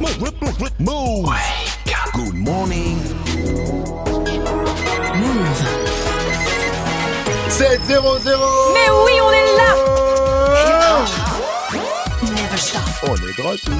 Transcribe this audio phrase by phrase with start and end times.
[0.00, 1.28] Move.
[2.14, 2.96] Good morning.
[5.20, 5.60] Move.
[7.48, 9.99] 7 0 0 Mais oui, on est là
[13.02, 13.74] On est de retour.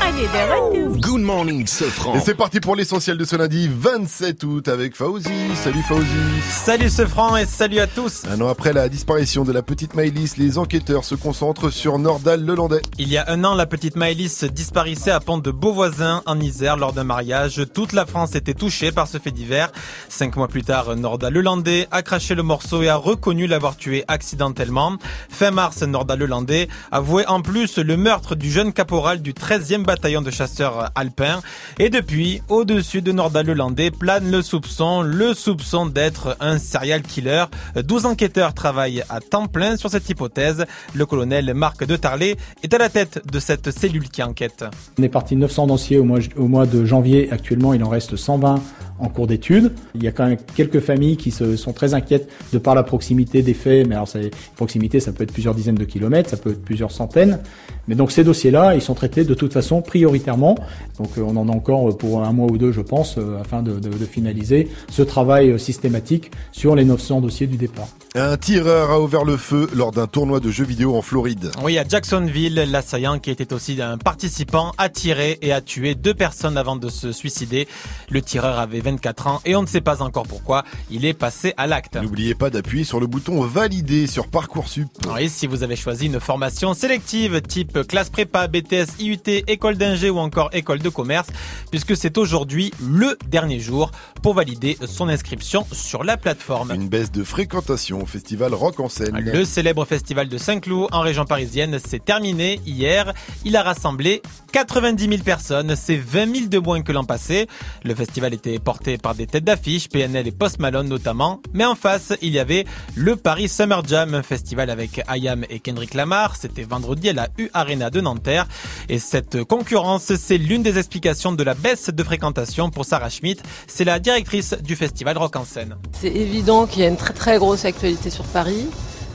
[0.00, 0.96] Allez, de retour.
[0.98, 2.14] Good morning, Sofran.
[2.14, 5.28] Et c'est parti pour l'essentiel de ce lundi 27 août avec Fauzi.
[5.54, 6.06] Salut Fauzi.
[6.48, 8.22] Salut ce franc et salut à tous.
[8.30, 12.46] Un an après la disparition de la petite Maëlys, les enquêteurs se concentrent sur Nordal
[12.46, 12.80] Lelandais.
[12.98, 16.78] Il y a un an, la petite Maëlys disparaissait à Pont de Beauvoisin en Isère
[16.78, 17.60] lors d'un mariage.
[17.74, 19.70] Toute la France était touchée par ce fait divers.
[20.08, 24.02] Cinq mois plus tard, Norda Lelandais a craché le morceau et a reconnu l'avoir tué
[24.08, 24.96] accidentellement.
[25.28, 30.22] Fin mars, Norda Lelandais avouait en plus le meurtre du jeune caporal du 13e bataillon
[30.22, 31.40] de chasseurs alpins.
[31.78, 37.46] Et depuis, au-dessus de Norda Lelandais plane le soupçon, le soupçon d'être un serial killer.
[37.76, 40.64] 12 enquêteurs travaillent à temps plein sur cette hypothèse.
[40.94, 44.64] Le colonel Marc de Tarlet est à la tête de cette cellule qui enquête.
[44.98, 47.30] On est parti de 900 dossiers au mois de janvier.
[47.32, 48.60] Actuellement, il en reste 120
[48.98, 49.72] en cours d'étude.
[49.94, 52.82] Il y a quand même quelques familles qui se, sont très inquiètes de par la
[52.82, 53.86] proximité des faits.
[53.88, 56.90] Mais alors, c'est- proximité, ça peut être plusieurs dizaines de kilomètres, ça peut être plusieurs
[56.92, 57.40] centaines.
[57.88, 60.54] Mais donc, ces dossiers-là, ils sont traités de toute façon prioritairement.
[60.98, 63.62] Donc, euh, on en a encore pour un mois ou deux, je pense, euh, afin
[63.62, 67.88] de, de- de finaliser ce travail euh, systématique sur les 900 dossiers du départ.
[68.16, 71.50] Un tireur a ouvert le feu lors d'un tournoi de jeux vidéo en Floride.
[71.64, 76.14] Oui, à Jacksonville, l'assaillant qui était aussi un participant a tiré et a tué deux
[76.14, 77.66] personnes avant de se suicider.
[78.10, 81.54] Le tireur avait 24 ans et on ne sait pas encore pourquoi il est passé
[81.56, 81.96] à l'acte.
[81.96, 84.88] N'oubliez pas d'appuyer sur le bouton valider sur Parcoursup.
[85.12, 90.10] Oui, si vous avez choisi une formation sélective type classe prépa, BTS, IUT, école d'ingé
[90.10, 91.28] ou encore école de commerce,
[91.70, 93.90] puisque c'est aujourd'hui le dernier jour
[94.22, 96.72] pour valider son inscription sur la plateforme.
[96.72, 99.18] Une baisse de fréquentation au festival Rock en scène.
[99.18, 103.12] Le célèbre festival de Saint-Cloud en région parisienne s'est terminé hier.
[103.44, 104.20] Il a rassemblé
[104.52, 107.48] 90 000 personnes, c'est 20 000 de moins que l'an passé.
[107.82, 111.40] Le festival était porté par des têtes d'affiche, PNL et Post Malone notamment.
[111.52, 112.64] Mais en face, il y avait
[112.94, 116.36] le Paris Summer Jam, un festival avec Ayam et Kendrick Lamar.
[116.36, 118.46] C'était vendredi à la U Arena de Nanterre.
[118.88, 123.42] Et cette concurrence, c'est l'une des explications de la baisse de fréquentation pour Sarah Schmidt.
[123.66, 125.76] C'est la directrice du festival Rock en scène.
[125.92, 128.66] C'est évident qu'il y a une très très grosse actualité sur Paris.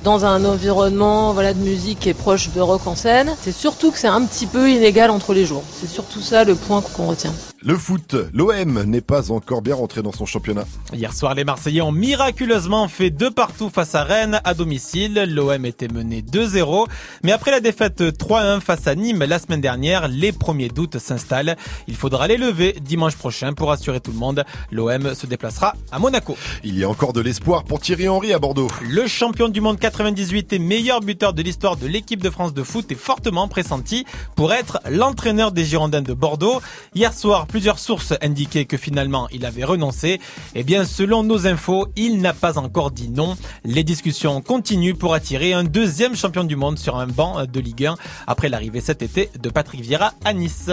[0.03, 3.91] Dans un environnement voilà, de musique qui est proche de rock en scène, c'est surtout
[3.91, 5.63] que c'est un petit peu inégal entre les jours.
[5.73, 7.33] C'est surtout ça le point qu'on retient.
[7.61, 10.63] Le foot, l'OM n'est pas encore bien rentré dans son championnat.
[10.93, 15.25] Hier soir, les Marseillais ont miraculeusement fait deux partout face à Rennes à domicile.
[15.27, 16.87] L'OM était mené 2-0.
[17.21, 21.57] Mais après la défaite 3-1 face à Nîmes la semaine dernière, les premiers doutes s'installent.
[21.89, 24.45] Il faudra les lever dimanche prochain pour assurer tout le monde.
[24.71, 26.37] L'OM se déplacera à Monaco.
[26.63, 28.69] Il y a encore de l'espoir pour Thierry Henry à Bordeaux.
[28.89, 32.63] Le champion du monde 98 et meilleur buteur de l'histoire de l'équipe de France de
[32.63, 34.05] foot est fortement pressenti
[34.37, 36.61] pour être l'entraîneur des Girondins de Bordeaux.
[36.95, 40.21] Hier soir, plusieurs sources indiquaient que finalement il avait renoncé.
[40.55, 43.35] Eh bien, selon nos infos, il n'a pas encore dit non.
[43.65, 47.87] Les discussions continuent pour attirer un deuxième champion du monde sur un banc de Ligue
[47.87, 47.95] 1
[48.27, 50.69] après l'arrivée cet été de Patrick Vieira à Nice.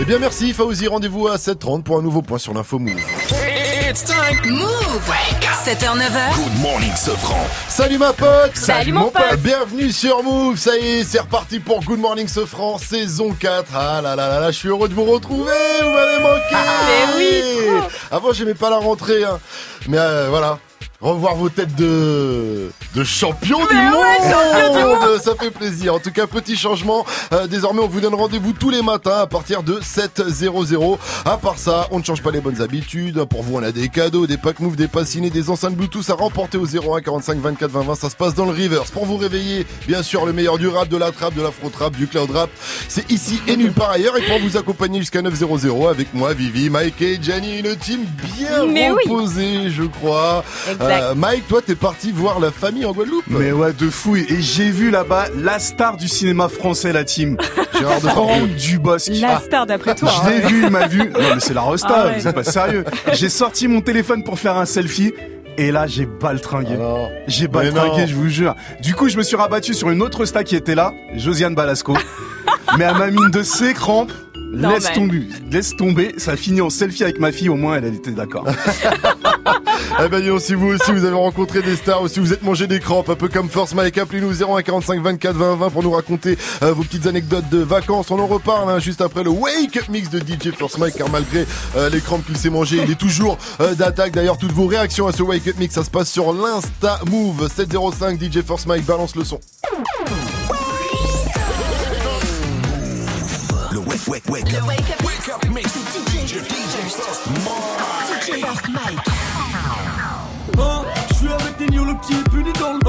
[0.00, 3.00] Eh bien merci Fauzi, rendez-vous à 7h30 pour un nouveau point sur l'info Move.
[3.88, 4.36] It's time.
[4.44, 5.08] Move.
[5.64, 6.34] 7h, 9h.
[6.34, 7.40] Good morning, Sofran.
[7.68, 9.38] Salut ma pote Salut, mon pote.
[9.38, 13.72] Bienvenue sur Move, ça y est, c'est reparti pour Good Morning Sofran, saison 4.
[13.74, 16.54] Ah là là là là, je suis heureux de vous retrouver, vous m'avez manqué
[16.86, 18.14] mais oui, trop.
[18.14, 19.40] Avant j'aimais pas la rentrée, hein.
[19.88, 20.58] mais euh, voilà.
[21.00, 25.20] Revoir vos têtes de de champion du, monde.
[25.22, 25.94] ça fait plaisir.
[25.94, 27.06] En tout cas, petit changement.
[27.32, 30.98] Euh, désormais, on vous donne rendez-vous tous les matins à partir de 7h00.
[31.24, 33.22] À part ça, on ne change pas les bonnes habitudes.
[33.26, 36.10] Pour vous, on a des cadeaux, des packs move, des passes ciné, des enceintes Bluetooth
[36.10, 37.94] à remporter au 01 45 24 20 20.
[37.94, 38.90] Ça se passe dans le reverse.
[38.90, 41.94] Pour vous réveiller, bien sûr, le meilleur du rap, de la trap, de l'afro trap,
[41.94, 42.50] du cloud rap.
[42.88, 44.16] C'est ici et nulle part ailleurs.
[44.16, 45.46] Et pour vous accompagner jusqu'à 900
[45.88, 48.00] avec moi, Vivi, Mike et Jenny, une team
[48.36, 49.02] bien Mais oui.
[49.04, 50.42] reposée, je crois.
[50.68, 50.87] Exact.
[50.90, 53.24] Euh, Mike, toi, t'es parti voir la famille en Guadeloupe.
[53.28, 54.16] Mais ouais, de fou.
[54.16, 57.36] Et j'ai vu là-bas la star du cinéma français, la team.
[57.78, 58.00] Gérard.
[58.00, 59.10] Franck Dubosc.
[59.20, 60.10] La Ah, star d'après toi.
[60.24, 60.48] je l'ai hein.
[60.48, 60.98] vu, il m'a vu.
[61.12, 62.14] Non, mais c'est la resta, Ah ouais.
[62.20, 62.84] c'est pas sérieux.
[63.12, 65.12] J'ai sorti mon téléphone pour faire un selfie.
[65.56, 66.74] Et là, j'ai baltringué.
[66.74, 68.54] Alors, J'ai baltringué, je vous jure.
[68.80, 71.96] Du coup, je me suis rabattu sur une autre star qui était là, Josiane Balasco.
[72.78, 74.12] mais à ma mine de ses crampes,
[74.52, 76.14] Non, laisse mais- tomber, laisse tomber.
[76.18, 78.44] Ça a fini en selfie avec ma fille, au moins, elle, elle était d'accord.
[80.00, 82.66] Eh ben, si vous aussi vous avez rencontré des stars ou si vous êtes mangé
[82.66, 86.36] des crampes, un peu comme Force Mike, appelez-nous 0145 24 20 20 pour nous raconter
[86.62, 88.10] euh, vos petites anecdotes de vacances.
[88.10, 91.08] On en reparle hein, juste après le Wake Up Mix de DJ Force Mike, car
[91.10, 91.46] malgré
[91.76, 94.12] euh, les crampes qu'il s'est mangé, il est toujours euh, d'attaque.
[94.12, 97.48] D'ailleurs, toutes vos réactions à ce Wake Up Mix, ça se passe sur l'Insta Move
[97.54, 99.40] 705 DJ Force Mike balance le son.
[103.72, 104.24] Le wake,
[105.30, 105.72] up, mix.
[106.24, 106.36] DJ,
[108.70, 109.17] Mike
[112.30, 112.80] puni dans le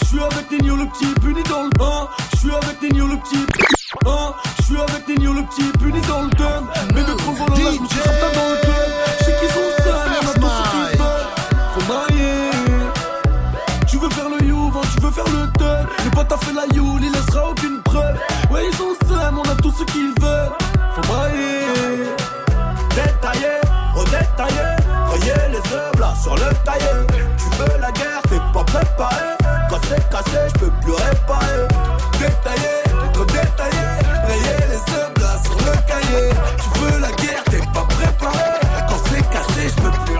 [0.00, 2.08] Je suis avec Nino, le petit puni dans le 1.
[2.32, 3.46] Je suis avec Nino, le petit
[4.58, 6.44] Je suis avec Nino, le petit puni dans le 2.
[6.94, 8.00] Mais de trop volant je me suis
[8.34, 8.90] dans le club.
[9.18, 11.26] Je sais qu'ils sont sales, on a tous ce qu'ils veulent.
[11.74, 12.50] Faut marier.
[13.88, 15.86] Tu veux faire le you, tu veux faire le teub.
[16.04, 18.16] Les potes a fait la youle, il laissera aucune preuve.
[18.50, 20.52] Ouais, ils ont sème, on a tout ce qu'ils veulent.
[20.94, 22.06] Faut brailler.
[22.94, 23.60] Détailler,
[23.94, 24.76] redétailler.
[25.06, 27.06] Voyez les œuvres là sur le tailleur.
[27.36, 28.22] Tu veux la guerre,
[28.70, 29.36] préparé.
[29.68, 31.68] Cassé, cassé, je peux plus réparer.
[32.18, 32.74] Détaillé,
[33.12, 33.84] trop détaillé.
[34.26, 36.30] Rayé les oeufs, là sur le cahier.
[36.62, 38.50] Tu veux la guerre, t'es pas préparé.
[38.88, 40.19] Cassé, cassé, je peux plus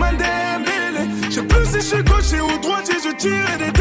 [0.00, 1.02] Mandembele.
[1.28, 3.79] Je sais plus si je suis gaucher ou droitier, je tire des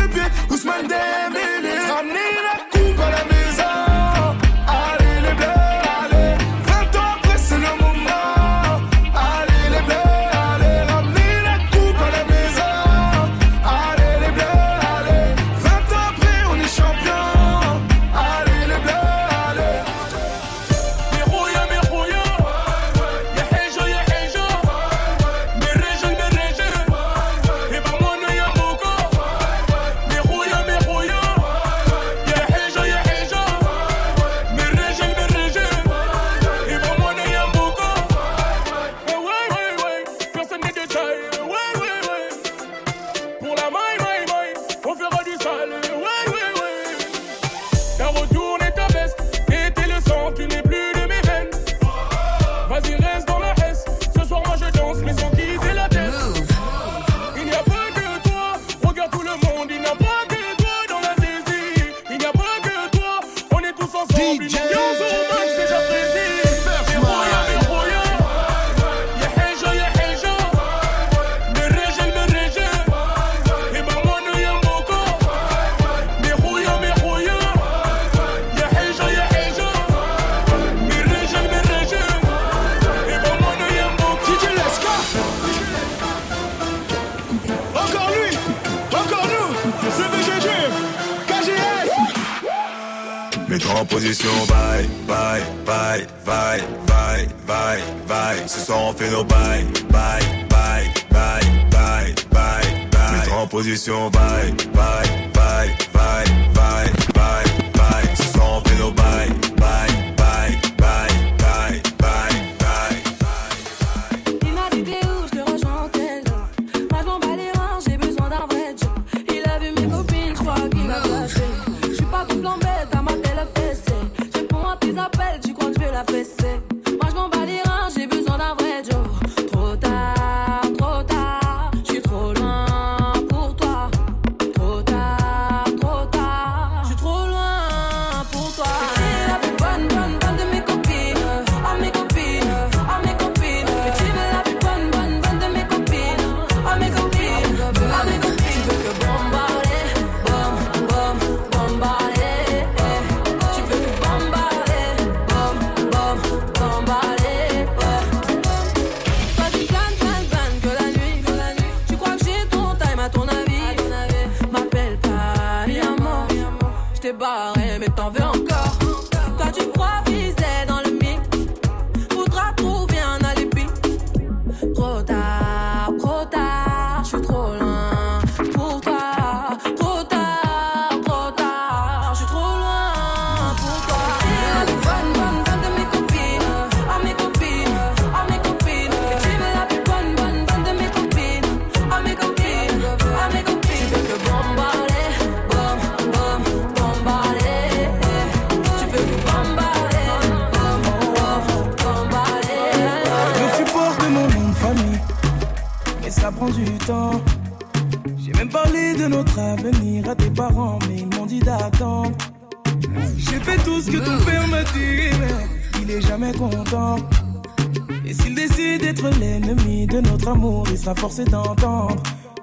[220.95, 221.95] forcé d'entendre.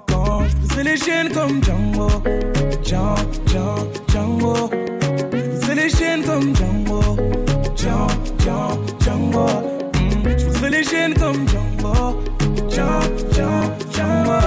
[0.07, 2.07] Quand je briserai les chaînes comme Django,
[2.83, 3.15] Django,
[3.47, 4.69] Django, Django.
[5.33, 7.01] Je briserai les chaînes comme Django,
[7.75, 9.47] Django, Django, Django.
[9.93, 11.93] Mm, Je briserai les chaînes comme Django,
[12.69, 14.39] Django, Django, Django.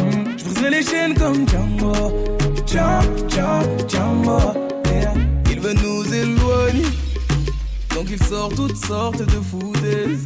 [0.00, 1.92] Mm, Je briserai les chaînes comme Django,
[2.66, 4.38] Django, Django, Django.
[5.50, 6.82] Il veut nous éloigner.
[7.94, 10.25] Donc il sort toutes sortes de foutaises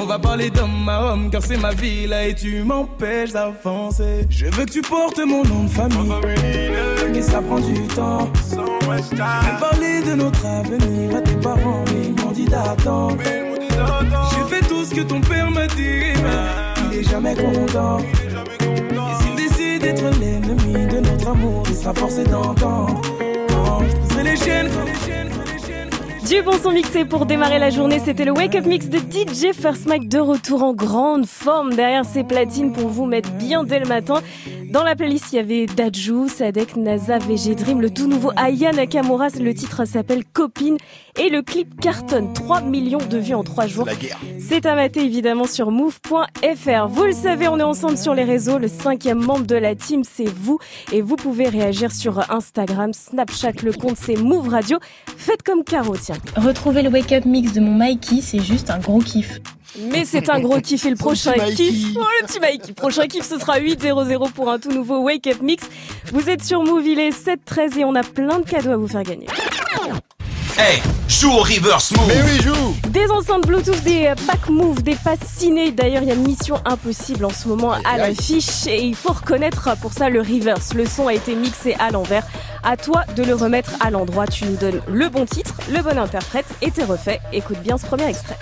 [0.00, 4.26] on va parler d'homme à homme Car c'est ma vie là et tu m'empêches d'avancer.
[4.30, 6.12] Je veux que tu portes mon nom de famille.
[7.12, 8.30] Mais ça prend du temps.
[8.88, 14.66] Même parler de notre avenir à tes parents Mais ils m'ont dit d'attendre J'ai fait
[14.66, 17.98] tout ce que ton père m'a dit mais Il est jamais content.
[17.98, 23.00] Et s'il décide d'être l'ennemi de notre amour Il sera forcé d'entendre.
[23.48, 24.70] Quand je les chaînes
[26.28, 29.54] Du bon son mixé pour démarrer la journée, c'était le Wake Up Mix de DJ
[29.58, 33.78] First Mike de retour en grande forme derrière ses platines pour vous mettre bien dès
[33.78, 34.20] le matin.
[34.70, 38.70] Dans la playlist, il y avait Dajou, Sadek, NASA, VG Dream, le tout nouveau Aya
[38.72, 40.76] Nakamura, le titre s'appelle Copine
[41.18, 43.88] et le clip cartonne 3 millions de vues en 3 jours.
[44.38, 46.86] C'est à mater évidemment sur move.fr.
[46.88, 48.58] Vous le savez, on est ensemble sur les réseaux.
[48.58, 50.58] Le cinquième membre de la team, c'est vous.
[50.92, 54.78] Et vous pouvez réagir sur Instagram, Snapchat, le compte c'est Move Radio.
[55.16, 56.16] Faites comme Caro, tiens.
[56.36, 59.40] Retrouver le wake up mix de mon Mikey, c'est juste un gros kiff.
[59.76, 61.96] Mais c'est un gros kiff et le prochain kiff.
[61.96, 62.72] Oh, le petit Mikey.
[62.72, 65.64] Prochain kiff, ce sera 8-0-0 pour un tout nouveau Wake Up Mix.
[66.12, 68.88] Vous êtes sur Move, il est 7-13 et on a plein de cadeaux à vous
[68.88, 69.26] faire gagner.
[70.60, 72.08] Hey, joue au reverse move.
[72.08, 75.70] Mais oui, joue Des enceintes Bluetooth, des packs Move, des passes ciné.
[75.70, 79.76] D'ailleurs, il y a Mission Impossible en ce moment à l'affiche et il faut reconnaître
[79.80, 80.74] pour ça le reverse.
[80.74, 82.26] Le son a été mixé à l'envers.
[82.64, 84.26] À toi de le remettre à l'endroit.
[84.26, 87.20] Tu nous donnes le bon titre, le bon interprète et t'es refait.
[87.32, 88.36] Écoute bien ce premier extrait.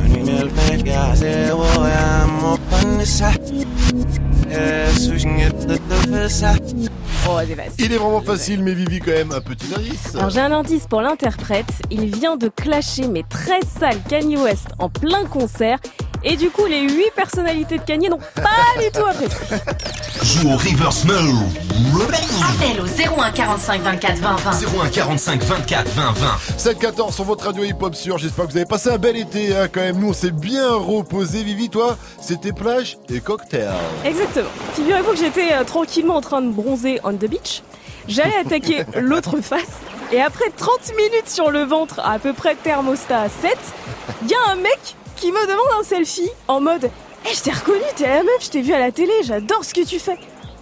[0.00, 0.11] phone.
[7.28, 7.74] Oh, c'est facile.
[7.78, 10.14] Il est vraiment facile, mais Vivi, quand même, un petit indice.
[10.16, 11.66] Alors j'ai un indice pour l'interprète.
[11.90, 15.78] Il vient de clasher mais très sale Kanye West en plein concert.
[16.24, 19.56] Et du coup, les 8 personnalités de Kanye n'ont pas du tout apprécié.
[20.22, 21.42] Joue au reverse move.
[22.48, 24.50] Appel au 01 45 24 20 20.
[24.84, 26.26] 01 45 24 20 20.
[26.58, 28.18] 7-14 sur votre radio hip-hop sûr.
[28.18, 29.98] J'espère que vous avez passé un bel été, hein, quand même.
[29.98, 31.42] Nous, on s'est bien reposé.
[31.42, 33.72] Vivi, toi, c'était plage et cocktail.
[34.04, 34.48] Exactement.
[34.74, 37.64] Figurez-vous que j'étais euh, tranquillement en train de bronzer on the beach.
[38.06, 39.80] J'allais attaquer l'autre face.
[40.12, 43.58] Et après 30 minutes sur le ventre, à peu près thermostat à 7,
[44.22, 46.88] il y a un mec qui me demande un selfie en mode
[47.28, 49.74] Eh, je t'ai reconnu, t'es la meuf, je t'ai vu à la télé, j'adore ce
[49.74, 50.18] que tu fais.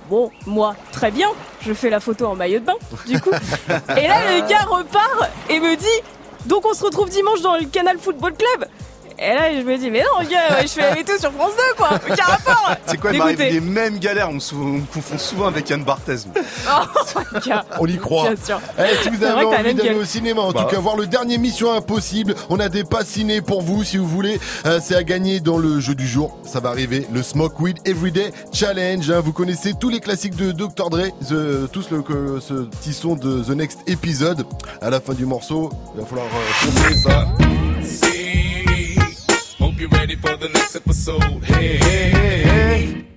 [0.08, 1.28] Bon, moi, très bien,
[1.60, 2.76] je fais la photo en maillot de bain,
[3.06, 3.30] du coup.
[3.68, 5.86] Et là, le gars repart et me dit
[6.46, 8.66] Donc on se retrouve dimanche dans le Canal Football Club
[9.22, 11.74] Et là, je me dis Mais non, gars, je fais la météo sur France 2,
[11.76, 15.18] quoi Aucun rapport C'est quoi, il les mêmes galères, on me, sou- on me confond
[15.18, 16.26] souvent avec Yann Barthès.
[16.26, 16.34] moi.
[16.72, 17.58] Oh.
[17.80, 18.30] On y croit.
[18.32, 18.60] Bien sûr.
[18.78, 19.98] Eh, si vous C'est avez vrai que t'as la envie d'aller gueule.
[19.98, 20.62] au cinéma, en Bah.
[20.64, 23.96] tout cas voir le dernier Mission Impossible, on a des passes ciné pour vous si
[23.98, 24.40] vous voulez.
[24.66, 26.36] Euh, c'est à gagner dans le jeu du jour.
[26.44, 29.10] Ça va arriver, le Smoke Weed Everyday Challenge.
[29.10, 29.20] hein.
[29.20, 30.88] Vous connaissez tous les classiques de Dr.
[30.90, 34.46] Dre, The- tous le, que- ce petit son de The Next Episode.
[34.80, 37.26] À la fin du morceau, il va falloir euh, trouver ça.
[39.80, 41.42] You're ready for the next episode.
[41.42, 43.09] Hey, hey, hey, hey.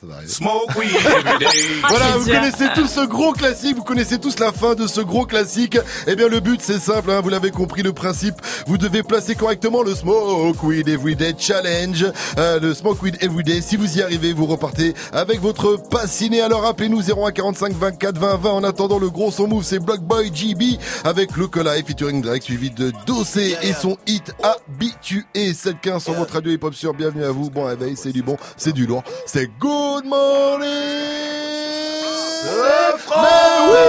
[0.00, 1.46] Smoke weed every day.
[1.88, 5.00] Voilà, c'est vous connaissez tous ce gros classique, vous connaissez tous la fin de ce
[5.00, 5.76] gros classique.
[6.06, 8.36] Eh bien, le but, c'est simple, hein, vous l'avez compris, le principe.
[8.68, 12.06] Vous devez placer correctement le Smoke Weed Everyday Challenge.
[12.38, 16.42] Euh, le Smoke Weed Everyday, si vous y arrivez, vous repartez avec votre passe ciné.
[16.42, 18.50] Alors, appelez-nous 0145 24 20 20.
[18.50, 22.44] En attendant, le gros son move, c'est Block Boy GB avec Look Alive featuring Drake,
[22.44, 25.24] suivi de Dossé et son hit habitué.
[25.34, 26.94] 7-15 sur votre radio hip-hop sur.
[26.94, 27.50] Bienvenue à vous.
[27.50, 29.02] Bon réveil, c'est du bon, c'est du lourd.
[29.26, 29.50] C'est
[29.88, 30.68] Good Morning!
[33.22, 33.86] Mais oui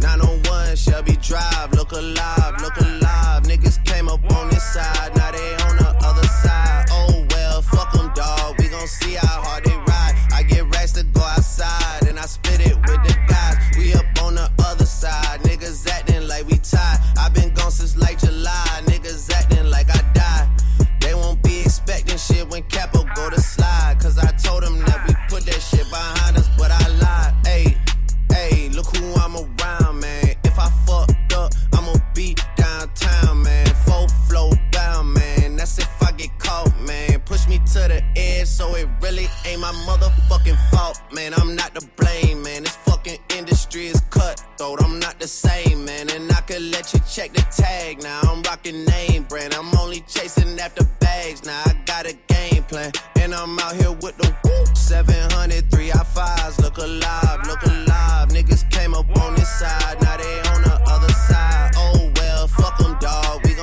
[0.00, 3.44] 901 Shelby Drive, look alive, look alive.
[3.44, 6.86] Niggas came up on this side, now they on the other side.
[6.90, 8.56] Oh well, fuck them, dog.
[8.58, 10.14] We gon' see how hard they ride.
[10.32, 12.26] I get racks to go outside, and I
[12.60, 13.56] it with the guys.
[13.78, 16.98] We up on the other side, niggas acting like we tied.
[17.18, 20.53] i been gone since like July, niggas acting like I died.
[21.76, 23.96] Expecting shit when Capo go to slide.
[24.00, 27.34] Cause I told them that we put that shit behind us, but I lied.
[27.46, 27.76] Ayy,
[28.28, 30.36] ayy, look who I'm around, man.
[30.44, 33.66] If I fucked up, I'ma be downtown, man.
[33.86, 35.56] Full flow down, man.
[35.56, 35.93] That's if
[37.74, 41.34] to the edge, so it really ain't my motherfucking fault, man.
[41.34, 42.62] I'm not to blame, man.
[42.62, 44.80] This fucking industry is cutthroat.
[44.80, 46.08] I'm not the same, man.
[46.10, 48.20] And I could let you check the tag now.
[48.22, 49.54] I'm rocking name brand.
[49.54, 51.62] I'm only chasing after bags now.
[51.66, 54.34] I got a game plan, and I'm out here with the.
[54.84, 56.60] 700, three I fives.
[56.60, 58.28] Look alive, look alive.
[58.28, 61.72] Niggas came up on this side, now they on the other side.
[61.74, 62.93] Oh well, fuck them,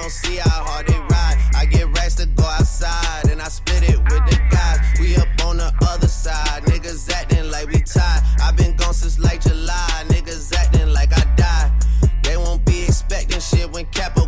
[0.01, 1.37] gon' see how hard they ride.
[1.55, 4.79] I get racks to go outside, and I split it with the guys.
[4.99, 6.63] We up on the other side.
[6.63, 8.21] Niggas acting like we tied.
[8.41, 10.03] i been gone since like July.
[10.07, 11.71] Niggas acting like I died.
[12.23, 14.20] They won't be expecting shit when Capo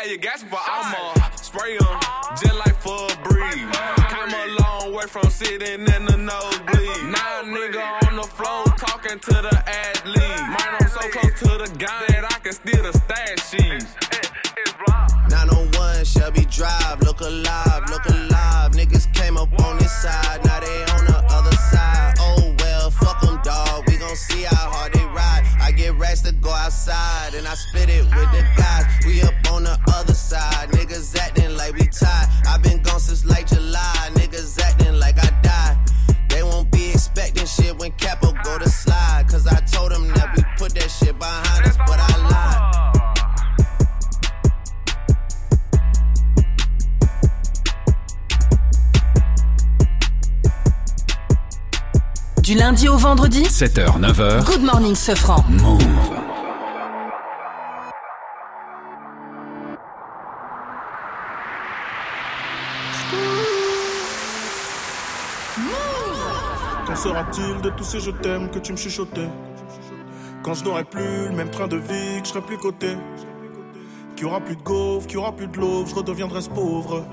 [0.00, 2.00] Sausage to you gas for I'ma spray 'em
[2.36, 3.54] just like for a breeze.
[4.08, 7.04] Came a long way from sitting in the nosebleed.
[7.04, 10.40] Now a nigga on the floor talking to the athlete.
[10.54, 13.94] Man, I'm so close to the gun that I can steal the stash sheets.
[15.28, 18.72] 901 Shelby Drive, look alive, look alive.
[18.72, 22.14] Niggas came up on this side, now they on the other side.
[22.20, 23.84] Oh well, fuck them, dog.
[23.86, 24.99] We gon' see how hard they
[26.20, 28.84] racks to go outside, and I spit it with the guys.
[29.06, 32.28] We up on the other side, niggas acting like we tied.
[32.46, 35.78] i been gone since like July, niggas acting like I died.
[36.28, 39.26] They won't be expecting shit when Capo go to slide.
[39.28, 40.42] Cause I told them that we
[52.50, 54.44] Du lundi au vendredi 7h, 9h.
[54.44, 55.44] Good morning, Sofran.
[55.50, 55.84] Move.
[66.84, 69.28] Qu'en sera-t-il de tous ces je t'aime que tu me chuchotais?
[70.42, 72.96] Quand je n'aurai plus le même train de vie, que je serai plus coté
[74.16, 76.50] Qu'il y aura plus de gaufres, qu'il y aura plus de l'eau, je redeviendrai ce
[76.50, 77.06] pauvre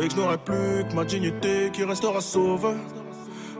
[0.00, 2.74] Et que je n'aurai plus que ma dignité qui restera sauve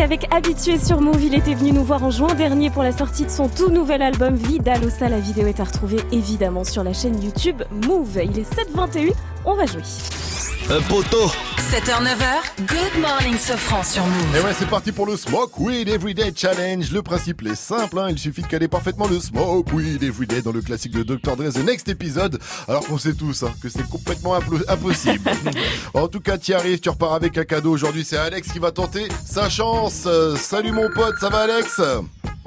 [0.00, 1.22] Avec Habitué sur Move.
[1.22, 4.00] Il était venu nous voir en juin dernier pour la sortie de son tout nouvel
[4.00, 5.10] album Vidalosa.
[5.10, 8.18] La vidéo est à retrouver évidemment sur la chaîne YouTube Move.
[8.24, 9.12] Il est 7h21.
[9.44, 9.82] On va jouer.
[10.70, 11.30] Un poteau.
[11.70, 14.36] 7h, 9h, Good Morning Sofran sur Move.
[14.36, 16.90] Et ouais, c'est parti pour le Smoke Weed Everyday Challenge.
[16.90, 20.50] Le principe est simple, hein, il suffit de caler parfaitement le Smoke Weed Everyday dans
[20.50, 21.36] le classique de Dr.
[21.36, 22.40] Dre The Next Episode.
[22.66, 24.34] Alors qu'on sait tous hein, que c'est complètement
[24.66, 25.30] impossible.
[25.94, 27.70] en tout cas, tu arrives, tu repars avec un cadeau.
[27.70, 30.02] Aujourd'hui, c'est Alex qui va tenter sa chance.
[30.06, 31.80] Euh, salut mon pote, ça va Alex?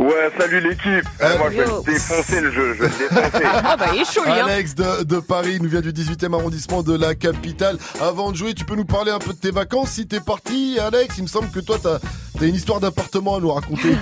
[0.03, 1.07] Ouais, salut l'équipe.
[1.21, 3.45] Eh, moi, je vais le défoncer le jeu, je vais le défoncer.
[3.65, 4.45] Ah bah il est chaud hein.
[4.45, 7.77] Alex de, de Paris nous vient du 18e arrondissement de la capitale.
[8.01, 10.77] Avant de jouer, tu peux nous parler un peu de tes vacances si t'es parti,
[10.77, 11.17] Alex.
[11.19, 11.99] Il me semble que toi, t'as
[12.41, 13.93] as une histoire d'appartement à nous raconter.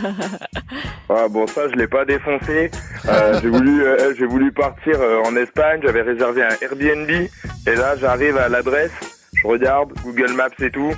[1.14, 2.72] Ah bon, ça, je l'ai pas défoncé.
[3.06, 5.82] Euh, j'ai voulu, euh, j'ai voulu partir euh, en Espagne.
[5.84, 7.10] J'avais réservé un Airbnb.
[7.10, 8.92] Et là, j'arrive à l'adresse.
[9.34, 10.94] Je regarde Google Maps et tout.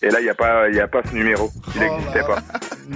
[0.00, 1.50] Et là, il y a pas, il y a pas ce numéro.
[1.74, 2.38] Il n'existait pas.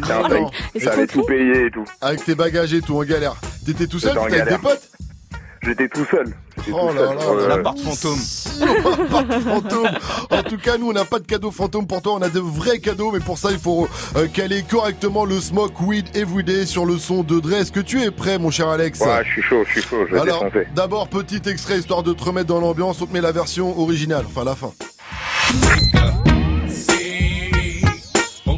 [0.04, 0.28] C'est un non.
[0.28, 0.54] fake.
[0.76, 1.84] J'avais tout payé et tout.
[2.00, 3.34] Avec tes bagages et tout, en galère.
[3.66, 4.60] T'étais tout seul, t'étais avec tes galère.
[4.60, 4.88] potes
[5.64, 6.26] J'étais tout seul.
[6.58, 7.56] J'étais Oh tout là seul là là.
[7.56, 8.18] L'appart fantôme.
[8.60, 9.90] L'appart fantôme.
[10.30, 12.14] En tout cas, nous, on n'a pas de cadeau fantôme pour toi.
[12.14, 15.80] On a de vrais cadeaux, mais pour ça, il faut euh, caler correctement le Smoke
[15.84, 17.54] Weed Everyday sur le son de Dre.
[17.54, 20.04] Est-ce que tu es prêt, mon cher Alex Ouais, je suis chaud, je suis chaud.
[20.08, 23.00] Je vais Alors, d'abord, petit extrait histoire de te remettre dans l'ambiance.
[23.00, 24.72] On te met la version originale, enfin la fin.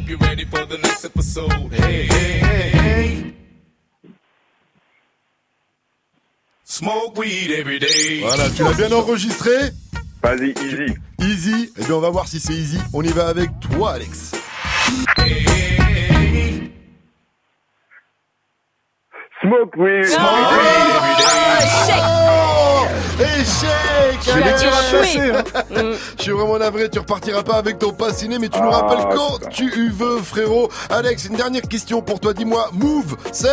[0.05, 1.73] Hope you're ready for the next episode.
[1.73, 3.33] Hey, hey, hey, hey.
[6.63, 8.19] Smoke weed every day.
[8.21, 9.71] Voilà, tu l'as bien enregistré
[10.21, 10.93] Vas-y, easy.
[11.21, 11.71] Easy.
[11.75, 12.77] Eh bien, on va voir si c'est easy.
[12.93, 14.33] On y va avec toi, Alex.
[19.41, 20.05] Smoke weed.
[20.19, 20.65] Oh
[21.57, 22.24] Échec J'ai les tirs
[23.17, 23.67] passer,
[25.31, 25.91] hein.
[26.17, 28.79] Je suis vraiment navré, tu repartiras pas avec ton pass ciné, mais tu nous Ah,
[28.81, 30.69] rappelles quand tu veux, frérot.
[30.89, 32.33] Alex, une dernière question pour toi.
[32.33, 33.47] Dis-moi, Move, c'est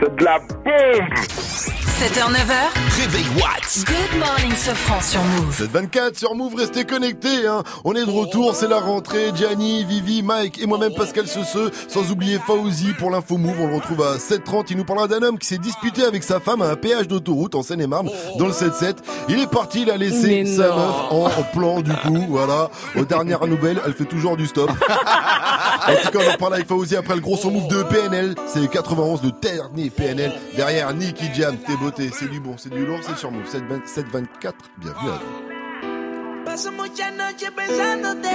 [0.00, 3.84] C'est de la bombe 7h, 9h, Réveil Watts.
[3.84, 5.52] Good Morning Sofran sur Move.
[5.52, 7.48] 724 sur Move, restez connectés.
[7.48, 7.64] Hein.
[7.84, 9.32] On est de retour, c'est la rentrée.
[9.34, 11.72] Gianni, Vivi, Mike et moi-même Pascal Sesseux.
[11.88, 13.56] Sans oublier Fauzi pour l'info Move.
[13.60, 14.66] On le retrouve à 7h30.
[14.70, 17.56] Il nous parlera d'un homme qui s'est disputé avec sa femme à un péage d'autoroute
[17.56, 18.08] en Seine-et-Marne
[18.38, 18.98] dans le 7-7.
[19.28, 20.76] Il est parti, il a laissé Mais sa non.
[20.76, 22.26] meuf en, plan du coup.
[22.28, 22.70] Voilà.
[22.94, 24.70] Aux dernières nouvelles, elle fait toujours du stop.
[24.70, 28.36] en tout cas, on en parle avec Fauzi après le gros son Move de PNL.
[28.46, 30.32] C'est 91 de dernier PNL.
[30.54, 32.10] Derrière Nicky Jam, t'es beauté.
[32.12, 33.46] C'est du bon, c'est du lourd, c'est sur Move.
[33.46, 34.70] 720 724.
[34.78, 36.44] Bienvenue à vous.
[36.44, 38.28] Paso muchas noches pensándote.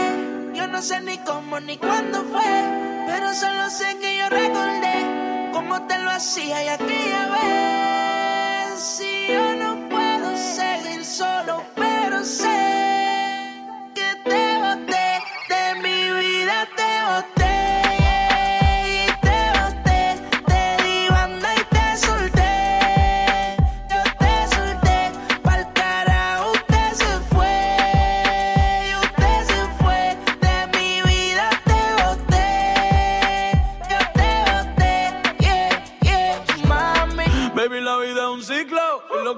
[0.53, 2.51] Yo no sé ni cómo ni cuándo fue.
[3.07, 8.79] Pero solo sé que yo recordé cómo te lo hacía y aquella vez.
[8.79, 13.02] Si yo no puedo seguir solo, pero sé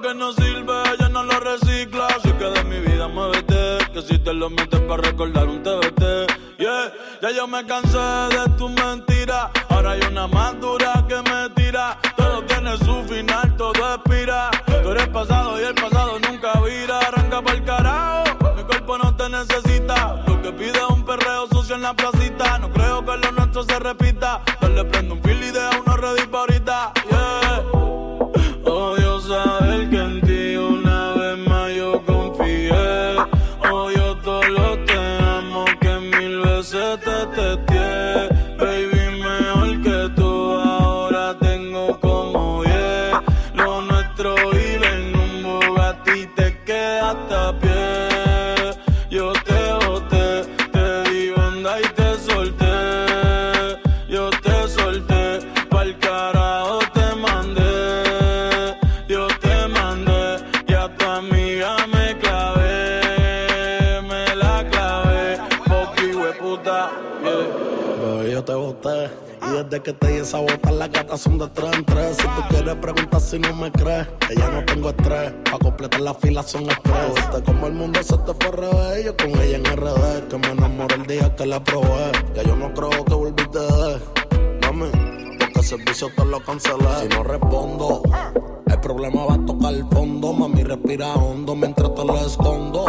[0.06, 2.06] que no sirve, ella no lo recicla.
[2.06, 3.78] Así que de mi vida muévete.
[3.92, 6.58] Que si te lo metes para recordar un TBT.
[6.58, 6.92] Yeah,
[7.22, 9.50] ya yo me cansé de tus mentiras.
[9.68, 11.98] Ahora hay una más dura que me tira.
[12.16, 14.50] Todo tiene su final, todo expira.
[14.82, 16.98] Tú eres pasado y el pasado nunca vira.
[17.00, 18.54] Arranca para el carajo.
[18.56, 20.22] Mi cuerpo no te necesita.
[20.26, 22.58] Lo que pide es un perreo sucio en la placita.
[22.58, 24.40] No creo que lo nuestro se repita.
[69.80, 72.16] Que te di esa bota, las gatas son de tres en tres.
[72.16, 75.32] Si tú quieres preguntar si no me crees, que ya no tengo estrés.
[75.50, 77.14] Pa' completar la fila son estrés.
[77.14, 79.04] Viste como el mundo se te fue revés.
[79.04, 82.12] Yo con ella en RD, que me enamoré el día que la probé.
[82.34, 84.00] Ya yo no creo que volviste de
[84.62, 84.90] Mami,
[85.38, 86.88] porque el servicio te lo cancelé.
[87.02, 88.02] Si no respondo,
[88.76, 90.32] el problema va a tocar el fondo.
[90.32, 92.84] Mami, respira hondo mientras te lo escondo.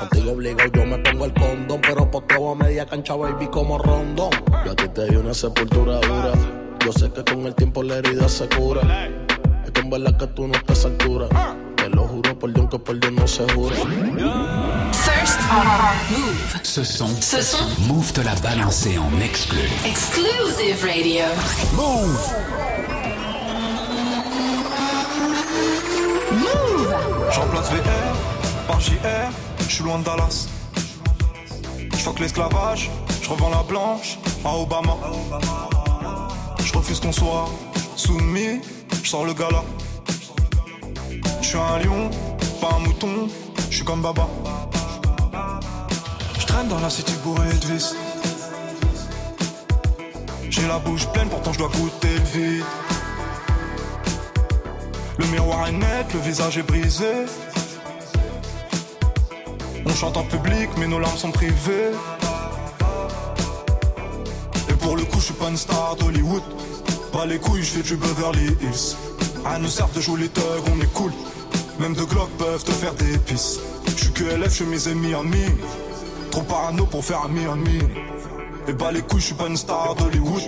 [0.00, 1.80] Contigo obligo, yo me pongo el condón.
[1.80, 4.30] Pero poteo a media cancha, baby, como rondón.
[4.64, 6.32] Yo a ti te di una sepultura dura.
[6.84, 9.08] Yo sé que con el tiempo la herida se cura.
[9.64, 11.28] Es que en verdad que tú no estás a altura.
[11.76, 13.76] Te lo juro por Dios que por Dios no se jura.
[14.92, 15.66] First on
[16.10, 16.60] Move.
[16.62, 17.68] Ce son, Ce son.
[17.88, 19.60] Move te l'a balancé en exclu.
[19.84, 21.24] Exclusive Radio.
[21.76, 22.73] Move.
[27.34, 28.94] Je remplace VR par JR,
[29.58, 30.46] je suis loin de Dallas.
[31.76, 32.90] Je l'esclavage,
[33.22, 34.96] je revends la blanche à Obama.
[36.64, 37.46] Je refuse qu'on soit
[37.96, 38.60] soumis,
[39.02, 39.64] je sors le gala.
[41.42, 42.08] Je suis un lion,
[42.60, 43.28] pas un mouton,
[43.68, 44.28] je suis comme Baba.
[46.38, 47.96] Je traîne dans la city bourrée de vis.
[50.50, 52.64] J'ai la bouche pleine, pourtant je dois goûter le vide.
[55.18, 57.26] Le miroir est net, le visage est brisé.
[59.86, 61.92] On chante en public, mais nos larmes sont privées.
[64.68, 66.42] Et pour le coup, je suis pas une star d'Hollywood.
[67.12, 68.96] Pas les couilles, je fais du Beverly Hills.
[69.44, 71.12] À nous sert de jouer les thugs, on est cool.
[71.78, 73.60] Même deux Glock peuvent te faire des pisses.
[73.86, 75.12] Je suis que LF, je mes amis.
[76.32, 77.78] Trop parano pour faire ami ami.
[78.66, 80.42] Et bah les couilles, je suis pas une star d'Hollywood.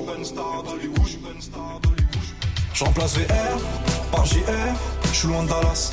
[2.75, 4.75] Je remplace VR par JR,
[5.13, 5.93] je suis loin de Dallas.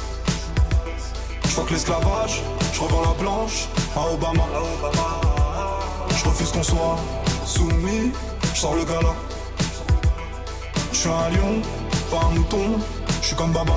[1.44, 2.42] Je fuck l'esclavage,
[2.74, 4.44] je la blanche à Obama.
[6.16, 6.98] Je refuse qu'on soit
[7.46, 8.12] soumis,
[8.54, 9.14] je sors le gala.
[10.92, 11.62] Je suis un lion,
[12.10, 12.80] pas un mouton,
[13.22, 13.74] je suis comme Baba.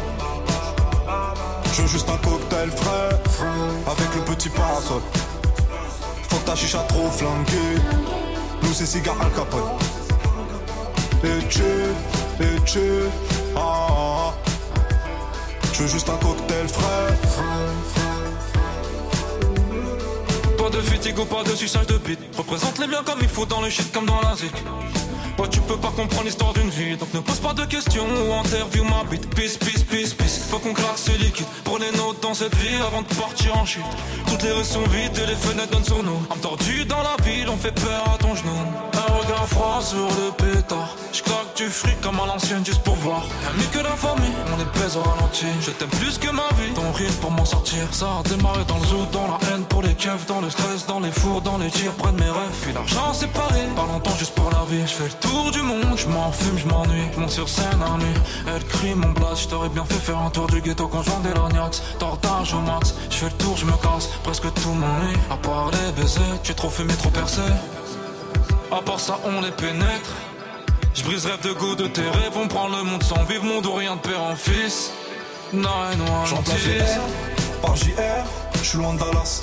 [1.72, 3.10] Je veux juste un cocktail frais,
[3.86, 5.02] avec le petit parasol.
[6.28, 7.76] Faut que ta chicha trop flanquée,
[8.62, 9.72] nous c'est cigare Al Capone.
[11.24, 11.62] Et tu,
[12.40, 12.80] et tu,
[13.56, 14.34] ah,
[15.62, 17.55] ah, juste un cocktail frais.
[20.66, 22.18] Pas de fatigue ou pas de suçage de bite.
[22.36, 24.52] Représente les biens comme il faut dans le shit comme dans la zik.
[25.38, 28.32] Ouais, tu peux pas comprendre l'histoire d'une vie, donc ne pose pas de questions ou
[28.32, 29.32] interview ma bite.
[29.32, 30.40] Peace, peace, peace, peace.
[30.50, 31.46] Faut qu'on craque ce liquide
[31.78, 33.82] les nôtres dans cette vie avant de partir en chute.
[34.28, 36.20] Toutes les rues sont vides et les fenêtres donnent sur nous.
[36.30, 36.40] Âme
[36.88, 38.50] dans la ville, on fait peur à ton genou.
[38.94, 40.94] Un regard froid sur le pétard.
[41.12, 43.24] J'claque du fric comme à l'ancienne juste pour voir.
[43.56, 45.46] Mieux que la famille, on est baise au ralenti.
[45.60, 47.86] Je t'aime plus que ma vie, ton rire pour m'en sortir.
[47.90, 50.50] Ça a démarré dans le zoo, dans la haine pour les keufs, dans le
[50.86, 52.56] dans les fours, dans les tirs, près de mes rêves.
[52.62, 54.82] Puis l'argent séparé, pas longtemps juste pour la vie.
[54.82, 57.08] Je fais le tour du monde, je m'en fume, je m'ennuie.
[57.14, 59.42] Je monte sur scène à nuit, elle crie mon blast.
[59.42, 61.82] Je t'aurais bien fait faire un tour du ghetto quand je vendais l'agnax.
[61.98, 64.08] Tortage au max, je fais le tour, je me casse.
[64.22, 66.40] Presque tout m'ennuie, à part les baisers.
[66.42, 67.42] Tu es trop fumé, trop percé.
[68.70, 70.10] À part ça, on les pénètre.
[70.94, 72.36] Je brise rêve de goût de tes rêves.
[72.36, 74.92] On prend le monde sans vivre, mon dos, rien de père en fils.
[75.52, 79.42] Non, non, J'en place VR par JR, je suis loin de Dallas.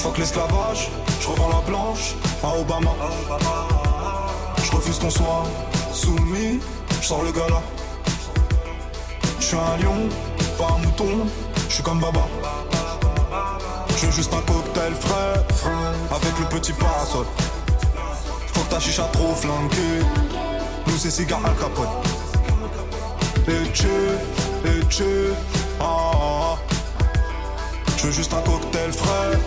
[0.00, 0.88] Je fuck l'esclavage,
[1.20, 2.92] je revends la blanche à Obama.
[4.64, 5.44] Je refuse qu'on soit
[5.92, 6.58] soumis,
[7.02, 7.60] je sors le gala.
[9.38, 10.08] Je suis un lion,
[10.56, 11.28] pas un mouton,
[11.68, 12.26] je suis comme Baba.
[13.94, 15.44] Je veux juste un cocktail frais,
[16.10, 17.26] avec le petit parasol.
[18.54, 20.00] Faut que ta chicha trop flanquée,
[20.86, 21.88] nous c'est cigare Al Capone.
[23.48, 23.86] Et tu,
[24.64, 25.59] et tu.
[28.00, 29.38] Je veux juste un cocktail frais,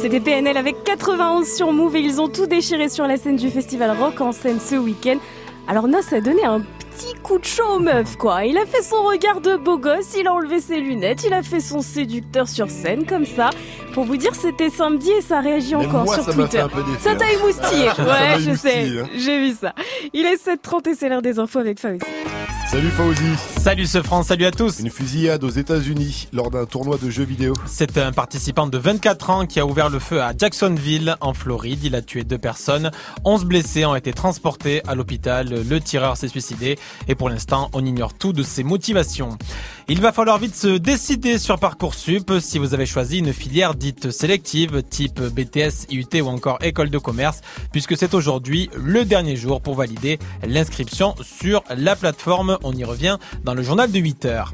[0.00, 3.48] C'était PNL avec 91 sur Move et ils ont tout déchiré sur la scène du
[3.48, 5.16] festival Rock en scène ce week-end.
[5.66, 8.44] Alors Nos a donné un petit coup de chaud aux meufs quoi.
[8.44, 11.42] Il a fait son regard de beau gosse, il a enlevé ses lunettes, il a
[11.42, 13.48] fait son séducteur sur scène comme ça.
[13.94, 16.64] Pour vous dire, c'était samedi et ça réagit encore moi, sur ça Twitter.
[16.98, 17.88] ça t'a émoustillé.
[17.98, 18.88] Ouais, je sais.
[18.98, 19.06] hein.
[19.16, 19.72] J'ai vu ça.
[20.12, 21.98] Il est 7h30 et c'est l'heure des infos avec Fauzi.
[22.72, 23.36] Salut Fauzi.
[23.58, 24.80] Salut ce France, salut à tous.
[24.80, 27.52] Une fusillade aux États-Unis lors d'un tournoi de jeux vidéo.
[27.66, 31.84] C'est un participant de 24 ans qui a ouvert le feu à Jacksonville, en Floride.
[31.84, 32.90] Il a tué deux personnes.
[33.26, 35.50] 11 blessés ont été transportés à l'hôpital.
[35.68, 36.78] Le tireur s'est suicidé.
[37.08, 39.36] Et pour l'instant, on ignore tout de ses motivations.
[39.88, 44.12] Il va falloir vite se décider sur Parcoursup si vous avez choisi une filière dite
[44.12, 47.40] sélective, type BTS, IUT ou encore école de commerce,
[47.72, 52.58] puisque c'est aujourd'hui le dernier jour pour valider l'inscription sur la plateforme.
[52.62, 54.52] On y revient dans le journal de 8 heures.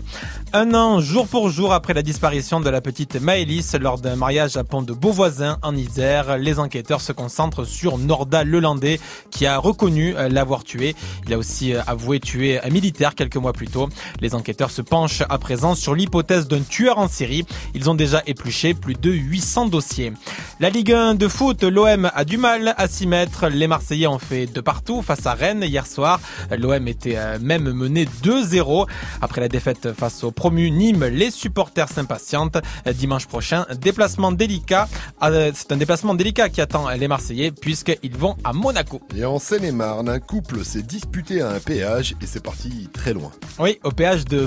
[0.54, 4.56] Un an, jour pour jour après la disparition de la petite Maëlys lors d'un mariage
[4.56, 8.98] à Pont de Beauvoisin en Isère, les enquêteurs se concentrent sur Norda Lelandais
[9.30, 10.96] qui a reconnu l'avoir tué.
[11.26, 13.90] Il a aussi avoué tuer un militaire quelques mois plus tôt.
[14.20, 17.44] Les enquêteurs se penchent à présent sur l'hypothèse d'un tueur en série.
[17.74, 20.12] Ils ont déjà épluché plus de 800 dossiers.
[20.60, 23.46] La Ligue 1 de foot, l'OM a du mal à s'y mettre.
[23.48, 26.20] Les Marseillais ont fait de partout face à Rennes hier soir.
[26.56, 28.86] L'OM était euh, même mené 2-0.
[29.22, 32.58] Après la défaite face au promu Nîmes, les supporters s'impatientent.
[32.94, 34.88] Dimanche prochain, déplacement délicat.
[35.22, 39.00] Euh, C'est un déplacement délicat qui attend les Marseillais puisqu'ils vont à Monaco.
[39.16, 43.30] Et en Seine-et-Marne, un couple s'est disputé à un péage et c'est parti très loin.
[43.58, 44.46] Oui, au péage de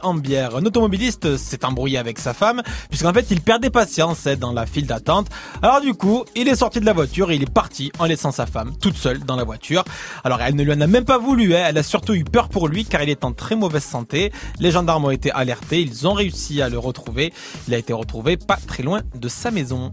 [0.00, 0.56] Fleury-en-Bière.
[0.56, 4.86] Un automobiliste s'est embrouillé avec sa femme, puisqu'en fait, il perdait patience dans la file
[4.86, 5.28] d'attente.
[5.62, 8.32] Alors du coup, il est sorti de la voiture et il est parti en laissant
[8.32, 9.84] sa femme toute seule dans la voiture.
[10.24, 11.64] Alors elle ne lui en a même pas voulu, hein.
[11.66, 14.32] elle a surtout eu peur pour lui car il est en très mauvaise santé.
[14.58, 17.32] Les gendarmes ont été alertés, ils ont réussi à le retrouver.
[17.68, 19.92] Il a été retrouvé pas très loin de sa maison.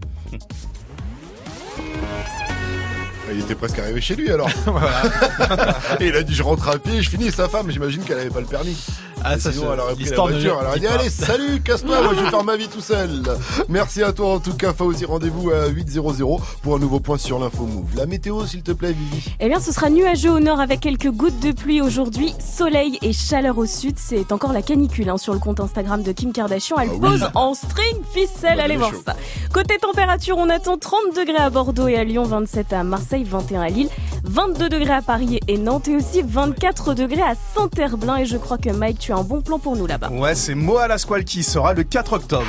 [3.32, 4.48] Il était presque arrivé chez lui alors.
[6.00, 8.30] et il a dit je rentre à pied, je finis sa femme, j'imagine qu'elle avait
[8.30, 8.76] pas le permis.
[9.24, 10.86] Ah, Et ça, sinon elle aurait pris la l'histoire ne voiture, le elle aurait dit
[10.86, 13.22] allez salut, casse-toi, moi je vais faire ma vie tout seul.
[13.68, 17.38] Merci à toi en tout cas Fauzi, rendez-vous à 8.00 pour un nouveau point sur
[17.38, 17.84] l'info move.
[17.96, 19.24] La météo s'il te plaît Vivi.
[19.40, 23.12] Eh bien, ce sera nuageux au nord avec quelques gouttes de pluie aujourd'hui, soleil et
[23.12, 23.96] chaleur au sud.
[23.98, 26.76] C'est encore la canicule hein, sur le compte Instagram de Kim Kardashian.
[26.78, 27.00] Elle Ah oui.
[27.00, 29.02] pose en string ficelle, Bah, allez voir chaud.
[29.04, 29.16] ça.
[29.52, 33.60] Côté température, on attend 30 degrés à Bordeaux et à Lyon, 27 à Marseille, 21
[33.62, 33.88] à Lille,
[34.24, 38.18] 22 degrés à Paris et Nantes et aussi 24 degrés à Saint-Herblain.
[38.18, 40.10] Et je crois que Mike, tu as un bon plan pour nous là-bas.
[40.10, 42.44] Ouais, c'est Moa la Squale qui sera le 4 octobre.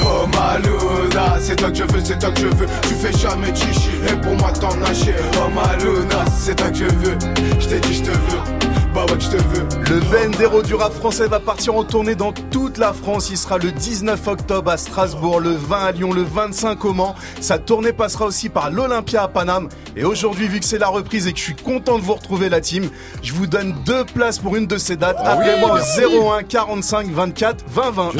[0.00, 2.66] Oh Maluna, c'est toi que je veux, c'est toi que je veux.
[2.80, 5.12] Tu fais jamais chichi, et pour moi t'en as chier.
[5.34, 7.18] Oh Maluna, c'est toi que je veux.
[7.60, 8.67] Je t'ai dit, je te veux.
[8.94, 9.68] Bah ouais, je te veux.
[9.90, 13.30] Le Bendero du rap français va partir en tournée dans toute la France.
[13.30, 17.14] Il sera le 19 octobre à Strasbourg, le 20 à Lyon, le 25 au Mans.
[17.40, 19.68] Sa tournée passera aussi par l'Olympia à Paname.
[19.96, 22.48] Et aujourd'hui, vu que c'est la reprise et que je suis content de vous retrouver
[22.48, 22.88] la team,
[23.22, 25.18] je vous donne deux places pour une de ces dates.
[25.20, 28.12] Oui, Appelez-moi au 01 45 24 20 20.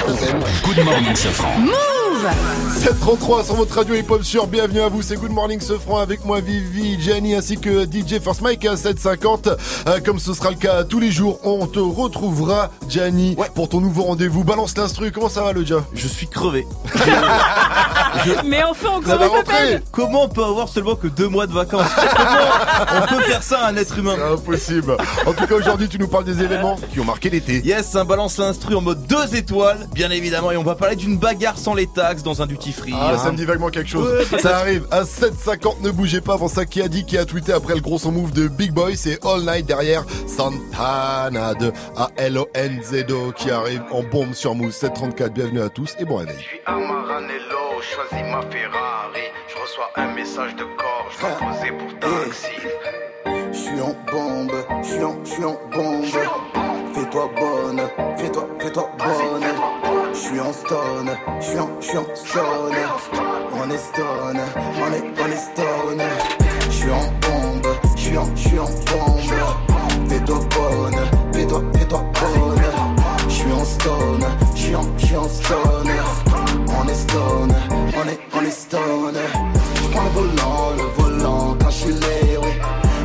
[0.64, 1.14] Good morning,
[2.18, 2.58] Sofran.
[2.78, 6.40] 733 sur votre radio hip-hop sur Bienvenue à vous, c'est Good Morning Sofran avec moi
[6.40, 9.48] Vivi, Jenny ainsi que DJ First Mike à 750.
[9.48, 13.80] Euh, comme ce sera le cas tous les jours, on te retrouvera Gianni pour ton
[13.80, 14.44] nouveau rendez-vous.
[14.44, 16.66] Balance l'instru, comment ça va le dia Je suis crevé.
[18.44, 21.90] Mais enfin, va ça s'appelle Comment on peut avoir seulement que deux mois de vacances?
[21.94, 24.14] Comment on peut faire ça à un être humain?
[24.16, 24.96] C'est impossible.
[25.26, 27.60] En tout cas, aujourd'hui, tu nous parles des événements qui ont marqué l'été.
[27.64, 31.18] Yes, un balance l'instru en mode deux étoiles, bien évidemment, et on va parler d'une
[31.18, 32.94] bagarre sans les taxes dans un duty free.
[32.94, 33.18] Ah, hein.
[33.18, 34.26] ça me dit vaguement quelque chose.
[34.32, 35.82] Ouais, ça arrive à 7,50.
[35.82, 36.64] Ne bougez pas avant ça.
[36.64, 39.24] Qui a dit qui a tweeté après le gros son move de Big Boy C'est
[39.24, 45.32] All Night derrière Santana de A-L-O-N-Z-O qui arrive en bombe sur Move 734.
[45.32, 46.36] Bienvenue à tous et bon réveil.
[46.66, 49.20] à Maranello, choisis ma Ferrari.
[49.48, 52.46] Je reçois un message de corps, je dois poser pour taxi.
[53.52, 54.52] Je suis en bombe,
[54.82, 56.04] je suis en, je suis en bombe.
[56.94, 57.82] Fais-toi bonne,
[58.16, 59.87] fais-toi, fais-toi bonne.
[60.20, 62.74] Je suis en stone, je suis en, je suis en stone.
[63.52, 66.02] On est stone, on est, on est stone.
[66.66, 70.08] Je suis en bombe, je suis en, je suis en bombe.
[70.08, 71.00] Fais-toi bonne,
[71.32, 72.62] fais-toi, fais-toi bonne.
[73.28, 75.90] Je suis en stone, je suis en, je suis en stone.
[76.66, 79.18] On est stone, on est, on est stone.
[79.76, 81.94] Je prends le volant, le volant quand je suis.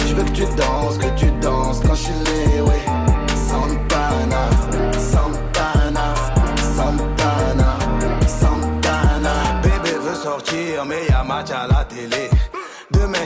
[0.07, 1.22] Je veux que tu danses, que tu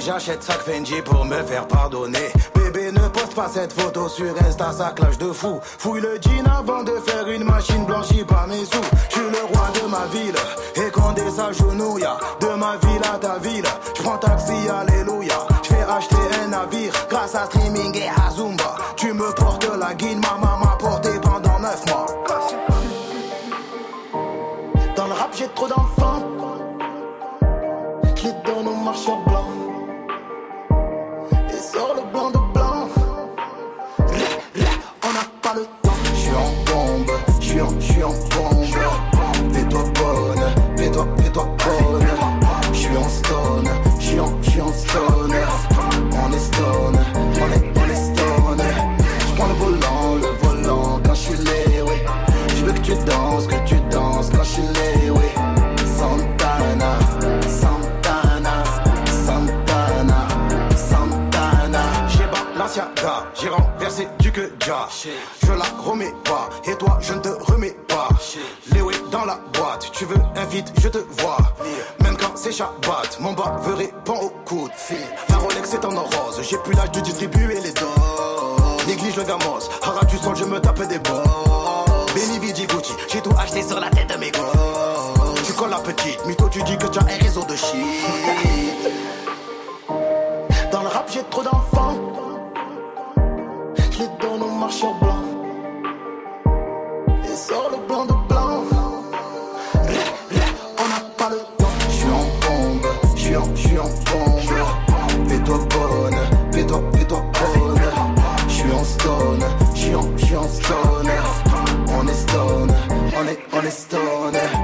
[0.08, 2.32] j'achète sac Fendi pour me faire pardonner.
[2.56, 5.60] Bébé, ne poste pas cette photo sur Insta, ça clash de fou.
[5.62, 8.88] Fouille le jean avant de faire une machine blanchie par mes sous.
[9.10, 10.36] Je suis le roi de ma ville,
[10.76, 12.08] et Condé s'agenouille.
[12.40, 13.66] De ma ville à ta ville,
[13.98, 15.40] je prends taxi, alléluia.
[15.64, 18.78] Je fais acheter un navire grâce à streaming et à Zumba.
[18.96, 22.06] Tu me portes la guine, ma maman m'a porté pendant 9 mois.
[24.96, 26.24] Dans le rap, j'ai trop d'enfants.
[28.16, 29.22] Je les donne au marchand
[64.38, 68.10] Je la remets pas, et toi je ne te remets pas.
[68.72, 71.38] Léo est dans la boîte, tu veux un vide, je te vois.
[72.04, 74.98] Même quand c'est Shabbat, mon bas veut répond au coup de fil.
[75.30, 78.86] La Rolex est en rose, j'ai plus l'âge de distribuer les doses.
[78.88, 81.24] Néglige le gamos, hara du sol, je me tape des bons.
[82.14, 85.46] Benny Vidi Gucci, j'ai tout acheté sur la tête de mes gosses.
[85.46, 87.74] Tu colles la petite, mytho, tu dis que tu as un réseau de shit.
[113.68, 114.57] On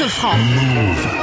[0.00, 1.19] Good Morning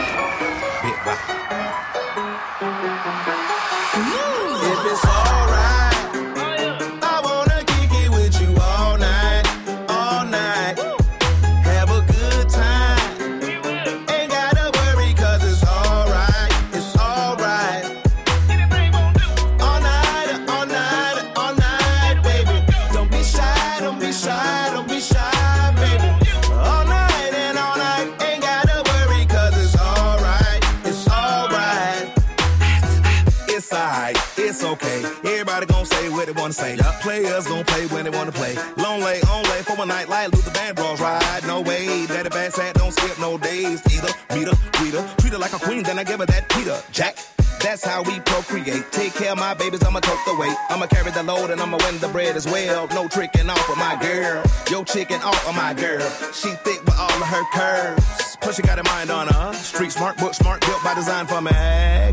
[52.18, 52.88] bread as well.
[52.88, 54.42] No tricking off of my girl.
[54.72, 56.10] Yo chicken off of my girl.
[56.34, 58.38] She thick with all of her curves.
[58.42, 59.54] Plus she got a mind on her.
[59.54, 61.52] Street smart, book smart, built by design for me.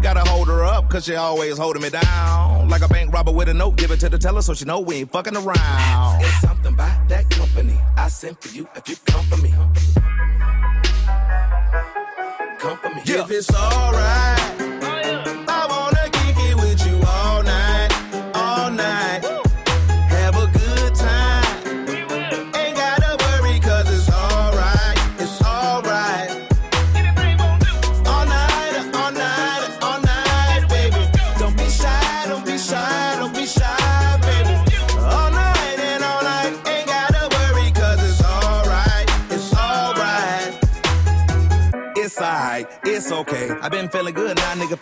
[0.03, 2.69] Gotta hold her up, cause she always holding me down.
[2.69, 4.79] Like a bank robber with a note, give it to the teller so she know
[4.81, 6.21] we ain't fucking around.
[6.21, 9.55] It's something about that company I sent for you if you come for me.
[12.59, 13.01] Come for me.
[13.07, 14.44] If it's alright,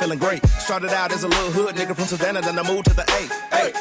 [0.03, 0.45] feeling great.
[0.47, 3.23] Started out as a little hood nigga from Savannah, then I moved to the A.
[3.55, 3.73] Hey,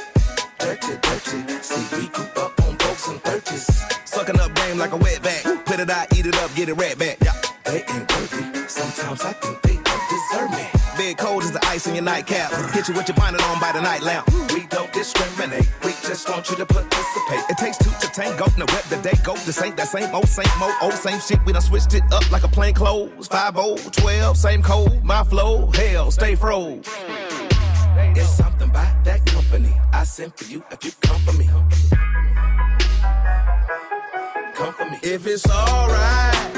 [0.60, 3.66] Dirty, dirty, see we grew up on folks and thirties.
[4.06, 5.44] sucking up game like a wet back.
[5.66, 7.18] Put it out, eat it up, get it right back.
[7.26, 7.34] Yeah.
[7.66, 10.66] They ain't worthy, sometimes I think they don't deserve me.
[10.98, 12.52] Big cold as the ice in your nightcap.
[12.72, 14.30] Hit you with your bonnet on by the night lamp.
[19.46, 21.40] This ain't that same old, same old, old, same shit.
[21.46, 23.28] We done switched it up like a plain clothes.
[23.28, 26.86] 5 12, same code, my flow, hell, stay froze.
[28.16, 31.50] It's something about that company I send for you if you come for me.
[34.54, 35.00] Come for me.
[35.02, 36.51] If it's alright,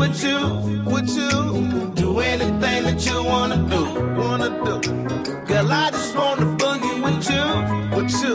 [0.00, 1.92] with you, with you.
[1.94, 3.82] Do anything that you wanna do,
[4.18, 4.74] wanna do.
[5.46, 7.46] Girl, I just wanna boogie with you,
[7.94, 8.34] with you,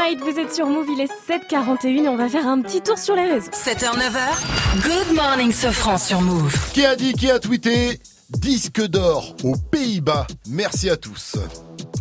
[0.00, 0.20] Night.
[0.20, 3.14] Vous êtes sur Move, il est 7h41 et on va faire un petit tour sur
[3.14, 3.50] les réseaux.
[3.50, 6.56] 7h, 9h, Good Morning Sofran sur Move.
[6.72, 10.26] Qui a dit, qui a tweeté Disque d'or aux Pays-Bas.
[10.48, 11.36] Merci à tous.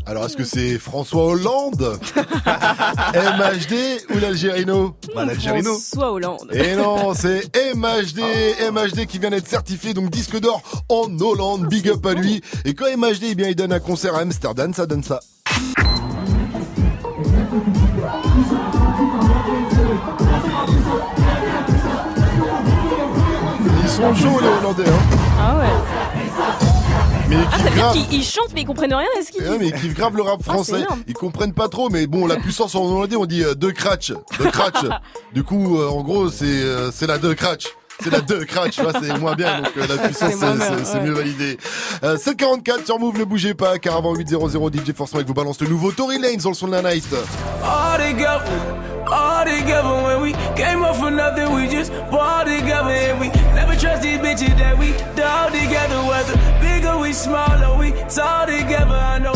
[0.06, 4.96] Alors, est-ce que c'est François Hollande MHD ou l'Algérino?
[5.16, 5.72] Bah, l'Algérino.
[5.72, 6.50] François Hollande.
[6.54, 8.22] Et non, c'est MHD,
[8.72, 12.42] MHD qui vient d'être certifié, donc disque d'or en Hollande, big up à lui.
[12.64, 15.20] Et quand MHD, eh bien, il donne un concert à Amsterdam, ça donne ça.
[24.00, 25.18] Sont chauds les Hollandais, hein.
[25.40, 25.66] Ah ouais.
[27.30, 29.32] Mais ils Ah, ça veut dire qu'ils ils chantent mais ils comprennent rien à ce
[29.32, 29.74] qu'ils Ouais, mais disent.
[29.76, 30.84] ils kiffent grave le rap Ah, français.
[31.08, 34.14] ils comprennent pas trop, mais bon, la puissance en hollandais, on dit euh, deux cratch.
[34.40, 34.84] Deux cratch.
[35.34, 37.66] du coup, euh, en gros, c'est euh, c'est la deux cratch.
[38.02, 40.32] C'est la deux cratch, tu vois, c'est moins bien, donc euh, la puissance,
[40.86, 41.04] C'est ouais.
[41.04, 41.58] mieux validé.
[42.04, 45.60] Euh, 744 sur Move, ne bougez pas, car avant 800, DJ Force Mike vous balance
[45.60, 47.06] le nouveau Tory Lanez dans le son de la night.
[47.62, 48.42] All together,
[49.12, 53.76] all together when we came up for nothing, we just ball together and we never
[53.76, 56.00] trust these bitches that we dog together.
[56.10, 59.34] Whether big or we small or we tall together, I know.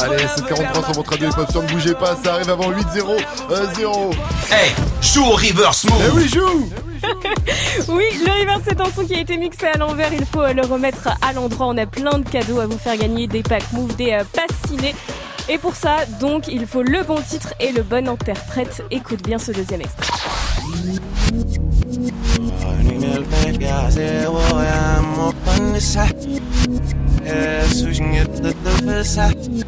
[0.00, 3.16] Allez, forever 743 sur votre radio sur ne bougez pas, ça arrive avant 8-0.
[3.50, 4.10] euh, 0.
[4.50, 6.02] Hey, joue au reverse move.
[6.06, 6.68] Eh oui, joue
[7.88, 10.12] Oui, le reverse c'est un son qui a été mixé à l'envers.
[10.12, 11.66] Il faut euh, le remettre à l'endroit.
[11.68, 14.56] On a plein de cadeaux à vous faire gagner, des packs move, des euh, passes
[14.68, 14.94] ciné.
[15.48, 18.82] Et pour ça, donc, il faut le bon titre et le bon interprète.
[18.90, 20.06] Écoute bien ce deuxième extrait.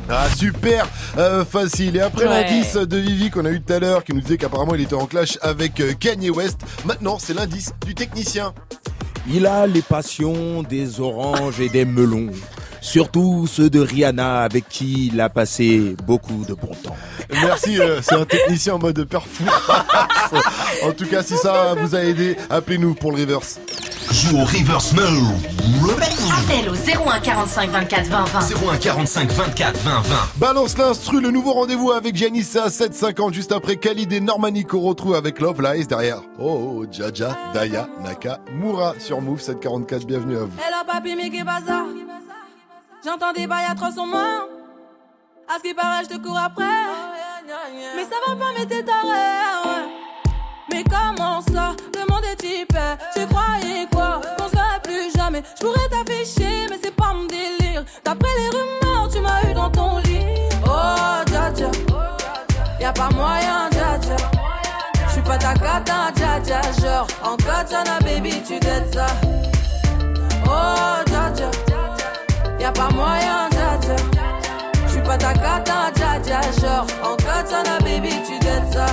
[0.08, 0.86] Ah super
[1.18, 1.96] euh, facile.
[1.96, 2.42] Et après Ouais.
[2.42, 4.94] l'indice de Vivi qu'on a eu tout à l'heure qui nous disait qu'apparemment il était
[4.94, 8.52] en clash avec euh, Kanye West, maintenant c'est l'indice du technicien.
[9.32, 12.30] Il a les passions des oranges et des melons.
[12.80, 16.96] Surtout ceux de Rihanna avec qui il a passé beaucoup de bon temps.
[17.30, 19.54] Merci, euh, c'est un technicien en mode performance.
[20.82, 23.60] en tout cas, si ça vous a aidé, appelez-nous pour le reverse.
[24.12, 25.30] Joue au reverse move.
[26.36, 28.40] Appel au 01 45 24 20 20.
[28.72, 30.16] 01 45 24 20 20.
[30.36, 35.14] Balance l'instru, le nouveau rendez-vous avec Janissa, 7,50 juste après Khalid et Normani qu'on retrouve
[35.14, 36.22] avec Love Lies derrière.
[36.40, 40.58] Oh, Jaja, Daya, Naka, Moura sur Move 744, bienvenue à vous.
[40.58, 41.10] Hello papi,
[41.66, 41.84] ça
[43.02, 44.46] J'entends des bails atroces en moi.
[45.48, 46.64] À ce qui paraît, je te cours après.
[47.96, 49.08] Mais ça va pas, mais t'es taré.
[50.70, 52.76] Mais comment ça Le monde est type.
[53.14, 54.20] Tu croyais quoi?
[54.36, 55.42] Qu'on se plus jamais.
[55.58, 57.84] Je pourrais t'afficher, mais c'est pas mon délire.
[58.04, 60.20] D'après les rumeurs, tu m'as eu dans ton lit.
[60.66, 61.70] Oh, dja dja.
[62.80, 64.16] Y'a pas moyen, dja dja.
[65.08, 66.60] J'suis pas ta cata, dja dja.
[66.82, 69.06] Genre, en katana, baby, tu dettes ça.
[70.46, 71.09] Oh.
[72.74, 73.96] Pas moyen, dja dja.
[74.88, 75.90] J'suis pas ta cata,
[76.22, 76.40] dja.
[76.60, 78.86] Genre, en katana, baby, tu dettes ça.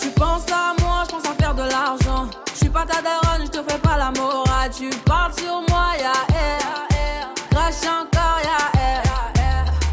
[0.00, 2.28] Tu penses à moi, je pense à faire de l'argent.
[2.54, 4.70] Je suis pas ta daronne, je te fais pas la morale.
[4.74, 7.34] Tu parles sur moi, y'a air.
[7.50, 9.02] Crache encore, y'a air.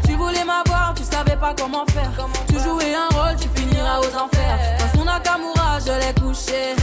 [0.06, 2.12] Tu voulais m'avoir, tu savais pas comment faire.
[2.48, 4.58] Tu jouais un rôle, tu finiras aux enfers.
[4.78, 6.76] Dans son Nakamura, je l'ai couché.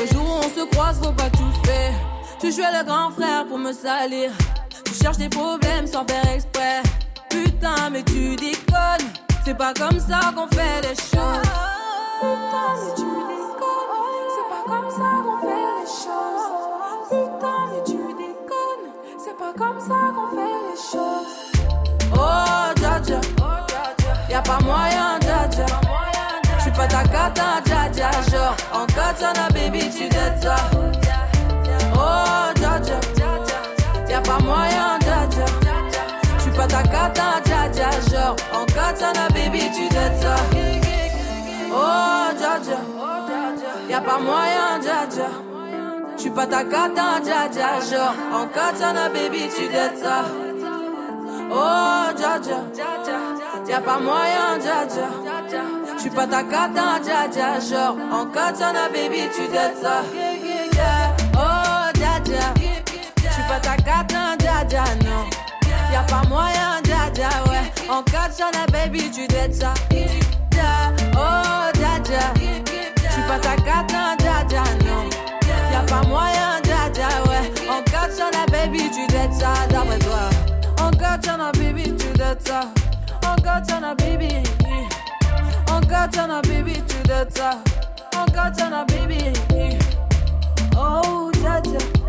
[0.00, 1.92] Le jour où on se croise, faut pas tout faire.
[2.40, 4.30] Tu jouais le grand frère pour me salir.
[4.92, 6.82] Tu cherches des problèmes sans faire exprès.
[7.30, 9.08] Putain, mais tu déconnes.
[9.42, 11.48] C'est pas comme ça qu'on fait les choses.
[12.20, 14.12] Putain, mais tu déconnes.
[14.34, 16.44] C'est pas comme ça qu'on fait les choses.
[17.08, 18.86] Putain, mais tu déconnes.
[19.16, 21.32] C'est pas comme ça qu'on fait les choses.
[22.14, 23.20] Oh, dja dja.
[24.28, 25.66] Y'a pas moyen, dja dja.
[26.58, 28.10] J'suis pas ta cata, dja dja.
[28.30, 30.56] Genre, en katana, baby, tu dettes ça.
[34.52, 35.46] Moyen, dja dja.
[36.38, 37.90] J'suis pas ta cata, dja dja.
[38.10, 40.36] Genre, en katana, baby, tu dettes ça.
[41.72, 42.80] Oh, dja dja.
[43.90, 45.28] Y'a pas moyen, dja dja.
[46.16, 47.70] J'suis pas ta cata, dja dja.
[47.90, 50.18] Genre, en katana, baby, tu dettes ça.
[51.50, 52.60] Oh, dja dja.
[53.68, 55.08] Y'a pas moyen, dja dja.
[55.98, 57.48] J'suis pas ta cata, dja dja.
[57.68, 59.96] Genre, en katana, baby, tu dettes ça.
[63.54, 63.60] Oh, dja dja.
[63.60, 65.26] J'suis pas ta cata, dja dja, non.
[65.92, 67.70] Y'a pas moyen, dja dja, ouais.
[67.90, 69.74] En katana, baby, tu dettes ça.
[69.90, 72.32] Dja, Oh, dja dja.
[73.10, 75.04] J'suis pas ta cata, dja dja, non.
[75.70, 77.52] Y'a pas moyen, dja dja, ouais.
[77.68, 80.30] En katana, baby, tu dettes ça, d'après toi.
[80.80, 82.60] En katana, baby, tu dettes ça.
[83.26, 84.42] En katana, baby.
[85.70, 87.58] En katana, baby, tu dettes ça.
[88.16, 89.32] En katana, baby.
[90.76, 92.01] Oh, dja dja.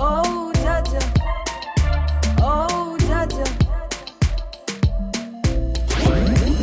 [0.00, 0.82] Oh, dja.
[2.40, 3.26] Oh, dja.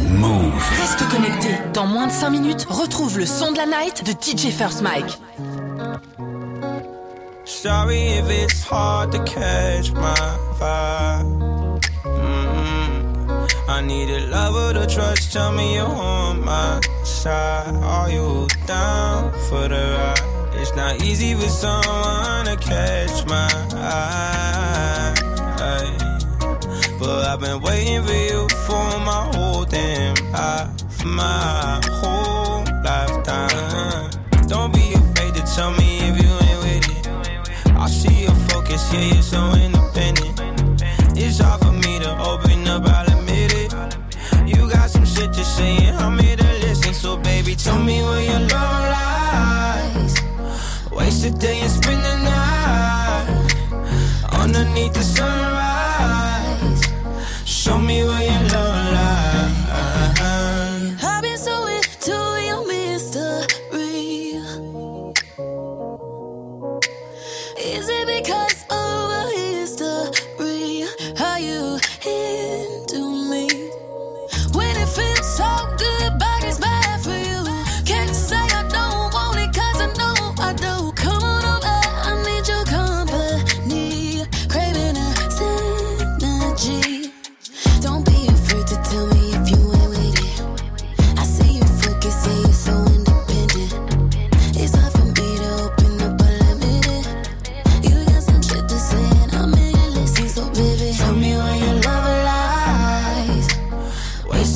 [0.09, 0.53] Move.
[0.79, 1.49] Reste connecté.
[1.73, 5.19] Dans moins de 5 minutes, retrouve le son de la night de DJ First Mike.
[7.43, 10.15] Sorry if it's hard to catch my
[10.57, 11.81] vibe.
[12.05, 15.33] Mm, I need a lover to trust.
[15.33, 17.75] Tell me you're on my side.
[17.83, 20.34] Are you down for the ride?
[20.67, 25.13] It's not easy for someone to catch my eye.
[26.99, 34.09] But I've been waiting for you for my whole damn life, my whole lifetime.
[34.47, 37.07] Don't be afraid to tell me if you ain't with it.
[37.75, 40.41] I see your focus, yeah, you're so independent.
[41.15, 43.71] It's hard for me to open up, I'll admit it.
[44.47, 46.95] You got some shit to say, and I'm here to listen.
[46.95, 49.14] So, baby, tell me where your love lies.
[50.95, 53.27] Waste a day and spend the night
[54.31, 56.81] underneath the sunrise.
[57.43, 58.34] Show me where your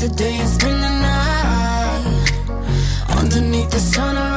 [0.01, 2.05] A day and spend the night
[3.17, 4.28] underneath the sunrise.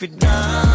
[0.00, 0.67] If you're down,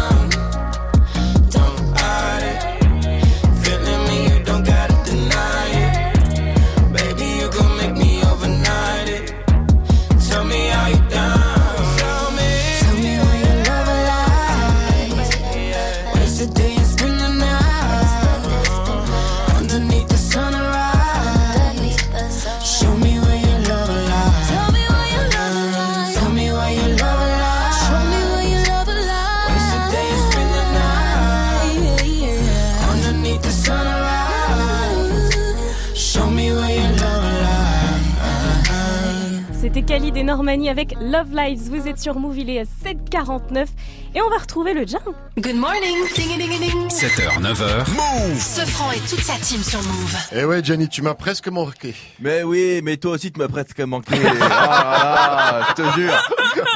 [40.24, 41.68] et Normani avec Love Lives.
[41.70, 43.66] Vous êtes sur Move, il est 7h49
[44.14, 45.02] et on va retrouver le jam.
[45.36, 45.96] Good morning.
[46.14, 46.88] Ding ding ding.
[46.88, 47.90] 7h, 9h.
[47.90, 50.16] Move Ce franc et toute sa team sur Move.
[50.34, 51.94] Eh ouais, Gianni, tu m'as presque manqué.
[52.20, 54.14] Mais oui, mais toi aussi tu m'as presque manqué.
[54.40, 56.22] Ah là là, je te jure.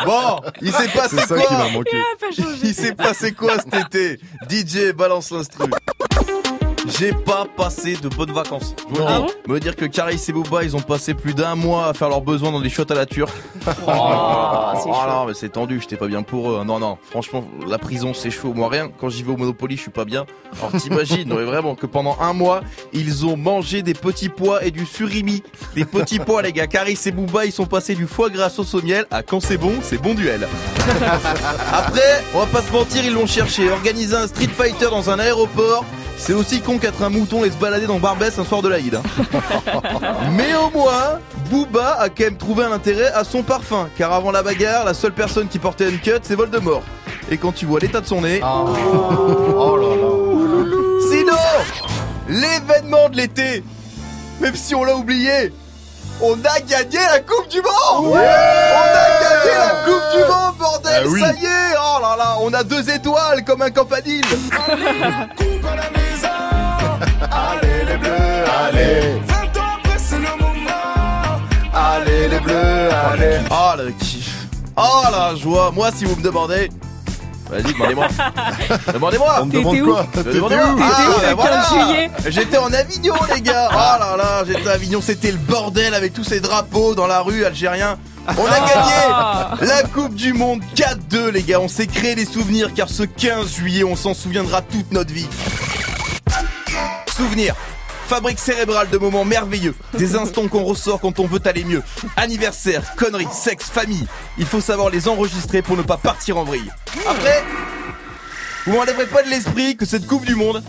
[0.04, 1.96] Bon, il s'est passé C'est ça quoi qui manqué.
[2.62, 4.20] Il s'est passé quoi cet été?
[4.48, 5.64] DJ balance l'instru.
[6.98, 8.74] J'ai pas passé de bonnes vacances.
[8.78, 9.52] Je vous le Ah dis.
[9.52, 12.20] Me dire que Caris et Booba, ils ont passé plus d'un mois à faire leurs
[12.22, 13.34] besoins dans des shots à la turque.
[13.86, 15.08] Oh, c'est oh chaud.
[15.08, 16.64] non, mais c'est tendu, j'étais pas bien pour eux.
[16.64, 18.52] Non, non, franchement, la prison, c'est chaud.
[18.54, 20.24] Moi, rien, quand j'y vais au Monopoly, je suis pas bien.
[20.58, 22.62] Alors, t'imagines, vraiment, que pendant un mois,
[22.92, 25.42] ils ont mangé des petits pois et du surimi.
[25.74, 26.66] Des petits pois, les gars.
[26.66, 29.58] Caris et Booba, ils sont passés du foie gras sauce au miel à quand c'est
[29.58, 30.48] bon, c'est bon duel.
[31.72, 33.70] Après, on va pas se mentir, ils l'ont cherché.
[33.70, 35.84] Organiser un Street Fighter dans un aéroport,
[36.18, 38.94] c'est aussi con qu'être un mouton et se balader dans Barbès un soir de l'Aïd.
[38.96, 39.02] hein.
[40.32, 41.18] Mais au moins,
[41.50, 43.88] Booba a quand même trouvé un intérêt à son parfum.
[43.96, 46.82] Car avant la bagarre, la seule personne qui portait une cut, c'est Voldemort.
[47.30, 48.40] Et quand tu vois l'état de son nez.
[51.10, 51.36] Sinon,
[52.28, 53.62] l'événement de l'été,
[54.40, 55.52] même si on l'a oublié,
[56.20, 58.20] on a gagné la Coupe du Monde On a
[59.22, 61.20] gagné la Coupe du Monde, bordel Ah oui.
[61.20, 64.24] Ça y est Oh là là, on a deux étoiles comme un campanile
[65.40, 66.07] Allez
[67.02, 71.40] les bleus, allez 20 ans après c'est le moment
[71.74, 74.46] Allez les bleus, allez Oh le kiff
[74.76, 76.70] Oh la joie Moi, si vous me demandez...
[77.50, 78.06] Vas-y, demandez-moi
[78.92, 80.66] Demandez-moi On me demande quoi Demandez-moi.
[80.74, 81.56] où Ah, T'étais où le bah voilà.
[81.62, 85.38] 15 juillet J'étais en Avignon, les gars Oh là là, j'étais à Avignon, c'était le
[85.38, 87.96] bordel avec tous ces drapeaux dans la rue algérien.
[88.36, 89.56] On a Ah.
[89.60, 91.60] gagné la Coupe du Monde 4-2, les gars.
[91.60, 95.26] On s'est créé des souvenirs car ce 15 juillet, on s'en souviendra toute notre vie.
[97.18, 97.54] Souvenirs.
[98.06, 101.82] Fabrique cérébrale de moments merveilleux, des instants qu'on ressort quand on veut aller mieux.
[102.16, 104.06] Anniversaire, conneries, sexe, famille.
[104.38, 106.70] Il faut savoir les enregistrer pour ne pas partir en vrille.
[107.08, 107.42] Après,
[108.66, 110.62] vous m'enlèverez pas de l'esprit que cette Coupe du Monde,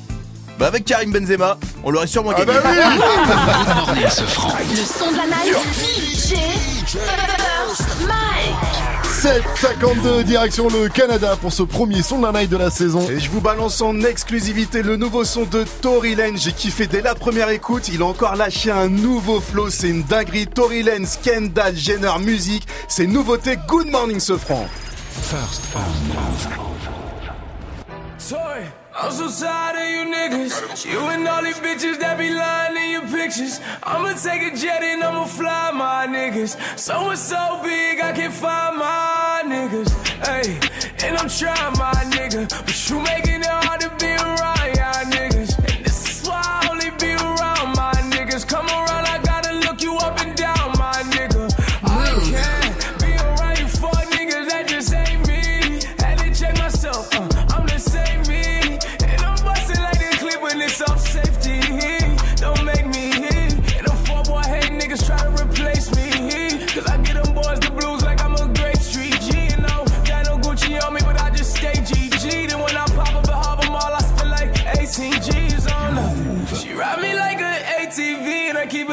[0.57, 2.59] bah avec Karim Benzema, on l'aurait sûrement Ah gagné.
[2.59, 2.69] bah
[3.93, 4.01] oui.
[4.01, 5.55] Le son de la night.
[5.75, 6.33] DJ
[6.87, 9.08] First Mike.
[9.19, 13.05] 7,52 direction le Canada pour ce premier son de la night de la saison.
[13.09, 16.37] Et je vous balance en exclusivité le nouveau son de Tory Lane.
[16.37, 17.89] J'ai kiffé dès la première écoute.
[17.89, 19.69] Il a encore lâché un nouveau flow.
[19.69, 20.47] C'est une dinguerie.
[20.47, 22.65] Tory Lane, Scandal, Jenner, musique.
[22.87, 23.57] C'est nouveauté.
[23.67, 24.65] Good morning, ce franc.
[25.21, 25.79] First on
[29.01, 30.85] I'm so tired of you niggas.
[30.85, 33.61] You and all these bitches that be lying in your pictures.
[33.81, 36.59] I'ma take a jet and I'ma fly my niggas.
[36.77, 39.89] So much so big I can't find my niggas.
[40.27, 40.59] Hey,
[41.07, 42.49] and I'm trying my nigga.
[42.65, 43.68] But you making it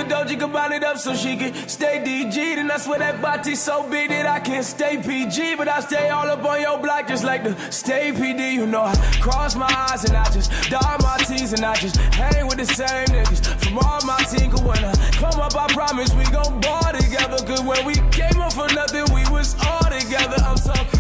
[0.08, 2.36] Keep can bind it up so she can stay DG.
[2.38, 6.10] And I swear that body so big that I can't stay PG, but I stay
[6.10, 8.52] all up on your block just like the stay PD.
[8.52, 11.96] You know, I cross my eyes and I just dot my T's and I just
[11.96, 14.50] hang with the same niggas from all my team.
[14.50, 17.38] Cause when I come up, I promise we gon' ball together.
[17.44, 20.36] Cause when we came up for nothing, we was all together.
[20.44, 20.95] I'm talking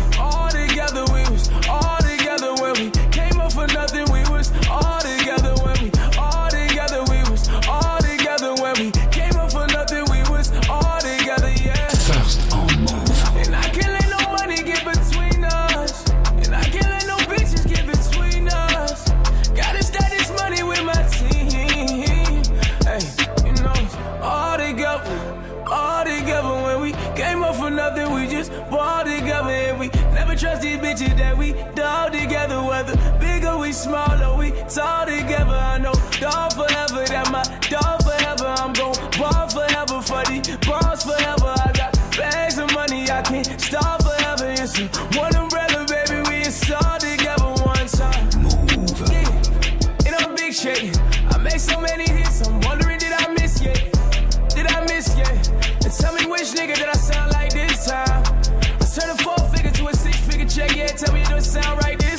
[30.96, 32.62] bitches that we dog together.
[32.62, 35.52] Whether big or we small or we tall together.
[35.52, 38.54] I know dog forever, that my dog forever.
[38.58, 41.54] I'm gon' ball forever for these balls forever.
[41.64, 44.50] I got bags of money, I can't stop forever.
[44.50, 44.86] It's a
[45.18, 45.35] one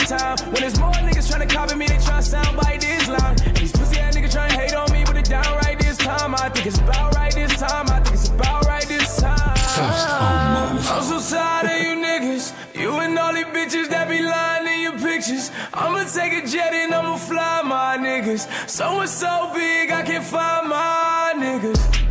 [0.08, 0.38] time.
[0.52, 3.36] When there's more niggas trying to copy me, they try to sound by this line.
[3.56, 6.36] These pussy ass niggas trying to hate on me, but it down right this time.
[6.36, 7.88] I think it's about right this time.
[7.90, 9.58] I think it's about right this time.
[9.80, 12.54] I'm so tired of you niggas.
[12.74, 15.52] You and all these bitches that be lying in your pictures.
[15.74, 18.48] I'ma take a jet and I'ma fly my niggas.
[18.70, 22.07] So it's so big, I can't find my niggas.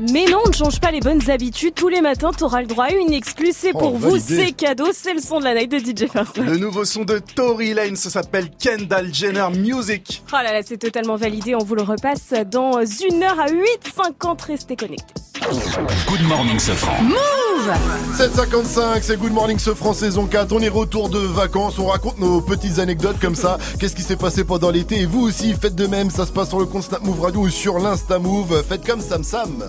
[0.00, 1.74] Mais non, on ne change pas les bonnes habitudes.
[1.74, 3.52] Tous les matins, t'auras le droit à une exclue.
[3.54, 4.88] C'est Oh, pour vous, c'est cadeau.
[4.92, 6.36] C'est le son de la night de DJ First.
[6.38, 10.22] Le nouveau son de Tory Lane, ça s'appelle Kendall Jenner Music.
[10.32, 11.54] Oh là là, c'est totalement validé.
[11.54, 14.46] On vous le repasse dans une heure à 8h50.
[14.46, 15.14] Restez connectés.
[15.44, 17.02] Good morning, Sofran.
[17.02, 17.70] Move
[18.16, 20.50] 755, c'est Good Morning Sofran saison 4.
[20.52, 23.58] On est retour de vacances, on raconte nos petites anecdotes comme ça.
[23.78, 25.02] Qu'est-ce qui s'est passé pendant l'été?
[25.02, 26.08] Et vous aussi, faites de même.
[26.08, 28.64] Ça se passe sur le compte Snap Move Radio ou sur l'Insta Move.
[28.66, 29.64] Faites comme Sam Sam.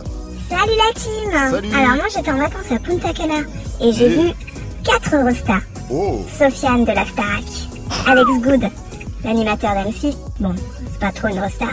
[0.50, 1.74] Salut la team Salut.
[1.74, 3.42] Alors moi j'étais en vacances à Punta Cana
[3.82, 4.30] et j'ai Et vu
[4.86, 5.62] 4 Eurostars.
[5.92, 7.44] Oh Sofiane de la Starac,
[8.08, 8.70] Alex Good,
[9.26, 10.56] l'animateur d'MC, bon,
[10.90, 11.72] c'est pas trop une Eurostar.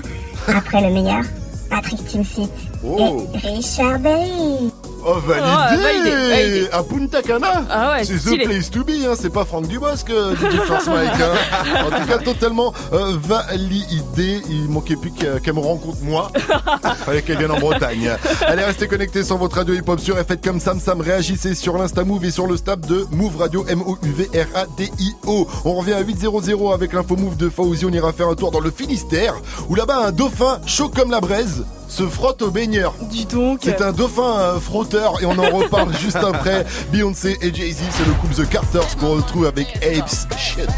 [0.48, 1.22] Après le meilleur,
[1.70, 2.50] Patrick Timsit
[2.84, 3.26] Oh.
[3.42, 4.72] et Richard Berry.
[5.04, 6.68] Oh, validé, Oh, validé, validé.
[6.72, 8.18] À Punta Cana Ah ouais, C'est.
[8.18, 11.10] The Place to Be, hein, c'est pas Franck Dubosc, euh, DJ First Mike.
[11.14, 11.84] Hein.
[11.86, 14.42] En tout cas, totalement euh, validé.
[14.48, 16.30] Il manquait plus qu'elle me rencontre moi.
[17.04, 18.10] Fallait qu'elle vienne en Bretagne.
[18.46, 21.00] Allez, restez connectés sur votre radio hip-hop sur et faites comme Sam Sam.
[21.00, 25.48] Réagissez sur l'Insta Move et sur le stab de Move Radio M-O-U-V-R-A-D-I-O.
[25.64, 27.86] On revient à 8.00 avec l'info Move de Fauzi.
[27.86, 29.34] On ira faire un tour dans le Finistère
[29.68, 32.94] où là-bas un dauphin chaud comme la braise se frotte au baigneur.
[33.02, 33.60] Dis donc.
[33.62, 36.64] C'est un dauphin euh, frotteur et on en reparle juste après.
[36.90, 40.70] Beyoncé et Jay-Z, c'est le couple The Carters qu'on retrouve avec Apes Shit.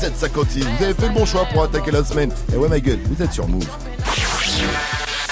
[0.00, 0.64] 751.
[0.64, 2.32] Vous avez fait le bon choix pour attaquer la semaine.
[2.54, 3.68] Et ouais, ma gueule, vous êtes sur Move.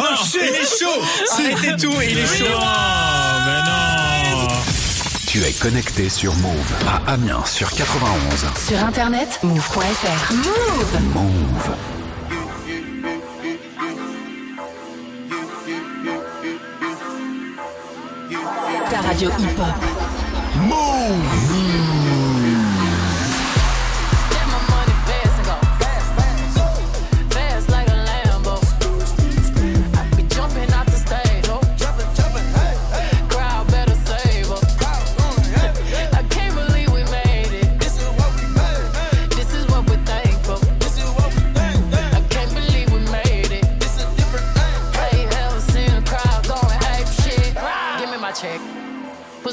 [0.00, 2.44] Oh, il est chaud Arrêtez tout, il est chaud
[5.26, 8.46] Tu es connecté sur Move à Amiens sur 91.
[8.66, 10.32] Sur internet, move.fr.
[10.34, 11.74] Move Move.
[18.90, 19.98] Ta radio hip-hop.
[20.58, 21.47] Fast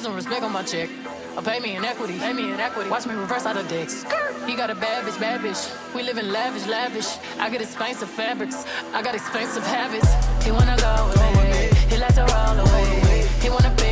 [0.05, 0.87] some respect on my check.
[1.35, 2.19] Or pay me in equity.
[2.19, 2.91] Pay me in equity.
[2.91, 4.03] Watch me reverse out of dicks.
[4.45, 5.61] He got a bad bitch, bad bitch.
[5.95, 7.09] We live in lavish, lavish.
[7.39, 8.65] I get expensive fabrics.
[8.93, 10.09] I got expensive habits.
[10.45, 11.61] He wanna go with me.
[11.89, 13.27] He like to roll away.
[13.41, 13.84] He wanna be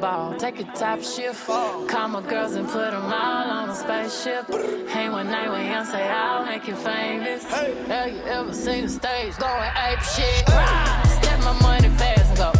[0.00, 0.40] ball, give me the ball.
[0.40, 1.46] Take a top shift.
[1.88, 4.46] Call my girls and put them all on a spaceship.
[4.88, 7.44] Hang one night with Young, say I'll make you famous.
[7.44, 10.48] Have you ever seen the stage going ape shit?
[10.48, 12.59] Step my money fast and go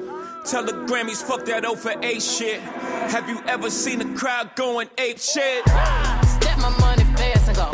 [0.45, 2.59] Tell the Grammys, fuck that O for A shit.
[3.11, 5.63] Have you ever seen a crowd going ape shit?
[5.67, 7.70] Step my money fast and go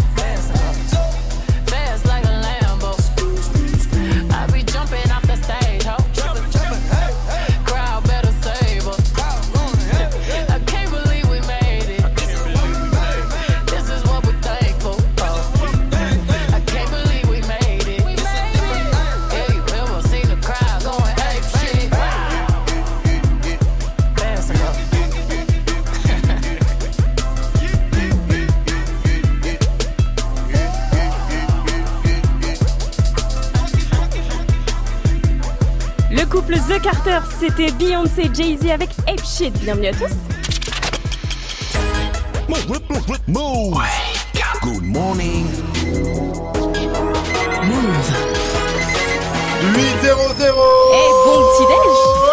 [36.77, 39.53] de Carter, c'était Beyoncé Jay-Z avec Ape Shit.
[39.59, 40.13] Bienvenue à tous.
[43.27, 43.81] Move.
[44.61, 45.47] Good morning.
[47.63, 48.11] Move.
[49.75, 50.57] 8 0 0
[50.93, 52.26] Eh, bon petit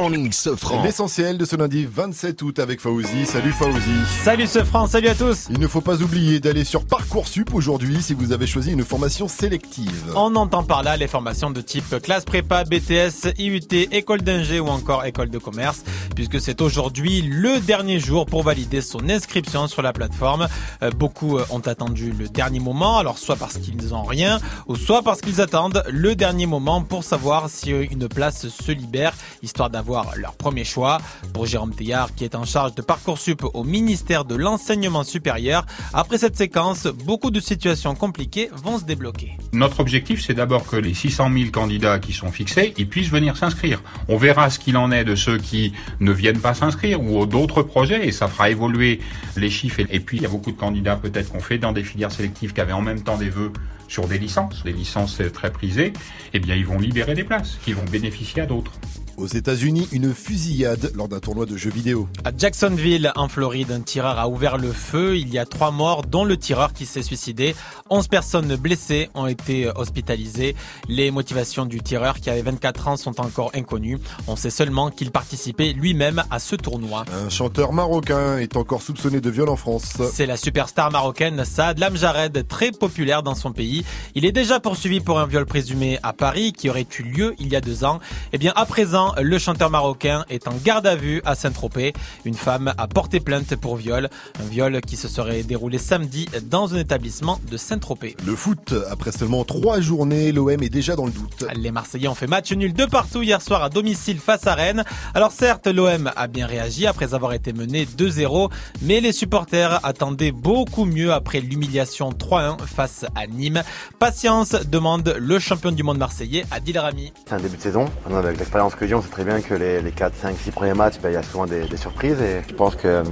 [0.00, 0.84] morning, Sofran.
[0.84, 3.26] L'essentiel de ce lundi 27 août avec Fauzi.
[3.26, 3.90] Salut Fauzi.
[4.22, 5.48] Salut ce France, salut à tous.
[5.50, 9.26] Il ne faut pas oublier d'aller sur Parcoursup aujourd'hui si vous avez choisi une formation
[9.26, 10.12] sélective.
[10.14, 14.68] On entend par là les formations de type classe prépa, BTS, IUT, école d'ingé ou
[14.68, 15.82] encore école de commerce,
[16.14, 20.46] puisque c'est aujourd'hui le dernier jour pour valider son inscription sur la plateforme.
[20.82, 24.38] Euh, beaucoup euh, ont attendu le dernier moment, alors soit parce qu'ils n'ont rien,
[24.68, 29.12] ou soit parce qu'ils attendent le dernier moment pour savoir si une place se libère,
[29.42, 30.98] histoire d'avoir leur premier choix.
[31.32, 35.64] Pour Jérôme Théard, qui est en charge de Parcoursup au ministère de l'Enseignement supérieur,
[35.94, 39.36] après cette séquence, beaucoup de situations compliquées vont se débloquer.
[39.52, 43.36] Notre objectif, c'est d'abord que les 600 000 candidats qui sont fixés, ils puissent venir
[43.36, 43.82] s'inscrire.
[44.08, 47.62] On verra ce qu'il en est de ceux qui ne viennent pas s'inscrire ou d'autres
[47.62, 49.00] projets et ça fera évoluer
[49.36, 49.80] les chiffres.
[49.90, 52.52] Et puis, il y a beaucoup de candidats peut-être qu'on fait dans des filières sélectives
[52.52, 53.52] qui avaient en même temps des vœux
[53.88, 55.92] sur des licences, des licences très prisées.
[56.34, 58.72] Eh bien, ils vont libérer des places qui vont bénéficier à d'autres.
[59.18, 62.06] Aux États-Unis, une fusillade lors d'un tournoi de jeux vidéo.
[62.24, 65.16] À Jacksonville, en Floride, un tireur a ouvert le feu.
[65.18, 67.56] Il y a trois morts, dont le tireur qui s'est suicidé.
[67.90, 70.54] Onze personnes blessées ont été hospitalisées.
[70.88, 73.98] Les motivations du tireur, qui avait 24 ans, sont encore inconnues.
[74.28, 77.04] On sait seulement qu'il participait lui-même à ce tournoi.
[77.12, 79.96] Un chanteur marocain est encore soupçonné de viol en France.
[80.12, 83.84] C'est la superstar marocaine Saad Lamjared, très populaire dans son pays.
[84.14, 87.48] Il est déjà poursuivi pour un viol présumé à Paris qui aurait eu lieu il
[87.48, 87.98] y a deux ans.
[88.32, 91.92] Eh bien, à présent, le chanteur marocain est en garde à vue à Saint-Tropez.
[92.24, 94.08] Une femme a porté plainte pour viol.
[94.40, 98.16] Un viol qui se serait déroulé samedi dans un établissement de Saint-Tropez.
[98.26, 101.44] Le foot, après seulement trois journées, l'OM est déjà dans le doute.
[101.54, 104.84] Les Marseillais ont fait match nul de partout hier soir à domicile face à Rennes.
[105.14, 108.50] Alors certes, l'OM a bien réagi après avoir été mené 2-0,
[108.82, 113.62] mais les supporters attendaient beaucoup mieux après l'humiliation 3-1 face à Nîmes.
[113.98, 117.12] Patience demande le champion du monde marseillais Adil Rami.
[117.26, 117.86] C'est un début de saison.
[118.12, 120.74] Avec l'expérience que j'ai, on sait très bien que les, les 4, 5, 6 premiers
[120.74, 122.20] matchs, ben, il y a souvent des, surprises.
[122.20, 123.06] Et je pense que hum,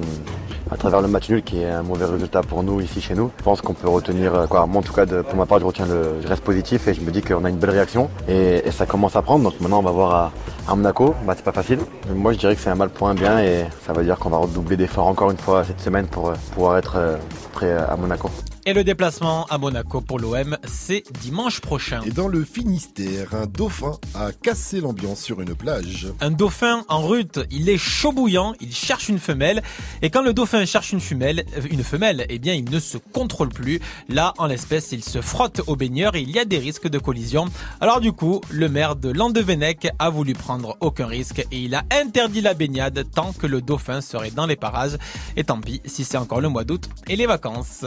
[0.70, 3.30] à travers le match nul, qui est un mauvais résultat pour nous ici chez nous,
[3.39, 5.64] je pense qu'on peut retenir, euh, quoi, moi en tout cas, pour ma part, je
[5.64, 8.84] retiens je reste positif et je me dis qu'on a une belle réaction et, ça
[8.84, 9.45] commence à prendre.
[9.45, 10.32] Donc maintenant, on va voir
[10.68, 11.14] à, Monaco.
[11.24, 11.78] Bah, c'est pas facile.
[12.14, 14.30] Moi, je dirais que c'est un mal pour un bien et ça veut dire qu'on
[14.30, 17.16] va redoubler d'efforts encore une fois cette semaine pour euh, pouvoir être euh,
[17.53, 18.28] prêt à Monaco.
[18.69, 22.01] Et le déplacement à Monaco pour l'OM, c'est dimanche prochain.
[22.05, 26.09] Et dans le Finistère, un dauphin a cassé l'ambiance sur une plage.
[26.21, 29.62] Un dauphin en rut, il est chaud bouillant, il cherche une femelle,
[30.03, 32.99] et quand le dauphin cherche une femelle, euh, une femelle, eh bien il ne se
[32.99, 33.79] contrôle plus.
[34.09, 36.99] Là, en l'espèce, il se frotte au baigneur et il y a des risques de
[36.99, 37.45] collision.
[37.81, 41.85] Alors du coup, le maire de Landevennec a voulu prendre aucun risque et il a
[41.93, 44.99] interdit la baignade tant que le dauphin serait dans les parages.
[45.37, 47.85] Et tant pis si c'est encore le mois d'août et les vacances.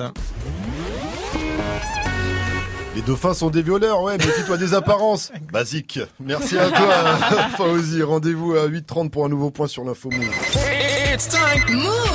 [2.95, 5.31] Les dauphins sont des violeurs, ouais, méfie-toi des apparences.
[5.53, 5.99] Basique.
[6.19, 6.93] Merci à toi,
[7.57, 8.03] Fauzi.
[8.03, 10.09] Rendez-vous à 8h30 pour un nouveau point sur l'info.
[11.11, 11.63] It's time.
[11.73, 12.09] Move.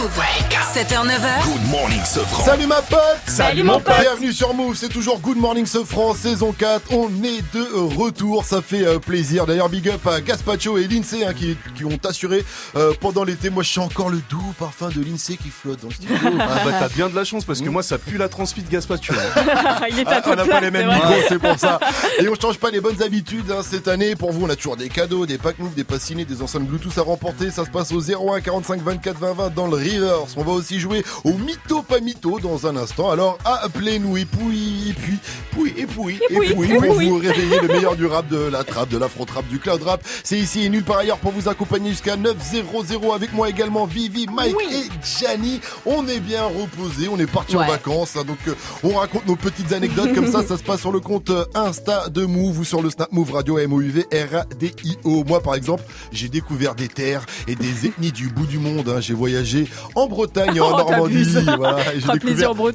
[0.74, 1.44] 7h, 9h.
[1.44, 2.44] Good morning, Sofran.
[2.44, 3.94] Salut ma pote Salut, mon pote.
[4.00, 6.92] Bienvenue sur Move, c'est toujours Good Morning Sofran, saison 4.
[6.92, 9.46] On est de retour, ça fait euh, plaisir.
[9.46, 12.44] D'ailleurs, big up à Gaspacho et Lindsay hein, qui, qui ont assuré
[12.76, 13.50] euh, pendant l'été.
[13.50, 16.16] Moi, je suis encore le doux parfum de Lindsay qui flotte dans le studio.
[16.38, 18.70] Ah bah t'as bien de la chance parce que moi ça pue la transpi de
[18.70, 19.14] Gaspacho.
[19.90, 21.80] Il est à Ah, on n'a pas les mêmes micros, c'est pour ça.
[22.20, 24.14] Et on change pas les bonnes habitudes hein, cette année.
[24.14, 26.66] Pour vous, on a toujours des cadeaux, des packs move, des passes ciné, des enceintes
[26.66, 27.50] Bluetooth à remporter.
[27.50, 30.26] Ça se passe au 01 45 24 20 20 dans le Rivers.
[30.36, 33.10] On va aussi jouer au mytho pas mytho dans un instant.
[33.10, 35.18] Alors appelez-nous et puis et puis
[35.50, 38.38] puis et puis et puis, puis et pour vous réveiller le meilleur du rap, de
[38.38, 40.02] la trappe, de l'afro trap, du cloud rap.
[40.22, 44.26] C'est ici et nulle part ailleurs pour vous accompagner jusqu'à 9-0-0 avec moi également Vivi,
[44.26, 45.60] Mike et Gianni.
[45.86, 49.36] On est bien reposé, on est parti en vacances, hein, donc euh, on raconte nos
[49.36, 50.42] petites anecdotes comme ça.
[50.42, 53.32] Ça se passe sur le compte euh, Insta de Move ou sur le Snap Move
[53.32, 55.24] Radio M O U V R A D I O.
[55.24, 58.73] Moi par exemple, j'ai découvert des terres et des ethnies du bout du monde.
[58.88, 59.00] Hein.
[59.00, 61.24] J'ai voyagé en Bretagne et en Oh, Normandie.
[61.56, 62.08] Voilà, j'ai.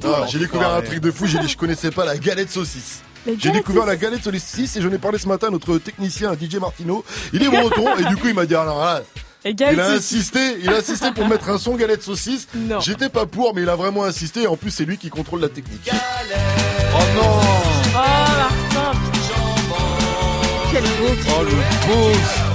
[0.04, 1.26] Ah, j'ai découvert un truc de fou.
[1.26, 3.00] J'ai dit, je connaissais pas la galette saucisse.
[3.38, 6.56] J'ai découvert la galette saucisse et j'en ai parlé ce matin à notre technicien DJ
[6.56, 7.04] Martino.
[7.32, 9.02] Il est breton et du coup il m'a dit alors là,
[9.44, 12.48] Et il a insisté, il a insisté pour mettre un son galette saucisse.
[12.80, 14.42] J'étais pas pour, mais il a vraiment insisté.
[14.44, 15.90] Et en plus, c'est lui qui contrôle la technique.
[15.92, 17.40] Oh non
[17.92, 17.98] Oh
[18.74, 18.98] Martin,
[20.72, 22.49] quel beau Oh le beau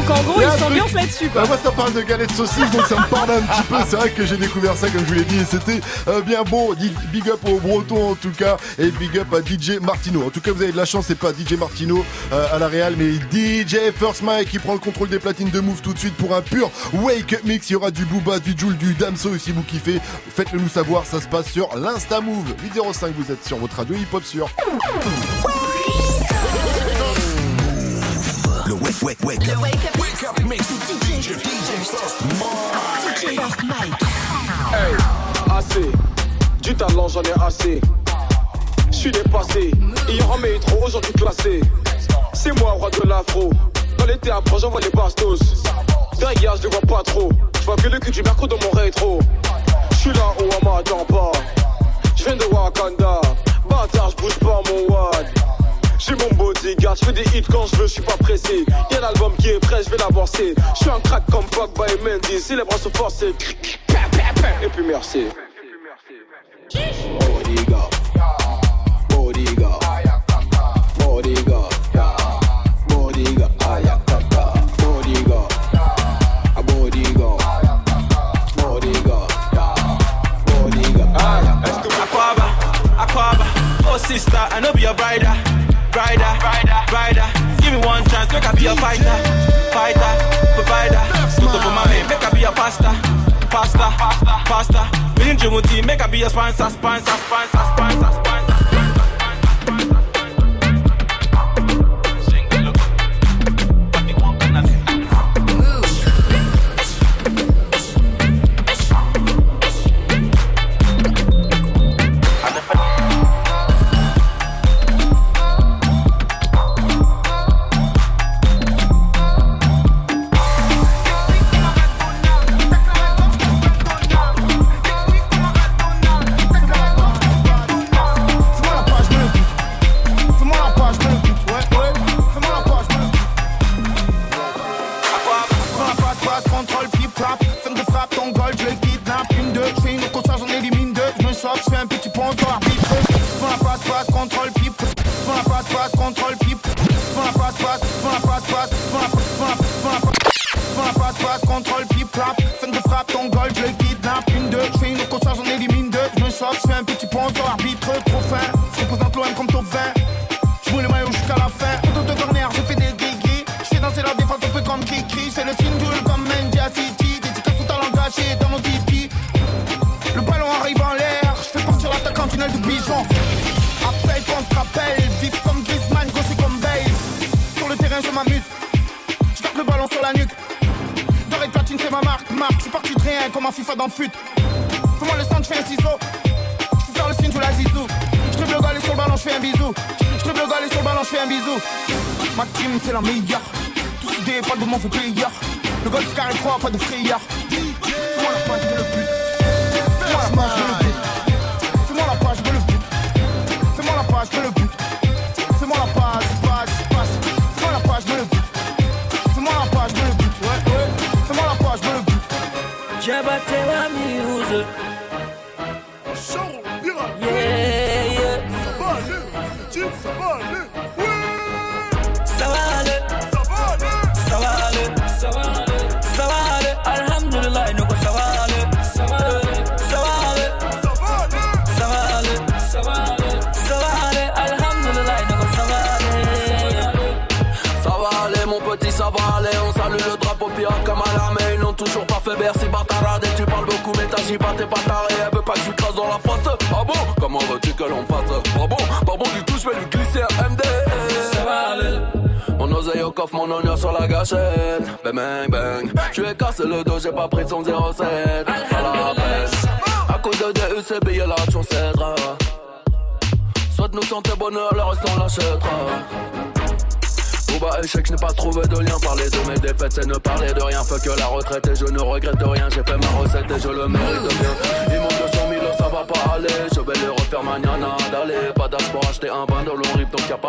[0.00, 1.30] donc en gros, ils s'ambiancent là-dessus.
[1.34, 3.76] Bah, moi, ça parle de galettes saucisses, donc ça me parle un petit peu.
[3.86, 6.42] C'est vrai que j'ai découvert ça, comme je vous l'ai dit, et c'était euh, bien
[6.42, 6.74] bon.
[7.12, 10.24] Big up aux Bretons en tout cas, et big up à DJ Martino.
[10.24, 12.68] En tout cas, vous avez de la chance, c'est pas DJ Martino euh, à la
[12.68, 15.98] Real, mais DJ First Mike qui prend le contrôle des platines de Move tout de
[15.98, 17.68] suite pour un pur Wake Up Mix.
[17.68, 19.34] Il y aura du Booba, du Joule, du Damso.
[19.34, 20.00] Et si vous kiffez,
[20.34, 21.04] faites-le nous savoir.
[21.04, 22.54] Ça se passe sur l'Insta Move.
[22.64, 24.48] 805, vous êtes sur votre radio hip-hop sur.
[29.02, 29.24] wake, up.
[29.24, 29.98] Wake up.
[30.00, 30.68] Wake up mix
[34.72, 34.94] Hey,
[35.50, 35.92] assez.
[36.62, 37.80] Du talent, j'en ai assez.
[38.90, 39.70] Je suis dépassé.
[40.08, 41.60] Hier en métro, aujourd'hui classé.
[42.32, 43.50] C'est moi, roi de l'afro.
[43.98, 45.62] Dans l'été après, j'envoie les bastos.
[46.18, 47.30] Derrière, je les vois pas trop.
[47.60, 49.20] Je vois que le cul du mercredi dans mon rétro.
[49.92, 51.32] Je suis là où on m'attend pas.
[52.16, 53.20] Je viens de Wakanda.
[53.68, 55.26] Bâtard, je bouge pas mon wad.
[56.00, 58.64] J'ai mon bodyguard, je fais des hits quand je veux, je suis pas pressé.
[58.90, 60.54] Y'a l'album qui est prêt, je vais l'avancer.
[60.74, 63.34] Je suis un crack comme Pogba et Mendy, si les bras sont forcés.
[64.62, 65.26] Et puis merci.
[67.20, 67.90] Bodyguard.
[69.10, 69.80] Bodyguard.
[70.98, 71.70] Bodyguard.
[72.88, 72.88] Bodyguard.
[72.88, 73.50] Bodyguard.
[83.98, 85.59] Sister, I know be your bride.
[85.94, 87.28] rider, rider, rider.
[87.62, 89.16] Give me one chance, make I be a fighter,
[89.72, 90.12] fighter,
[90.54, 91.02] provider.
[91.42, 92.94] Look for my man, make I be a pastor,
[93.50, 94.36] pastor, pastor.
[94.46, 94.82] pasta.
[95.18, 98.49] Me and Jimmy make I be a sponsor, sponsor, sponsor, sponsor, sponsor.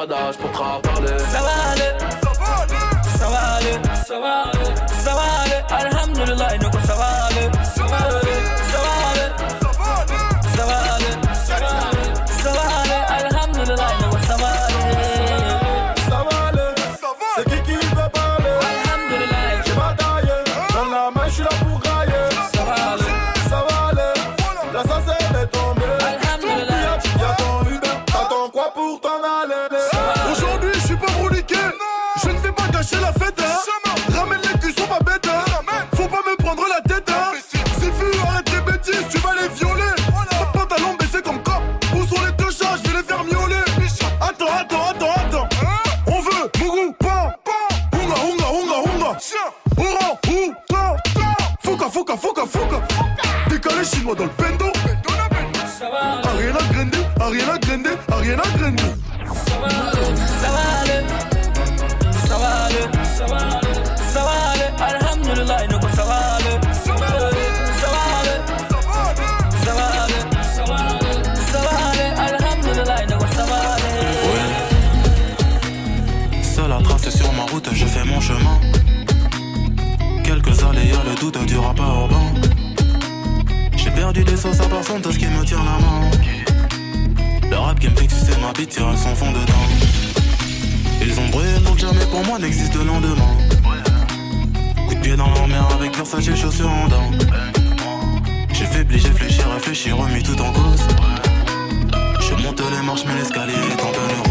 [0.01, 0.90] pas d'âge pour trapper
[53.61, 54.65] Décalé chinois dans le bendo.
[56.23, 58.81] Ariana Grande, Ariana Grande, Ariana Grande.
[60.41, 61.01] Ça va aller,
[62.27, 63.69] ça va aller, ça va aller,
[64.13, 66.17] ça va aller, ça va aller, ça va
[67.71, 68.01] ça va
[69.43, 69.69] ça
[76.55, 78.59] ça va à sur ma route, je fais mon chemin.
[80.23, 82.10] Quelques aléas, le doute du rapport
[84.11, 84.21] urbain.
[84.21, 86.09] J'ai perdu des sauces à personne, tout ce qui me tient la main.
[87.49, 89.67] Le rap game fait que c'est ma bite, tire son fond dedans.
[91.01, 93.37] Ils ont brûlé que jamais pour moi n'existe de lendemain.
[94.87, 97.11] Coup de pied dans la mer avec Versace et chaussures en dents.
[98.53, 100.87] J'ai faibli, j'ai fléchi, réfléchi, remis tout en cause.
[102.19, 104.30] Je monte les marches, mais l'escalier est en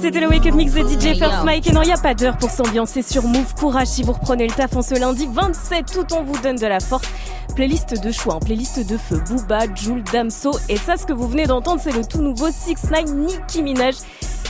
[0.00, 1.68] c'était le Wake Up Mix de DJ First Mike.
[1.68, 3.54] Et non, il n'y a pas d'heure pour s'ambiancer sur Move.
[3.54, 6.66] Courage si vous reprenez le taf en ce lundi 27 tout on vous donne de
[6.66, 7.08] la force.
[7.54, 9.20] Playlist de choix, hein, playlist de feu.
[9.28, 10.52] Booba, Jules, Damso.
[10.68, 13.96] Et ça, ce que vous venez d'entendre, c'est le tout nouveau 6 9 Nicki Minaj.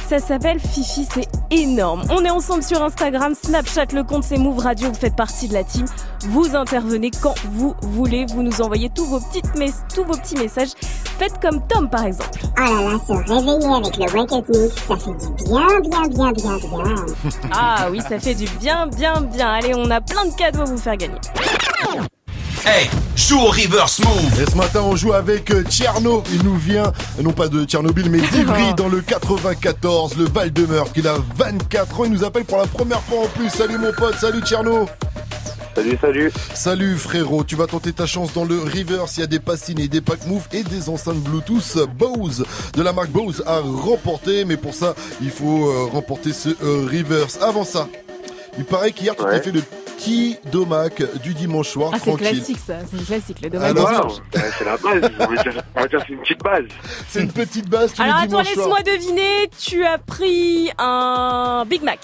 [0.08, 2.02] Ça s'appelle Fifi, c'est énorme.
[2.08, 5.52] On est ensemble sur Instagram, Snapchat, le compte c'est Move Radio, vous faites partie de
[5.52, 5.84] la team.
[6.28, 10.36] Vous intervenez quand vous voulez, vous nous envoyez tous vos, petites mes- tous vos petits
[10.36, 10.70] messages.
[11.18, 12.38] Faites comme Tom par exemple.
[12.56, 16.02] Oh là là, se réveiller avec le Wake Up Mix, ça fait du bien, bien,
[16.08, 17.06] bien, bien, bien.
[17.52, 19.48] Ah oui, ça fait du bien, bien, bien.
[19.50, 21.18] Allez, on a plein de cadeaux à vous faire gagner.
[22.70, 22.86] Hey,
[23.16, 26.22] joue au reverse move Et ce matin, on joue avec euh, Tcherno.
[26.34, 26.92] Il nous vient,
[27.22, 30.92] non pas de Tchernobyl, mais d'Ivry dans le 94, le Val-de-Meurthe.
[30.96, 33.48] Il a 24 ans, il nous appelle pour la première fois en plus.
[33.48, 34.86] Salut mon pote, salut Tcherno
[35.74, 36.32] Salut, salut.
[36.52, 39.16] Salut frérot, tu vas tenter ta chance dans le reverse.
[39.16, 42.82] Il y a des passines et des packs move et des enceintes Bluetooth Bose de
[42.82, 44.44] la marque Bose à remporter.
[44.44, 47.38] Mais pour ça, il faut euh, remporter ce euh, reverse.
[47.40, 47.88] Avant ça,
[48.58, 49.62] il paraît qu'hier tu t'es fait le
[49.98, 53.76] petit domac du dimanche soir Ah, c'est classique ça, c'est classique le dommage.
[53.76, 55.10] Alors, c'est la base.
[55.74, 56.64] On va dire, c'est une petite base.
[57.08, 61.82] C'est une petite base tous Alors les attends, laisse-moi deviner, tu as pris un Big
[61.82, 61.98] Mac?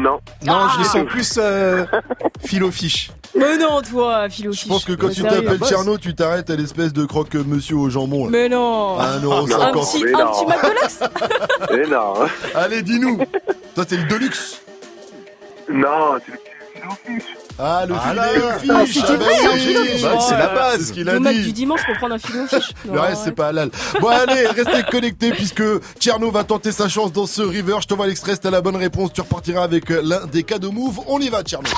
[0.00, 0.18] Non.
[0.44, 0.70] Non, Ah.
[0.74, 1.84] je les sens plus euh,
[2.44, 3.10] filofiche.
[3.34, 4.52] Mais non, toi, philo.
[4.52, 8.24] Je pense que quand tu t'appelles Tcherno, tu t'arrêtes à l'espèce de croque-monsieur au jambon.
[8.24, 8.30] là.
[8.30, 8.98] Mais non.
[8.98, 9.60] À 1,50€.
[9.62, 11.00] Un petit, un petit McDonald's
[11.70, 12.14] Mais non.
[12.54, 13.18] Allez, dis-nous.
[13.74, 14.60] Toi, c'est le Deluxe.
[15.72, 16.38] Non, c'est le
[16.74, 17.28] filofiche.
[17.58, 18.22] Ah, le Voilà.
[18.28, 18.70] filet au fiche.
[18.74, 20.00] Ah, c'était bah vrai, oui, filet au fiche.
[20.28, 20.76] c'est la base.
[20.78, 21.42] C'est ce qu'il a Le dit.
[21.44, 22.72] du dimanche pour prendre un filet au fiche.
[22.92, 23.70] Le reste, c'est pas halal.
[24.00, 25.62] Bon, allez, restez connectés puisque
[25.98, 27.76] Tierno va tenter sa chance dans ce river.
[27.80, 29.12] Je t'envoie l'extrait, t'as la bonne réponse.
[29.12, 31.00] Tu repartiras avec euh, l'un des cadeaux move.
[31.06, 31.68] On y va, Tierno.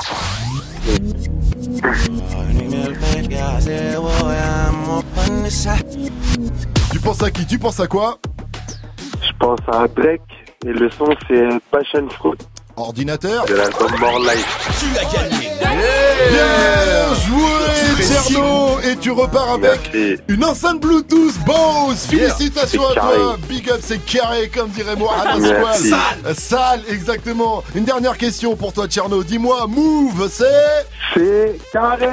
[6.93, 7.47] Tu penses à qui?
[7.47, 8.19] Tu penses à quoi?
[9.23, 10.21] Je pense à Drake
[10.67, 12.39] et le son c'est Passion Fruit.
[12.77, 14.81] Ordinateur De l'album More Life.
[14.81, 15.51] Tu as gagné.
[16.31, 20.23] Bien joué, Tierno Et tu repars avec Merci.
[20.29, 23.37] une enceinte Bluetooth Bose Félicitations à toi.
[23.49, 25.47] Big up, c'est carré, comme dirait moi à la.
[25.47, 29.23] Euh, Sale, exactement Une dernière question pour toi, Tierno.
[29.23, 30.45] Dis-moi, Move, c'est...
[31.15, 32.09] C'est carré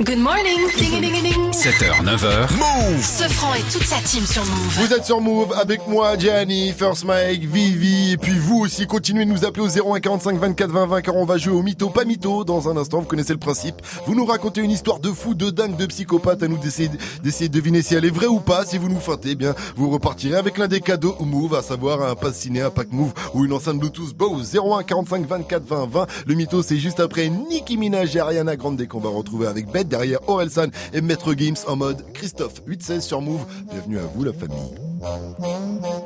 [0.00, 1.50] Good morning, ding ding ding.
[1.52, 2.52] 7h, 9h.
[2.56, 4.72] Move Ce franc et toute sa team sur Move.
[4.78, 9.24] Vous êtes sur Move avec moi, Gianni, First Mike, Vivi, et puis vous aussi, continuez
[9.24, 11.90] de nous appeler au 01 45 24 20 20 car on va jouer au mytho,
[11.90, 13.76] pas mytho dans un instant, vous connaissez le principe.
[14.06, 16.90] Vous nous racontez une histoire de fou, de dingue, de psychopathe, à nous d'essayer
[17.22, 18.64] d'essayer de deviner si elle est vraie ou pas.
[18.64, 22.02] Si vous nous feintez, eh bien, vous repartirez avec l'un des cadeaux Move, à savoir
[22.02, 25.86] un pass ciné, un pack Move ou une enceinte Bluetooth Bose 01 45 24 20
[25.86, 26.06] 20.
[26.26, 29.88] Le mytho, c'est juste après Nicki Minaj et Ariana Grande qu'on va retrouver avec Beth
[29.88, 33.44] derrière Orelsan et Maître Games en mode Christophe 816 sur Move.
[33.70, 34.95] Bienvenue à vous, la famille.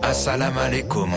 [0.03, 1.11] Assalam alaikum.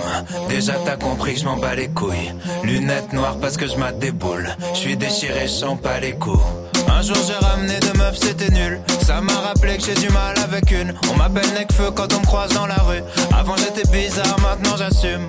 [0.49, 2.33] Déjà t'as compris je m'en bats les couilles.
[2.63, 4.49] Lunettes noires parce que je mate des boules.
[4.73, 6.43] Je suis déchiré, je sens pas les coups.
[6.87, 8.79] Un jour j'ai ramené deux meufs, c'était nul.
[9.01, 10.93] Ça m'a rappelé que j'ai du mal avec une.
[11.11, 13.03] On m'appelle Necfeu quand on me croise dans la rue.
[13.37, 15.27] Avant j'étais bizarre, maintenant j'assume.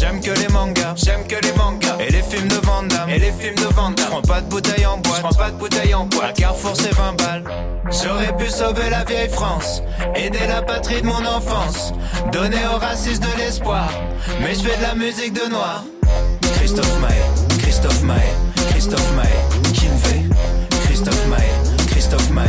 [0.00, 1.98] J'aime que les mangas, j'aime que les mangas.
[1.98, 3.90] Et les films de Van Damme, et les films de Van.
[3.90, 6.30] Je prends pas de bouteille en boîte, je prends pas de bouteille en boîte.
[6.30, 7.44] À Carrefour c'est 20 balles.
[8.02, 9.82] J'aurais pu sauver la vieille France,
[10.14, 11.92] aider la patrie de mon enfance,
[12.32, 13.90] donner aux racistes de l'espoir.
[14.40, 15.84] Mais je fais de la musique de noir.
[16.54, 18.32] Christophe Maé, Christophe Maé,
[18.70, 20.24] Christophe Maé, Kinvé.
[20.84, 21.50] Christophe Maé,
[21.90, 22.48] Christophe Maé,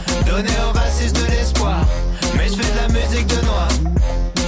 [0.25, 1.85] donner aux racistes de l'espoir.
[2.35, 3.67] Mais je fais de la musique de noir.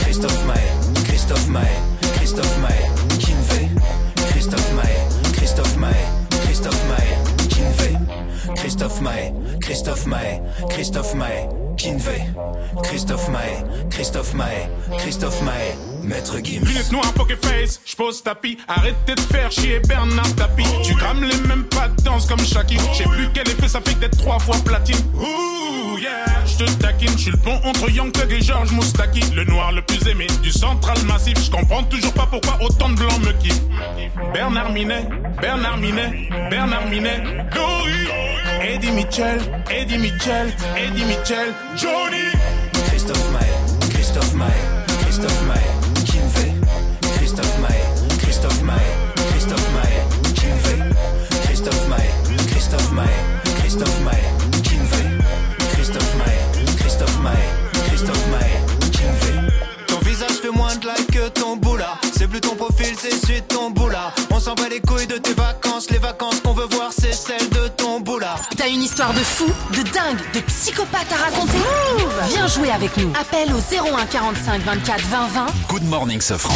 [0.01, 1.61] Christophe Maé, Christophe Maé,
[2.15, 3.69] Christophe Maé, Kinvé.
[4.29, 5.95] Christophe Maé, Christophe Maé,
[6.45, 7.97] Christophe Maé, Kinvé.
[8.55, 11.47] Christophe Maé, Christophe Maé, Christophe Maé,
[11.77, 12.23] Kinvé.
[12.83, 14.69] Christophe Maé, Christophe Maé,
[14.99, 16.65] Christophe Maé, Maître Gims.
[16.65, 18.57] Lunettes noires, poker face, j'pose tapis.
[18.67, 20.63] Arrêtez de faire chier Bernard Tapie.
[20.83, 22.77] Tu crames les mêmes pas de danse comme Shaki.
[22.93, 24.95] J'sais plus quel effet ça fait d'être trois fois platine.
[26.03, 27.17] Yeah, j'te taquine.
[27.17, 29.21] J'suis le pont entre Young et George Moustaki.
[29.35, 31.38] Le noir le plus aimé du central massif.
[31.43, 33.61] J'comprends toujours pas pourquoi autant de blancs me kiffent.
[34.34, 35.07] Bernard Minet,
[35.41, 37.23] Bernard Minet, Bernard Minet.
[37.53, 38.07] Dory,
[38.61, 39.39] Eddie Mitchell,
[39.71, 42.27] Eddie Mitchell, Eddie Mitchell, Johnny.
[42.88, 44.47] Christophe Maé, Christophe Maé,
[45.01, 45.72] Christophe Maé,
[62.23, 64.13] C'est plus ton profil, c'est celui de ton boula.
[64.31, 65.89] On s'en bat les couilles de tes vacances.
[65.91, 68.35] Les vacances qu'on veut voir, c'est celles de ton boula.
[68.55, 71.57] T'as une histoire de fou, de dingue, de psychopathe à raconter
[72.29, 73.11] Viens jouer avec nous.
[73.19, 75.45] Appelle au 01 45 24 20 20.
[75.67, 76.55] Good morning, Sofran.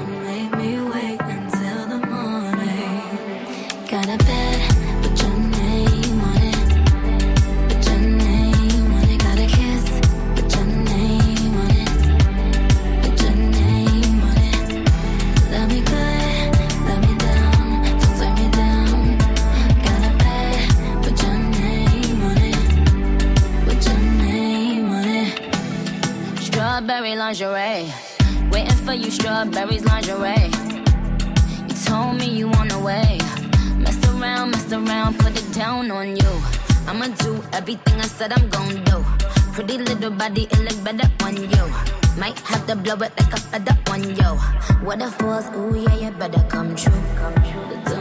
[26.81, 27.93] strawberry lingerie.
[28.51, 30.49] Waiting for you, strawberries lingerie.
[31.67, 33.19] You told me you on the way.
[33.77, 36.33] Messed around, messed around, put it down on you.
[36.87, 39.05] I'ma do everything I said I'm gon' do.
[39.53, 41.65] Pretty little body, it look better on you.
[42.17, 44.31] Might have to blow it like a feather on you.
[44.83, 46.91] What the force, ooh yeah, you better come true.
[47.15, 47.35] Come
[47.85, 48.00] true.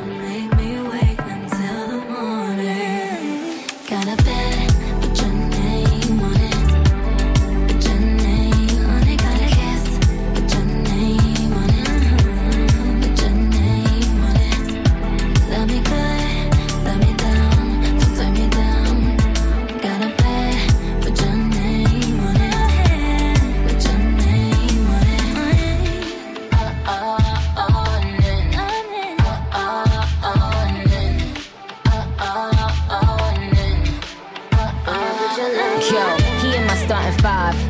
[37.30, 37.69] Five.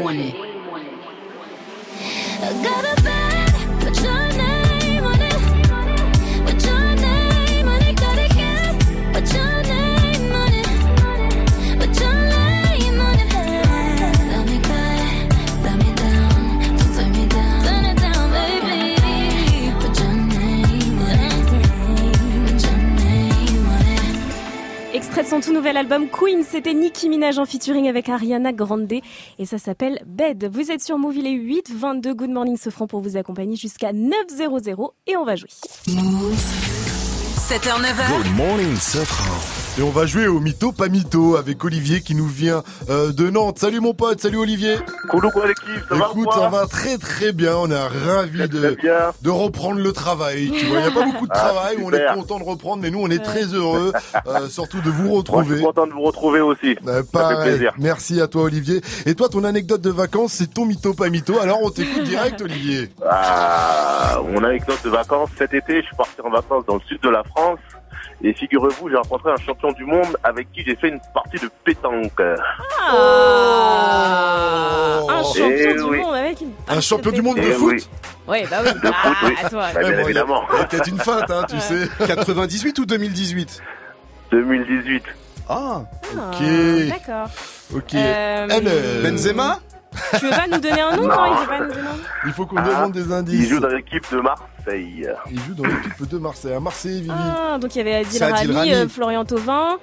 [0.00, 0.32] on
[25.22, 28.92] Extrait de son tout nouvel album Queen, c'était Nicki Minaj en featuring avec Ariana Grande
[28.92, 30.50] et ça s'appelle Bed.
[30.52, 33.92] Vous êtes sur Move, il est 8, 22 Good Morning Sofran pour vous accompagner jusqu'à
[33.92, 35.48] 9.00 et on va jouer.
[35.86, 38.16] 7h, 9h.
[38.16, 38.74] Good morning,
[39.78, 43.30] Et on va jouer au mytho pas mytho avec Olivier qui nous vient euh, de
[43.30, 43.58] Nantes.
[43.58, 44.76] Salut mon pote, salut Olivier.
[45.08, 47.56] Coucou quoi l'équipe, ça va Écoute, quoi ça va très très bien.
[47.56, 48.76] On est ravis de,
[49.22, 50.50] de reprendre le travail.
[50.50, 51.76] Tu vois, il n'y a pas beaucoup de Ah, travail.
[51.82, 53.94] on est content de reprendre, mais nous on est très heureux,
[54.26, 55.56] euh, surtout de vous Moi, je retrouver.
[55.56, 56.76] suis content de vous retrouver aussi.
[56.86, 57.48] Euh, ça fait pareil.
[57.48, 57.72] plaisir.
[57.78, 58.82] Merci à toi Olivier.
[59.06, 61.38] Et toi, ton anecdote de vacances, c'est ton mytho pas mytho.
[61.40, 62.90] Alors on t'écoute direct Olivier.
[63.08, 67.00] Ah, mon anecdote de vacances, cet été, je suis parti en vacances dans le sud
[67.02, 67.58] de la France.
[68.24, 71.50] Et figurez-vous, j'ai rencontré un champion du monde avec qui j'ai fait une partie de
[71.64, 72.20] pétanque.
[73.82, 75.98] Ah, un champion du oui.
[76.00, 77.86] monde avec une Un champion du monde de foot oui.
[78.28, 78.72] Ouais, bah oui.
[78.74, 79.34] De foot, oui.
[79.42, 79.66] Ah, toi.
[79.74, 80.42] Bah, bien bon, évidemment.
[80.46, 81.88] Peut-être une feinte, hein, tu sais.
[82.06, 83.60] 98 ou 2018
[84.30, 85.02] 2018.
[85.48, 85.82] Ah,
[86.16, 86.42] Ah, Ok.
[86.88, 87.28] D'accord.
[87.74, 87.94] Ok.
[87.94, 89.58] Euh, Elle, euh, Benzema?
[90.18, 91.08] Tu veux pas nous donner un nom Non.
[91.08, 91.98] Non, il veut pas nous donner un nom.
[92.26, 93.40] Il faut qu'on Ah, demande des indices.
[93.40, 95.08] Il joue dans l'équipe de Marseille.
[95.30, 96.52] Il joue dans l'équipe de Marseille.
[96.54, 97.12] À Marseille, Vivi.
[97.14, 98.74] Ah, donc il y avait Adil C'est Adil Rami, Rami.
[98.74, 99.78] euh, Florian Thauvin.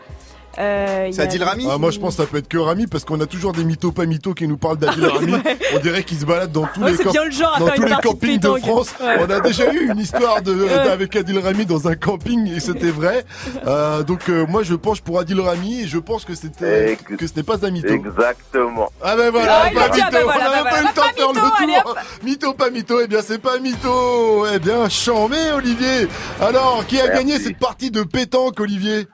[0.58, 3.06] Euh, il y a- Ah, moi je pense que ça peut être que Rami parce
[3.06, 5.34] qu'on a toujours des mythos pas mythos qui nous parlent d'Adil Rami.
[5.76, 7.60] On dirait qu'il se balade dans tous Ouais, les, c'est camp- bien le genre à
[7.60, 8.58] dans tous les de campings de.
[8.58, 8.94] France.
[9.00, 9.18] Ouais.
[9.20, 10.72] On a déjà eu une histoire de, Ouais.
[10.72, 13.24] avec Adil Rami dans un camping et c'était vrai.
[13.68, 17.28] Euh, donc euh, moi je penche pour Adil Rami et je pense que c'était que
[17.28, 17.94] ce n'est pas un mytho.
[17.94, 18.90] Exactement.
[19.02, 20.64] Ah ben voilà, Ah, pas a dit, mytho, ah ben voilà, on n'a bah même
[20.64, 21.02] pas voilà, eu le temps
[21.32, 21.96] de faire le tour.
[22.24, 24.46] Mytho, pas mytho, eh bien c'est pas mytho.
[24.54, 26.08] Eh bien, chambé Olivier.
[26.42, 27.18] Alors, qui a Merci.
[27.18, 29.08] gagné cette partie de pétanque Olivier?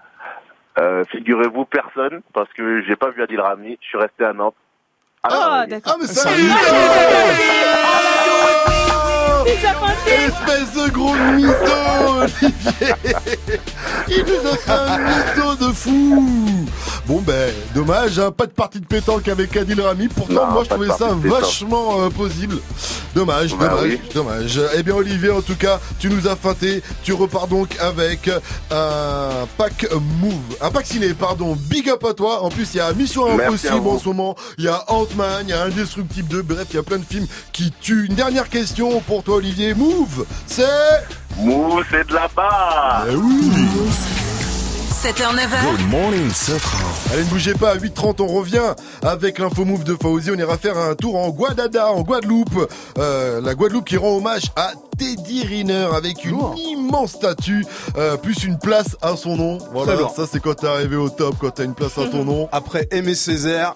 [0.78, 4.56] Euh, figurez-vous, personne, parce que j'ai pas vu Adil Rami, je suis resté à Nantes.
[5.24, 5.94] Ah, d'accord.
[5.96, 6.30] Ah mais ça
[10.08, 12.94] Espèce de gros mytho, Olivier.
[14.08, 16.66] Il nous a fait un mytho de fou
[17.08, 20.64] Bon ben, dommage, hein, pas de partie de pétanque avec Adil Rami, pourtant Non, moi
[20.64, 22.58] je trouvais ça vachement euh, possible.
[23.14, 24.00] Dommage, Bah dommage, oui.
[24.14, 24.60] dommage.
[24.76, 28.28] Eh bien Olivier, en tout cas, tu nous as feinté, tu repars donc avec
[28.72, 29.86] un pack
[30.20, 32.42] move, un pack ciné, pardon, big up à toi.
[32.44, 35.50] En plus, il y a Mission Impossible en ce moment, il y a Ant-Man, il
[35.50, 38.08] y a Indestructible 2, bref, il y a plein de films qui tuent.
[38.10, 40.66] Une dernière question pour toi Olivier, move, c'est...
[41.38, 43.52] Mouh, c'est de la barre Eh oui
[44.96, 45.78] 7h, 9h.
[45.78, 46.32] Good morning,
[47.12, 48.74] Allez, ne bougez pas, à 8h30, on revient
[49.04, 50.32] avec l'info move de Fauzi.
[50.32, 52.72] On ira faire un tour en Guadada, en Guadeloupe.
[52.98, 57.66] Euh, la Guadeloupe qui rend hommage à Teddy Riner avec une immense statue,
[57.98, 59.58] euh, plus une place à son nom.
[59.74, 62.48] Voilà, ça c'est quand t'es arrivé au top, quand t'as une place à ton nom.
[62.54, 63.76] Après Aimé Césaire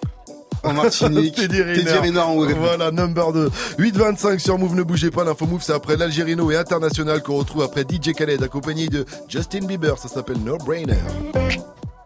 [0.63, 2.19] en Martinique, Teddy Riner.
[2.19, 2.35] En.
[2.35, 3.49] Voilà, number 2.
[3.79, 5.23] 8.25 sur Move, ne bougez pas.
[5.23, 9.65] L'info Move, c'est après l'Algérino et International qu'on retrouve après DJ Khaled, accompagné de Justin
[9.65, 9.97] Bieber.
[9.97, 10.95] Ça s'appelle No Brainer.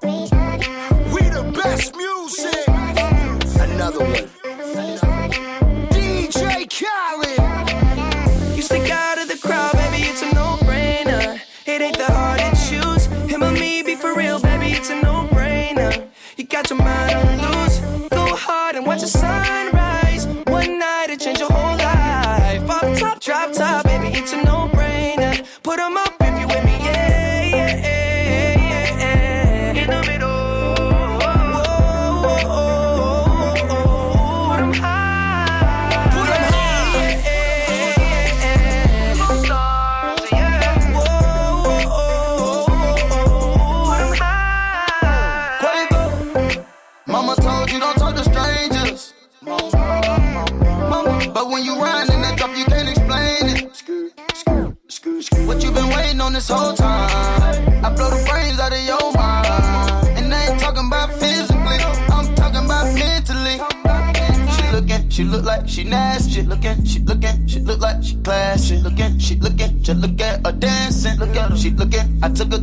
[0.03, 2.67] We the best music.
[3.59, 4.27] Another one.
[5.91, 7.63] DJ Khaled.
[8.55, 8.63] You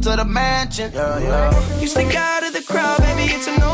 [0.02, 0.90] to the mansion.
[0.93, 1.81] Yeah, yeah.
[1.81, 3.69] You stick out of the crowd, baby, it's a no-brainer.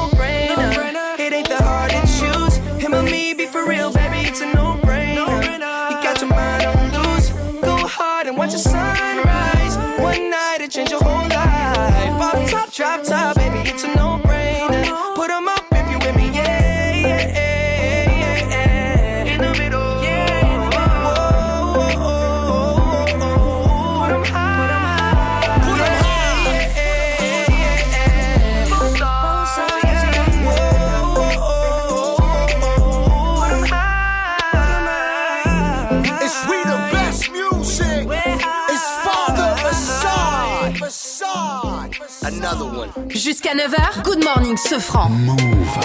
[43.47, 45.09] Jusqu'à 9h, Good Morning Sofran.
[45.11, 45.79] Move.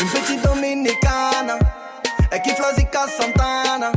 [0.00, 1.58] Une petite dominicana,
[2.30, 3.92] elle kiffe la Zika Santana.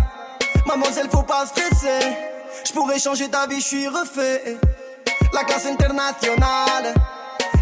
[0.65, 2.15] Mademoiselle, faut pas stresser.
[2.63, 4.57] Je pourrais changer ta vie, je suis refait.
[5.33, 6.93] La classe internationale,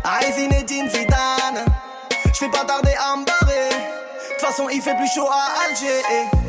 [0.04, 1.66] Aïe Zinedine Zidane.
[2.28, 3.70] Je fais pas tarder à me barrer.
[3.70, 6.45] De toute façon, il fait plus chaud à Alger.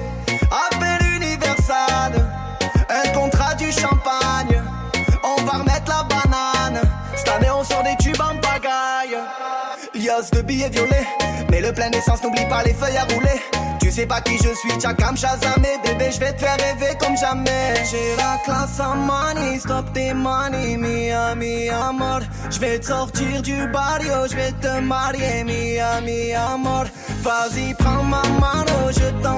[10.16, 11.06] De billets violets.
[11.50, 13.38] Mais le plein d'essence, n'oublie pas les feuilles à rouler.
[13.78, 15.76] Tu sais pas qui je suis, Chakam Shazamé.
[15.84, 17.74] Bébé, je vais te faire rêver comme jamais.
[17.90, 22.20] J'ai la classe en money, stop tes money, Miami amor.
[22.50, 26.86] Je vais te sortir du barrio, je vais te marier, Miami amor.
[27.22, 29.35] Vas-y, prends ma mano, je t'emmène,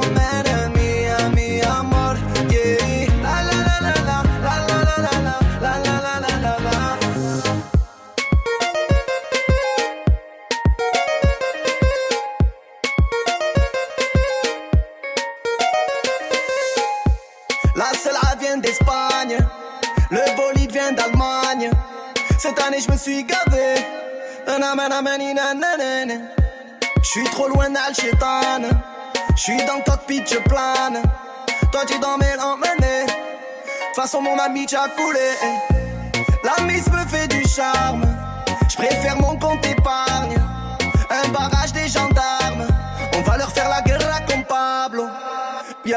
[27.02, 28.62] Je suis trop loin d'Alchétan.
[29.36, 31.02] Je suis dans le cockpit, je plane.
[31.70, 35.20] Toi, tu dans mes toute façon, mon ami, tu as coulé.
[36.42, 38.04] La mise me fait du charme.
[38.68, 39.64] Je préfère mon compte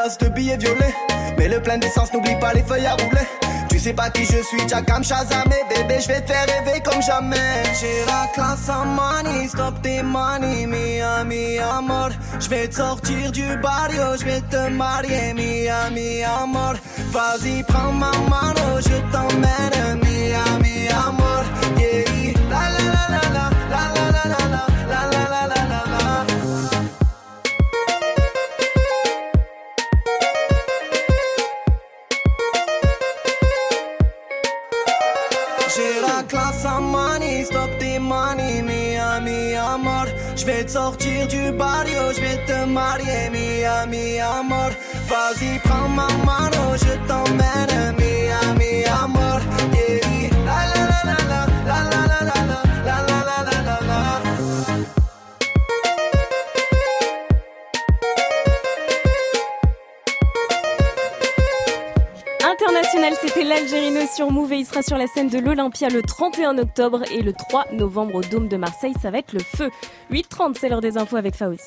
[0.01, 0.95] De billets violets.
[1.37, 3.27] Mais le plein d'essence, n'oublie pas les feuilles à rouler.
[3.69, 5.57] Tu sais pas qui je suis, Jackam Shazamé.
[5.69, 7.61] Bébé, je vais te faire rêver comme jamais.
[7.79, 12.09] J'ai la classe en money, stop tes money, Miami amor.
[12.39, 16.73] Je vais te sortir du barrio, je vais te marier, Miami amor.
[17.11, 21.43] Vas-y, prends ma mano, je t'emmène, Miami amor.
[21.77, 25.83] Yeah, la la la la la, la la la la la, la la la la
[25.91, 26.20] la
[40.41, 44.71] Je vais te sortir du barrio, je vais te marier, Miami amor.
[45.07, 49.39] Vas-y, prends ma mano, je t'emmène, Miami amor.
[49.71, 51.50] Yeah, la la la la la,
[63.01, 66.59] International, c'était l'Algérino sur Move et il sera sur la scène de l'Olympia le 31
[66.59, 68.93] octobre et le 3 novembre au Dôme de Marseille.
[69.01, 69.71] Ça va être le feu.
[70.11, 71.63] 8h30, c'est l'heure des infos avec Faouzi.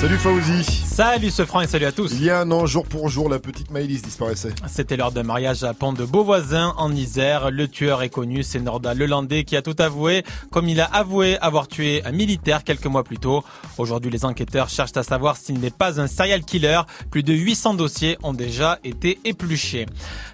[0.00, 0.64] Salut Fauzi.
[0.92, 2.12] Salut ce franc et salut à tous.
[2.12, 4.52] Il y a un an, jour pour jour, la petite Maëlys disparaissait.
[4.68, 7.50] C'était lors d'un mariage à Pont de Beauvoisin en Isère.
[7.50, 11.38] Le tueur est connu, c'est Norda Lelandais qui a tout avoué, comme il a avoué
[11.38, 13.42] avoir tué un militaire quelques mois plus tôt.
[13.78, 16.82] Aujourd'hui, les enquêteurs cherchent à savoir s'il n'est pas un serial killer.
[17.10, 19.86] Plus de 800 dossiers ont déjà été épluchés.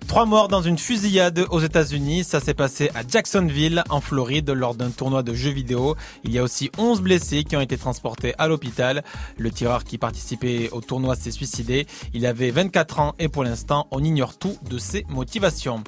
[0.09, 2.25] Trois morts dans une fusillade aux États-Unis.
[2.25, 5.95] Ça s'est passé à Jacksonville, en Floride, lors d'un tournoi de jeux vidéo.
[6.25, 9.05] Il y a aussi 11 blessés qui ont été transportés à l'hôpital.
[9.37, 11.87] Le tireur qui participait au tournoi s'est suicidé.
[12.15, 15.83] Il avait 24 ans et pour l'instant, on ignore tout de ses motivations.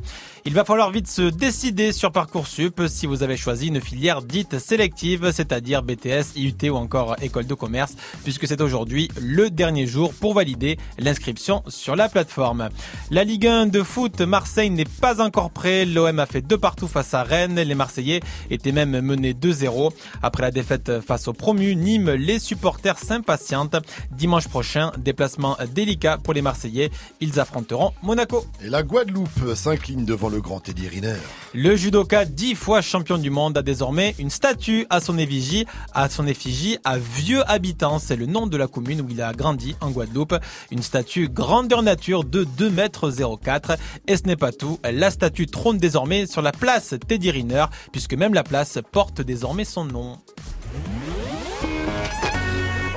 [0.47, 4.59] Il va falloir vite se décider sur Parcoursup si vous avez choisi une filière dite
[4.59, 7.93] sélective, c'est-à-dire BTS, IUT ou encore école de commerce,
[8.25, 12.71] puisque c'est aujourd'hui le dernier jour pour valider l'inscription sur la plateforme.
[13.11, 15.85] La Ligue 1 de foot, Marseille n'est pas encore prêt.
[15.85, 17.61] L'OM a fait deux partout face à Rennes.
[17.61, 19.93] Les Marseillais étaient même menés 2-0.
[20.23, 23.77] Après la défaite face au promu, Nîmes, les supporters s'impatientent.
[24.11, 26.91] Dimanche prochain, déplacement délicat pour les Marseillais.
[27.21, 28.47] Ils affronteront Monaco.
[28.65, 31.17] Et la Guadeloupe s'incline devant le grand Teddy Riner.
[31.55, 36.09] Le judoka, dix fois champion du monde, a désormais une statue à son effigie, à
[36.09, 37.99] son effigie à Vieux Habitant.
[37.99, 40.35] C'est le nom de la commune où il a grandi en Guadeloupe.
[40.71, 43.11] Une statue grandeur nature de 2 mètres
[43.43, 43.77] 04.
[44.07, 44.79] Et ce n'est pas tout.
[44.91, 49.65] La statue trône désormais sur la place Teddy Riner, puisque même la place porte désormais
[49.65, 50.17] son nom.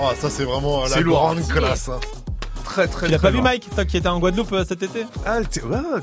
[0.01, 1.18] Oh, ça c'est vraiment la C'est lourd.
[1.19, 1.89] grande classe.
[1.89, 1.99] hein.
[2.64, 3.41] Très très Tu l'as pas vu.
[3.41, 5.44] Mike, toi qui étais en Guadeloupe euh, cet été Ah, ouais,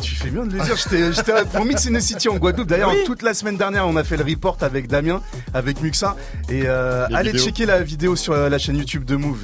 [0.00, 0.76] tu fais bien de le dire.
[0.76, 2.68] J'étais, pour Mix in the City en Guadeloupe.
[2.68, 2.98] D'ailleurs, Oui.
[3.06, 5.20] toute la semaine dernière, on a fait le report avec Damien,
[5.54, 6.16] avec Muxa.
[6.48, 7.44] Et euh, allez vidéos.
[7.44, 9.38] checker la vidéo sur euh, la chaîne YouTube de Move.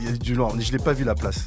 [0.00, 0.54] Il y a du lourd.
[0.58, 1.44] Je l'ai pas vu la place.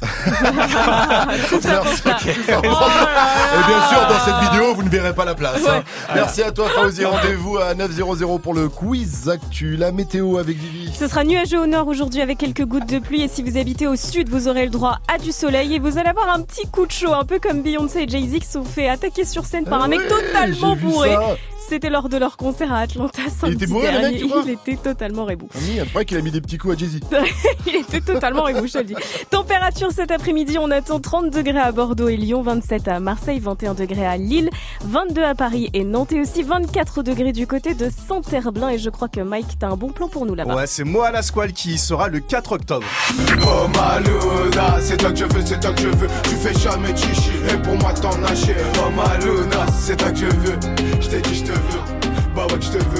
[1.62, 2.08] Merci.
[2.08, 5.60] Et bien sûr, dans cette vidéo, vous ne verrez pas la place.
[5.68, 5.82] hein.
[6.14, 7.04] Merci à toi, Fauzi.
[7.04, 9.76] Rendez-vous à 900 pour le quiz actu.
[9.76, 10.92] La météo avec Vivi.
[10.94, 13.86] Ce sera nuageux au nord aujourd'hui avec quelques gouttes de pluie et si vous habitez
[13.86, 16.66] au sud, vous aurez le droit à du soleil et vous allez avoir un petit
[16.66, 19.64] coup de chaud, un peu comme Beyoncé et Jay-Z qui sont fait attaquer sur scène
[19.64, 21.16] par Ah un mec ouais, totalement bourré.
[21.68, 24.76] C'était lors de leur concert à Atlanta samedi était bourré, le mec, tu Il était
[24.76, 25.48] totalement rebou.
[25.60, 27.00] Il paraît qu'il a mis des petits coups à Jay-Z.
[27.66, 28.94] Il était totalement rebou, je te le dis.
[29.30, 33.74] Température cet après-midi, on attend 30 degrés à Bordeaux et Lyon, 27 à Marseille, 21
[33.74, 34.50] degrés à Lille,
[34.84, 38.90] 22 à Paris et Nantes et aussi 24 degrés du côté de Saint-Herblain et je
[38.90, 40.54] crois que Mike, t'as un bon plan pour nous là-bas.
[40.54, 42.86] Ouais, c'est moi la squale qui y sera le 4 octobre.
[43.42, 46.08] Oh Maluna, c'est toi que je veux, c'est toi que je veux.
[46.22, 48.54] Tu fais jamais de chichi, et pour moi t'en as chier.
[48.78, 50.58] Oh Maluna, c'est toi que je veux.
[51.00, 51.55] Je t'ai dit, je te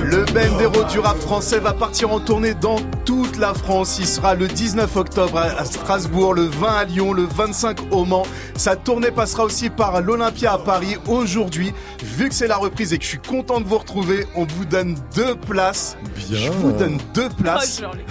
[0.02, 3.96] Le Bendero du rap français va partir en tournée dans toute la France.
[3.98, 8.24] Il sera le 19 octobre à Strasbourg, le 20 à Lyon, le 25 au Mans.
[8.56, 11.72] Sa tournée passera aussi par l'Olympia à Paris aujourd'hui.
[12.02, 14.64] Vu que c'est la reprise et que je suis content de vous retrouver, on vous
[14.64, 15.96] donne deux places.
[16.28, 16.38] Bien.
[16.38, 17.80] Je vous donne deux Oh, places.
[17.80, 18.06] Jean-Luc.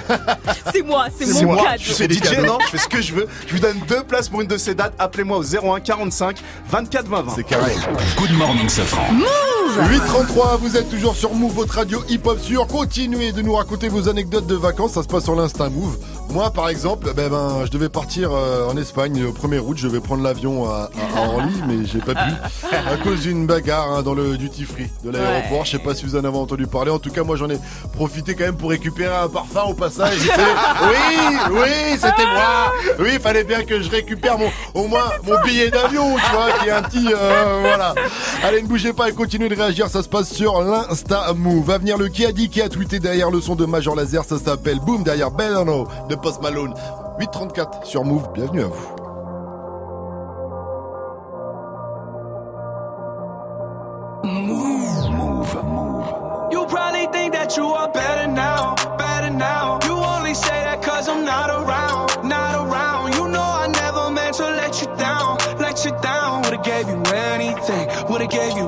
[0.73, 1.83] c'est moi, c'est mon moi, cadeau.
[1.83, 2.45] je suis des DJ, cadeaux.
[2.45, 3.27] non Je fais ce que je veux.
[3.47, 4.93] Je vous donne deux places pour une de ces dates.
[4.99, 6.37] Appelez-moi au 01 45
[6.69, 7.33] 24 20 20.
[7.35, 7.71] C'est carré.
[8.17, 9.07] Good morning, Safran.
[9.77, 12.65] 833, vous êtes toujours sur Move, votre radio hip-hop sûr.
[12.65, 15.97] Continuez de nous raconter vos anecdotes de vacances, ça se passe sur l'Insta Move.
[16.29, 19.87] Moi, par exemple, ben, ben, je devais partir euh, en Espagne au 1er août, je
[19.87, 22.73] vais prendre l'avion à, à, à Orly, mais j'ai pas pu.
[22.73, 25.59] À cause d'une bagarre hein, dans le duty free de l'aéroport.
[25.59, 25.65] Ouais.
[25.65, 26.91] Je sais pas si vous en avez entendu parler.
[26.91, 27.59] En tout cas, moi, j'en ai
[27.93, 30.19] profité quand même pour récupérer un parfum au passage.
[30.81, 32.71] Oui, oui, c'était moi.
[32.99, 36.51] Oui, il fallait bien que je récupère mon, au moins mon billet d'avion, tu vois,
[36.59, 37.95] qui est un petit, euh, voilà.
[38.43, 41.65] Allez, ne bougez pas et continuez de Ça se passe sur l'Insta Move.
[41.65, 44.23] Va venir le qui a dit, qui a tweeté derrière le son de Major Laser.
[44.23, 46.75] Ça s'appelle Boom derrière Bellano de Post Malone.
[47.17, 48.29] 834 sur Move.
[48.35, 48.95] Bienvenue à vous.
[56.51, 59.79] You probably think that you are better now, better now.
[59.85, 63.13] You only say that cause I'm not around, not around.
[63.15, 66.43] You know I never meant to let you down, let you down.
[66.43, 68.67] Would've gave you anything, would've gave you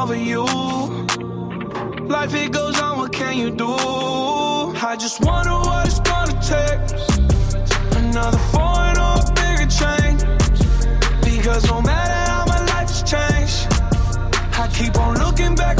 [0.00, 0.44] over you.
[2.06, 3.68] Life it goes on, what can you do?
[3.68, 6.80] I just wonder what it's gonna take.
[7.98, 10.20] Another foreign or a bigger change.
[11.22, 13.66] Because no matter how my life has changed,
[14.58, 15.78] I keep on looking back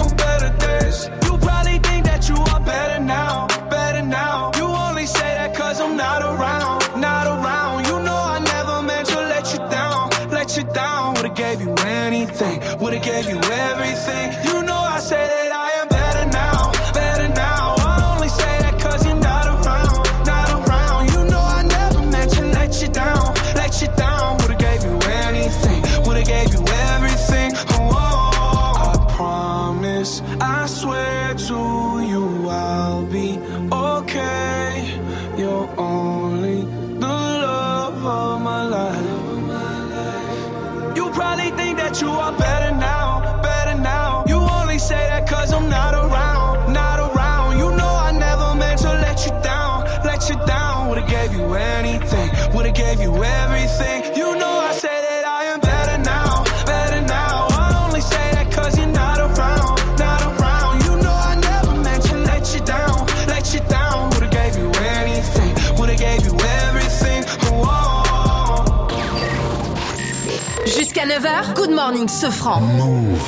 [71.70, 72.62] Good Morning Sofran.
[72.78, 73.26] Move.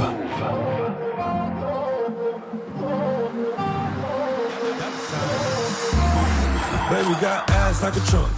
[6.90, 8.32] Baby got ass like a trunk.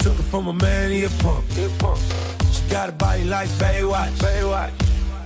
[0.00, 1.44] Took it from a man, he a pump.
[2.52, 4.10] She got a body like Baywatch.
[4.18, 4.72] Baywatch.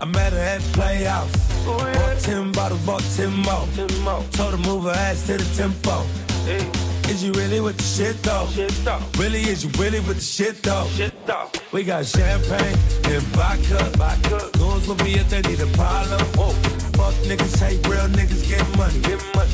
[0.02, 1.64] I met her at the Playhouse.
[1.64, 4.22] Bought ten bottles, bought ten more.
[4.32, 6.04] Told her move her ass to the tempo.
[7.08, 8.46] Is you really with the shit though?
[9.18, 10.86] Really, is you really with the shit though?
[11.72, 13.80] We got champagne and vodka.
[13.96, 14.50] vodka.
[14.58, 16.20] Goons with me if they need a problem.
[16.36, 16.52] Whoa.
[16.98, 19.00] Fuck niggas, hate real niggas get money.
[19.00, 19.50] Get money.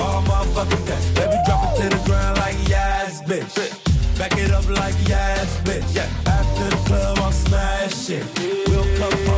[0.00, 1.00] All motherfucking day.
[1.14, 4.18] Baby, drop it to the ground like yes, bitch.
[4.18, 5.96] Back it up like yes, bitch.
[6.26, 8.24] After the club, I'm smashing.
[8.68, 9.29] We'll come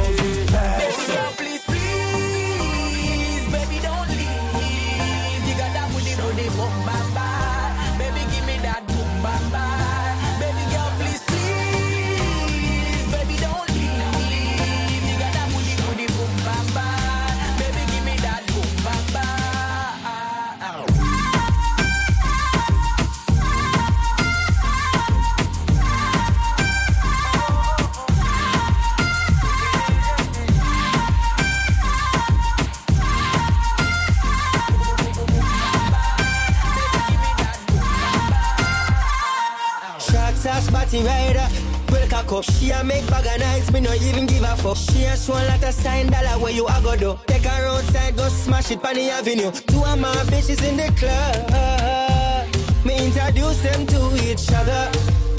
[42.23, 42.45] Cock up.
[42.45, 44.77] She a make bag of nice, me no even give a fuck.
[44.77, 47.19] She a show a sign dollar where you a go do.
[47.27, 49.51] Take her outside, go smash it on the avenue.
[49.51, 52.85] Two of my bitches in the club.
[52.85, 54.91] Me introduce them to each other.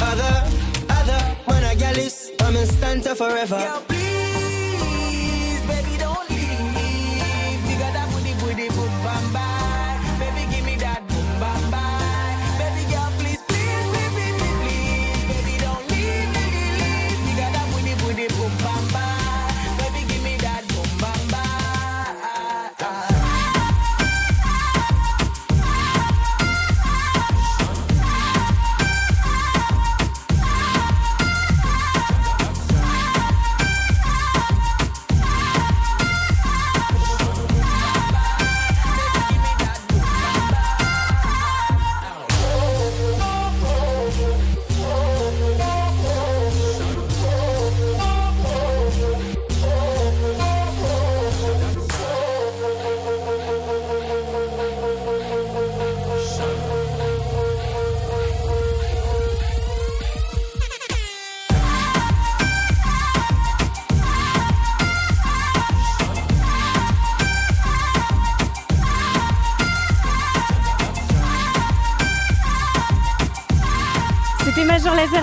[0.02, 0.44] Other,
[0.90, 1.38] other.
[1.48, 3.82] Man, a gal is, I'm in stanza forever.
[3.88, 4.13] Please,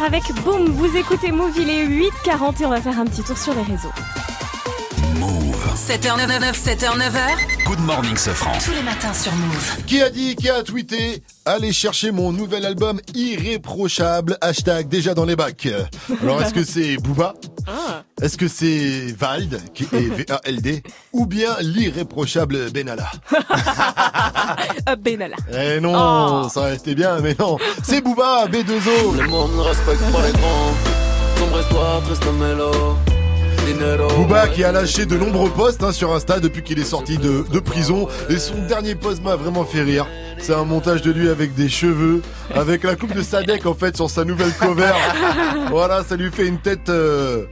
[0.03, 0.67] avec Boom.
[0.67, 3.63] Vous écoutez Move, il est 8h40 et on va faire un petit tour sur les
[3.63, 3.93] réseaux.
[5.91, 7.65] 7h99, 7h, 9h.
[7.67, 8.53] Good morning, Sofran.
[8.65, 9.85] Tous les matins sur Move.
[9.87, 14.37] Qui a dit, qui a tweeté Allez chercher mon nouvel album irréprochable.
[14.41, 15.69] Hashtag déjà dans les bacs.
[16.23, 17.35] Alors est-ce que c'est Booba?
[18.23, 20.83] Est-ce que c'est Vald, qui est V-A-L-D
[21.13, 23.11] Ou bien l'irréprochable Benalla?
[24.89, 25.37] Euh, Benalla.
[25.53, 27.59] Eh non, ça aurait été bien, mais non.
[27.83, 29.17] C'est Booba, B2O.
[29.21, 30.75] Le monde ne respecte pas les grands.
[31.39, 32.71] Sombre histoire, triste mélo.
[34.17, 37.45] Booba qui a lâché de nombreux posts hein, sur Insta depuis qu'il est sorti de,
[37.51, 38.09] de prison.
[38.29, 40.07] Et son dernier post m'a vraiment fait rire.
[40.39, 42.23] C'est un montage de lui avec des cheveux,
[42.55, 44.93] avec la coupe de Sadek en fait sur sa nouvelle cover.
[45.71, 46.89] voilà, ça lui fait une tête.
[46.89, 47.45] euh,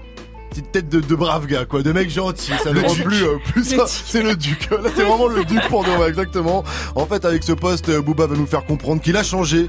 [0.50, 3.04] Petite tête de, de brave gars, quoi, de mec gentil, ça Le rend duc.
[3.04, 4.70] plus, euh, plus c'est le duc.
[4.70, 6.64] Là, c'est vraiment le duc pour vrai, exactement.
[6.94, 9.68] En fait, avec ce post, euh, Booba va nous faire comprendre qu'il a changé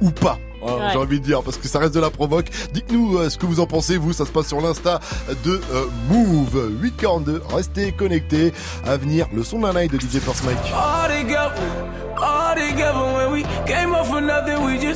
[0.00, 0.38] ou pas.
[0.62, 0.72] Ouais.
[0.92, 2.46] J'ai envie de dire, parce que ça reste de la provoque.
[2.72, 4.12] Dites-nous euh, ce que vous en pensez, vous.
[4.12, 5.00] Ça se passe sur l'insta
[5.44, 7.42] de euh, Move 842.
[7.54, 8.52] Restez connectés.
[8.86, 10.58] À venir, le son d'un night de DJ First Mike.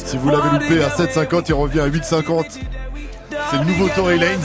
[0.05, 2.45] Si vous l'avez loupé à 7,50, il revient à 8,50.
[3.51, 4.37] C'est le nouveau Tory Lanez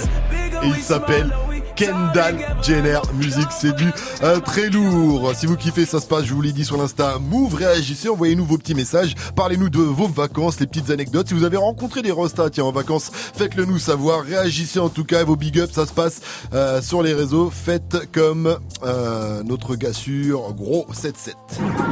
[0.63, 1.31] et il s'appelle
[1.77, 3.47] Kendall Jenner Music.
[3.51, 3.89] C'est du
[4.23, 5.31] euh, très lourd.
[5.35, 7.19] Si vous kiffez, ça se passe, je vous l'ai dit sur l'Insta.
[7.19, 9.13] Move, réagissez, envoyez-nous vos petits messages.
[9.35, 11.27] Parlez-nous de vos vacances, les petites anecdotes.
[11.27, 14.23] Si vous avez rencontré des rostas, tiens, en vacances, faites-le nous savoir.
[14.23, 16.21] Réagissez en tout cas, vos big ups, ça se passe
[16.53, 17.51] euh, sur les réseaux.
[17.51, 21.33] Faites comme euh, notre gars sûr, gros 7-7.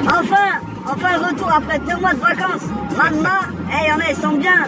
[0.06, 2.64] Enfin, enfin le retour après deux mois de vacances.
[2.98, 3.30] Maman,
[3.72, 4.66] hey, y'en a, ils sont bien.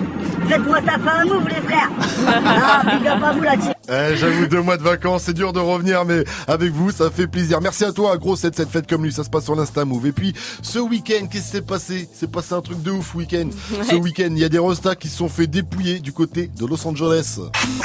[0.47, 1.89] Faites-moi taper un move, les frères.
[2.29, 3.69] Ah, big up à vous là-dessus.
[3.89, 7.27] Eh, J'avoue, deux mois de vacances, c'est dur de revenir, mais avec vous, ça fait
[7.27, 7.61] plaisir.
[7.61, 10.07] Merci à toi, gros, cette, cette fête comme lui, ça se passe sur l'Insta Move.
[10.07, 12.09] Et puis, ce week-end, qu'est-ce qui s'est passé?
[12.13, 13.49] C'est passé un truc de ouf week-end.
[13.89, 16.65] Ce week-end, il y a des rostas qui se sont fait dépouiller du côté de
[16.65, 17.39] Los Angeles.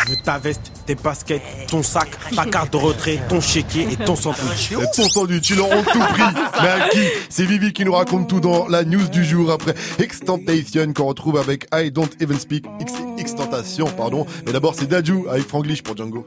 [0.09, 4.17] Je ta veste, tes baskets, ton sac, ta carte de retrait, ton chéquier et ton
[4.17, 4.73] sandwich.
[4.73, 6.23] Et ton sandwich, ils l'auront tout pris.
[6.63, 7.01] Mais à qui?
[7.29, 11.39] C'est Vivi qui nous raconte tout dans la news du jour après Extentation qu'on retrouve
[11.39, 14.27] avec I Don't Even Speak X Extentation, pardon.
[14.47, 16.27] Mais d'abord, c'est Daju avec Franglish pour Django.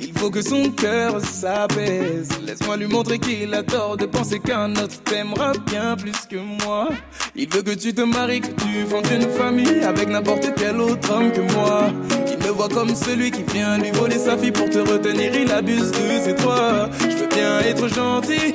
[0.00, 2.28] Il faut que son cœur s'apaise.
[2.46, 6.88] Laisse-moi lui montrer qu'il a tort de penser qu'un autre t'aimera bien plus que moi.
[7.34, 11.12] Il veut que tu te maries, que tu fondes une famille Avec n'importe quel autre
[11.12, 11.90] homme que moi.
[12.30, 15.50] Il me voit comme celui qui vient lui voler sa fille Pour te retenir, il
[15.50, 16.88] abuse de ses droits.
[17.00, 18.54] Je veux bien être gentil,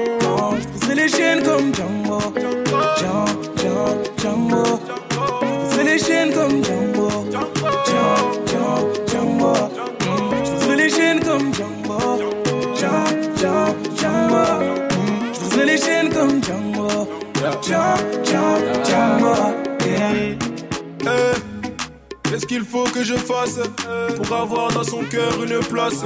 [0.91, 2.19] Briserai les chaînes comme Django
[2.97, 3.25] Django,
[4.17, 4.79] Django,
[5.69, 7.09] briserai les chaînes comme Django
[7.87, 9.53] Django, Django,
[10.75, 12.19] les chaînes comme Django
[12.75, 14.43] Django, Django,
[15.65, 17.07] les chaînes comme Django
[17.61, 17.97] Django,
[18.83, 19.35] Django,
[19.83, 20.13] Yeah.
[21.03, 21.35] Eh,
[22.23, 23.59] Qu'est-ce qu'il faut que je fasse
[24.15, 26.03] pour avoir dans son cœur une place?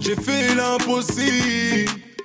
[0.00, 2.03] J'ai fait l'impossible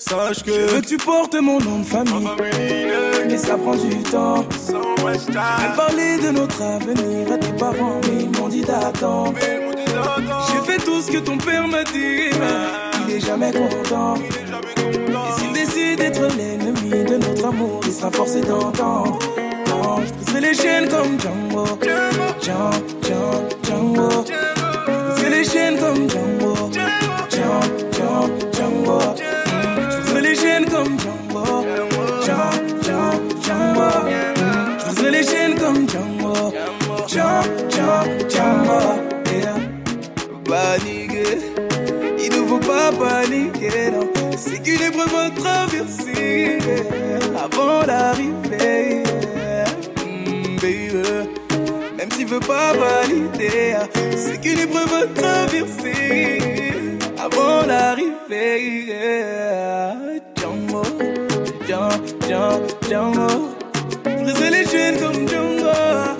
[0.00, 0.52] Sache que.
[0.52, 2.28] Je veux que tu portes mon nom de famille.
[3.28, 4.44] Mais ça prend du temps.
[5.04, 9.34] Même parler de notre avenir à tes parents, mais ils m'ont dit d'attendre.
[9.38, 14.14] J'ai fait tout ce que ton père m'a dit, mais il est jamais content.
[14.16, 19.18] Et s'il décide d'être l'ennemi de notre amour, il sera forcé d'entendre.
[20.06, 21.66] Je briserai les chaînes comme Django,
[22.40, 22.70] Django,
[23.02, 24.08] Django, Django.
[24.26, 26.29] Je briserai les chaînes comme Django,
[42.92, 44.08] paniquer, non.
[44.36, 46.58] C'est qu'une épreuve à traverser
[47.36, 49.02] avant d'arriver.
[50.06, 51.02] Mm, baby.
[51.96, 53.76] Même s'il veut pas valider,
[54.16, 56.38] c'est qu'une épreuve à traverser
[57.18, 58.10] avant d'arriver.
[60.36, 60.82] Django,
[61.66, 63.28] Django, Django.
[64.04, 65.28] Briser les chaînes comme.
[65.28, 66.19] Django,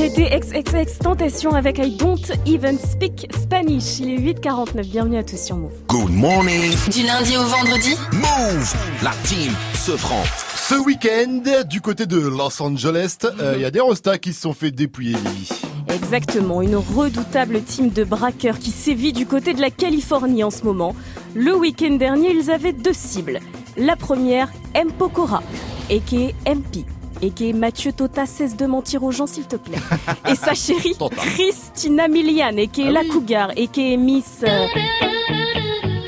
[0.00, 3.98] Regretté XXX Tentation avec I Don't Even Speak Spanish.
[3.98, 4.90] Il est 8h49.
[4.90, 5.72] Bienvenue à tous sur Move.
[5.88, 6.72] Good morning.
[6.90, 8.74] Du lundi au vendredi Move.
[9.02, 10.22] La team se franc.
[10.56, 14.40] Ce week-end, du côté de Los Angeles, euh, il y a des rostas qui se
[14.40, 15.18] sont fait dépouiller.
[15.88, 20.62] Exactement, une redoutable team de braqueurs qui sévit du côté de la Californie en ce
[20.62, 20.96] moment.
[21.34, 23.38] Le week-end dernier, ils avaient deux cibles.
[23.76, 24.92] La première, M.
[24.92, 25.42] Pokora,
[25.90, 26.54] a.k.a.
[26.54, 26.86] MP,
[27.22, 27.52] a.k.a.
[27.54, 29.78] Mathieu Tota, cesse de mentir aux gens s'il te plaît.
[30.28, 30.96] Et sa chérie,
[31.34, 32.90] Christina Milian, a.k.a.
[32.90, 33.96] La Cougar, a.k.a.
[33.96, 34.42] Miss...
[34.46, 34.66] euh,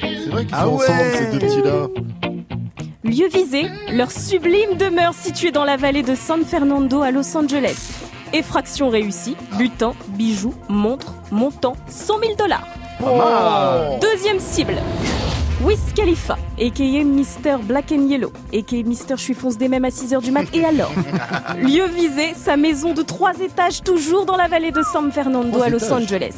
[0.02, 0.84] C'est vrai qu'ils Ah sont ouais.
[0.84, 1.86] ensemble, ces deux petits-là.
[3.04, 7.90] Lieu visé, leur sublime demeure située dans la vallée de San Fernando à Los Angeles.
[8.32, 12.66] Effraction réussie, butin, bijoux, montre, montant 100 000 dollars.
[14.00, 14.76] Deuxième cible.
[15.64, 17.04] Wiz Khalifa, a.k.a.
[17.04, 17.58] Mr.
[17.62, 18.82] Black and Yellow, a.k.a.
[18.82, 19.16] Mr.
[19.16, 20.44] Je suis fonce des mêmes à 6h du mat.
[20.52, 20.90] Et alors?
[21.58, 25.68] Lieu visé, sa maison de 3 étages toujours dans la vallée de San Fernando à
[25.68, 25.92] Los étages.
[25.92, 26.34] Angeles.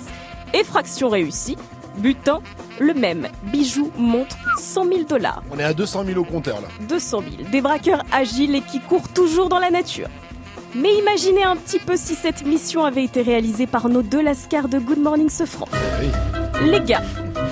[0.53, 1.57] Effraction réussie,
[1.99, 2.41] butin,
[2.79, 5.43] le même, bijoux, montre 100 000 dollars.
[5.51, 6.69] On est à 200 000 au compteur, là.
[6.87, 7.51] 200 000.
[7.51, 10.09] Des braqueurs agiles et qui courent toujours dans la nature.
[10.75, 14.69] Mais imaginez un petit peu si cette mission avait été réalisée par nos deux lascars
[14.69, 15.67] de Good Morning Sofran.
[16.63, 17.03] Les gars,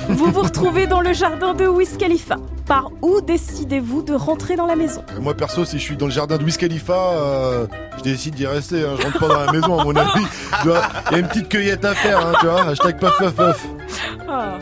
[0.08, 2.36] Vous vous retrouvez dans le jardin de Wiz Khalifa.
[2.66, 5.02] Par où décidez-vous de rentrer dans la maison?
[5.16, 7.66] Euh, Moi perso, si je suis dans le jardin de Wiz Khalifa, euh,
[7.98, 8.82] je décide d'y rester.
[8.84, 8.94] hein.
[8.98, 10.24] Je rentre pas dans la maison, à mon avis.
[10.62, 12.62] Tu vois, Il y a une petite cueillette à faire, hein, tu vois.
[12.68, 13.66] Hashtag puff puff puff.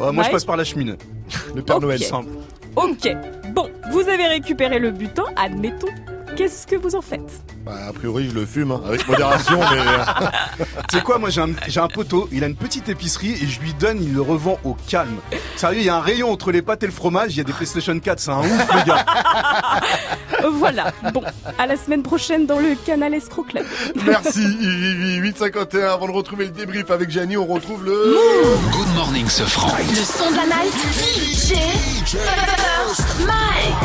[0.00, 0.94] Ouais, moi, je passe par la cheminée.
[1.54, 1.80] Le Père.
[1.80, 2.00] Noël.
[2.02, 2.28] Simple.
[2.76, 3.08] Ok.
[3.54, 5.88] Bon, vous avez récupéré le butin, admettons.
[6.40, 9.78] Qu'est-ce que vous en faites Bah, a priori, je le fume, hein, avec modération, mais.
[9.78, 13.32] euh, Tu sais quoi, moi j'ai un, j'ai un poteau, il a une petite épicerie
[13.32, 15.18] et je lui donne, il le revend au calme.
[15.56, 17.44] Sérieux, il y a un rayon entre les pâtes et le fromage, il y a
[17.44, 19.04] des PlayStation 4, c'est un ouf les gars.
[20.52, 20.92] Voilà.
[21.12, 21.22] Bon,
[21.58, 23.66] à la semaine prochaine dans le Canal Escroc Club.
[24.06, 25.16] Merci, Ivivi.
[25.16, 25.88] 851.
[25.92, 28.16] Avant de retrouver le débrief avec Gianni, on retrouve le.
[28.72, 29.76] Good morning, ce franc.
[29.76, 30.72] Le son de la night.
[30.94, 33.76] DJ First Mike.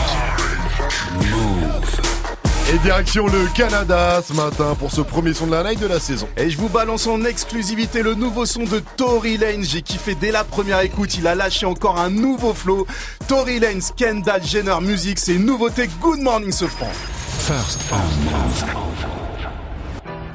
[2.73, 5.99] Et direction le Canada ce matin pour ce premier son de la night de la
[5.99, 6.27] saison.
[6.35, 9.65] Et je vous balance en exclusivité le nouveau son de Tory Lanez.
[9.65, 11.15] J'ai kiffé dès la première écoute.
[11.15, 12.87] Il a lâché encore un nouveau flow.
[13.27, 15.87] Tory Lanez, Kendall Jenner Music, c'est une nouveauté.
[16.01, 16.89] Good morning, ce franc.
[17.37, 18.65] First on move.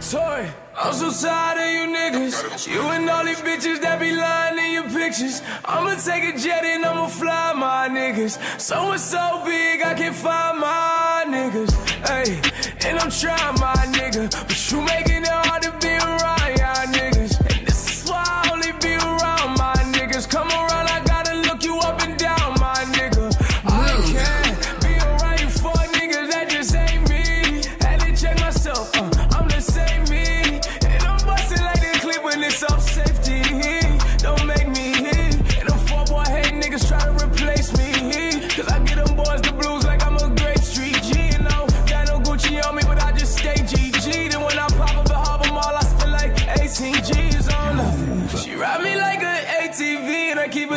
[0.00, 0.46] Toy,
[0.82, 2.68] I'm so tired of you niggas.
[2.68, 5.42] You and all these bitches that be lying in your pictures.
[5.64, 8.38] I'ma take a jet and I'ma fly my niggas.
[8.58, 11.89] So it's so big I can't find my niggas.
[12.06, 12.40] Hey,
[12.86, 15.99] and I'm trying my nigga, but you making it hard to be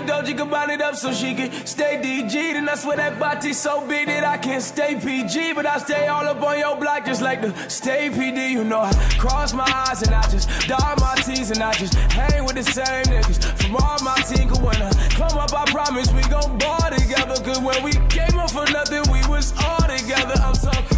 [0.03, 2.31] ATV, and I keep a combine it up so she can stay DG.
[2.31, 6.07] Then I swear that body's so big that I can't stay PG, but I stay
[6.07, 8.51] all up on your block just like the stay PD.
[8.51, 11.93] You know, I cross my eyes and I just dot my T's and I just
[11.93, 14.49] hang with the same niggas from all my team.
[14.49, 17.35] Cause when I come up, I promise we gon' ball together.
[17.43, 20.35] Cause when we came up for nothing, we was all together.
[20.41, 20.92] I'm talking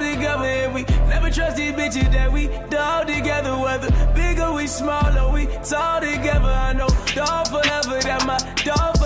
[0.00, 0.44] together.
[0.44, 3.56] And we never trust these bitches that we dog together.
[3.56, 6.48] Whether big or we small or we tall together.
[6.48, 8.99] I know dog forever, that my dog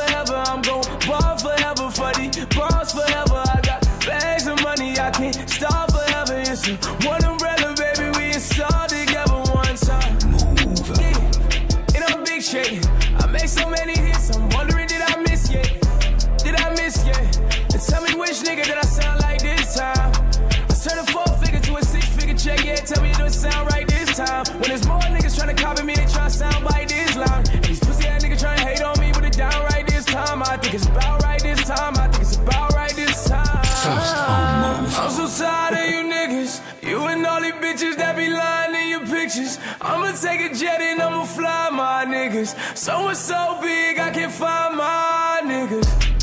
[24.15, 24.45] time.
[24.61, 27.45] When there's more niggas trying to copy me, they try to sound bite this line.
[27.53, 30.05] And these pussy ass niggas trying to hate on me, but it down right this
[30.05, 30.43] time.
[30.43, 31.95] I think it's about right this time.
[31.97, 33.65] I think it's about right this time.
[33.87, 36.61] I'm so tired of you niggas.
[36.83, 39.59] You and all these bitches that be lying in your pictures.
[39.81, 42.55] I'ma take a jet and I'ma fly my niggas.
[42.77, 46.14] So it's so big, I can't find my niggas.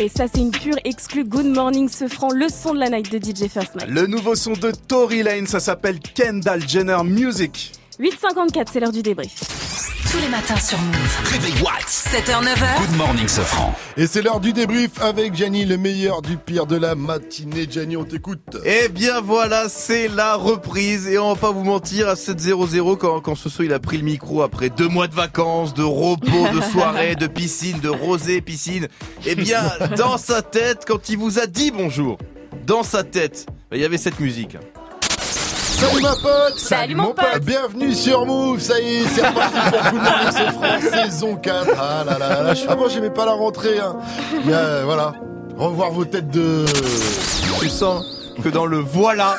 [0.00, 3.12] Et ça, c'est une pure exclue Good Morning ce franc, le son de la night
[3.12, 3.90] de DJ First Mike.
[3.90, 7.72] Le nouveau son de Tory Lane, ça s'appelle Kendall Jenner Music.
[8.00, 9.34] 8h54, c'est l'heure du débrief.
[10.10, 11.18] Tous les matins sur Move.
[11.24, 12.78] Réveil What 7h, 9h.
[12.78, 13.74] Good morning, ce franc.
[13.98, 17.66] Et c'est l'heure du débrief avec Gianni, le meilleur du pire de la matinée.
[17.70, 18.56] Gianni, on t'écoute.
[18.64, 23.20] Eh bien voilà, c'est la reprise et on va pas vous mentir à 7-0-0 quand,
[23.20, 26.60] quand Soso il a pris le micro après deux mois de vacances, de repos, de
[26.72, 28.88] soirée, de piscine, de rosée, piscine.
[29.26, 29.60] Eh bien
[29.98, 32.16] dans sa tête, quand il vous a dit bonjour,
[32.66, 34.56] dans sa tête, il y avait cette musique.
[35.80, 36.58] Salut ma pote.
[36.58, 37.40] Salut mon pote.
[37.42, 41.68] Bienvenue sur Move, ça y est, c'est reparti pour Good Morning ce franc, saison 4.
[41.78, 43.96] Ah là là là là, je- avant j'aimais pas la rentrée, hein.
[44.44, 45.14] mais euh, voilà,
[45.56, 46.64] revoir vos têtes de...
[47.60, 48.04] Tu sens
[48.42, 49.36] que dans le voilà,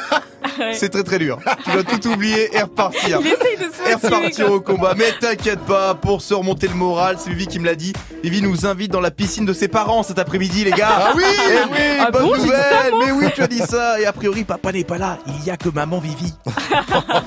[0.59, 0.73] Ouais.
[0.73, 1.37] c'est très très dur.
[1.63, 3.19] Tu dois tout oublier et repartir.
[3.21, 4.93] Il essaye de se Et repartir au combat.
[4.97, 7.93] Mais t'inquiète pas, pour se remonter le moral, c'est Vivi qui me l'a dit.
[8.23, 10.89] Vivi nous invite dans la piscine de ses parents cet après-midi, les gars.
[10.91, 12.51] Ah oui Eh oui, Ah bonne bon, nouvelle.
[12.51, 13.99] ça, Mais oui, tu as dit ça.
[13.99, 15.17] Et a priori, papa n'est pas là.
[15.27, 16.33] Il y a que maman Vivi.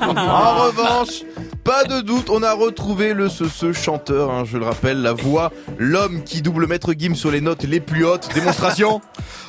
[0.07, 1.23] en revanche,
[1.65, 5.13] pas de doute, on a retrouvé le ce, ce chanteur, hein, je le rappelle, la
[5.13, 8.29] voix, l'homme qui double maître Gim sur les notes les plus hautes.
[8.35, 9.01] Démonstration.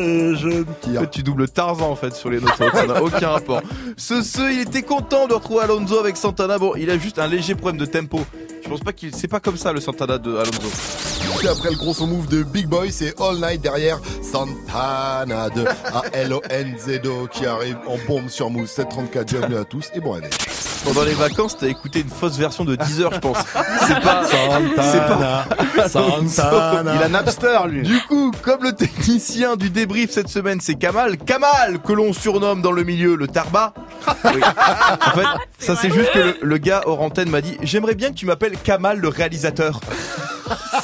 [0.00, 1.00] Je me tire.
[1.00, 3.62] En fait, tu doubles Tarzan en fait sur les notes, ça n'a aucun rapport.
[3.96, 6.58] Ce ce, il était content de retrouver Alonso avec Santana.
[6.58, 8.20] Bon, il a juste un léger problème de tempo.
[8.62, 10.60] Je pense pas qu'il, c'est pas comme ça le Santana de Alonso.
[11.38, 15.64] Puis après le gros son move de Big Boy, c'est All Night derrière Santana de
[15.92, 19.26] A-L-O-N-Z-O qui arrive en bombe sur Mousse 734.
[19.28, 20.30] Bienvenue à tous et bon réveil.
[20.84, 23.36] Pendant les vacances, t'as écouté une fausse version de 10 heures, je pense.
[23.86, 25.06] C'est pas, c'est
[25.76, 26.94] pas Santana.
[26.96, 27.82] Il a Napster, lui.
[27.82, 31.18] Du coup, comme le technicien du débrief cette semaine, c'est Kamal.
[31.18, 33.74] Kamal, que l'on surnomme dans le milieu le Tarba.
[34.24, 34.40] Oui.
[34.42, 35.26] En fait,
[35.58, 38.24] ça c'est juste que le, le gars hors antenne m'a dit J'aimerais bien que tu
[38.26, 39.80] m'appelles Kamal le réalisateur.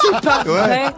[0.01, 0.51] C'est pas Ouais.
[0.51, 0.93] vrai.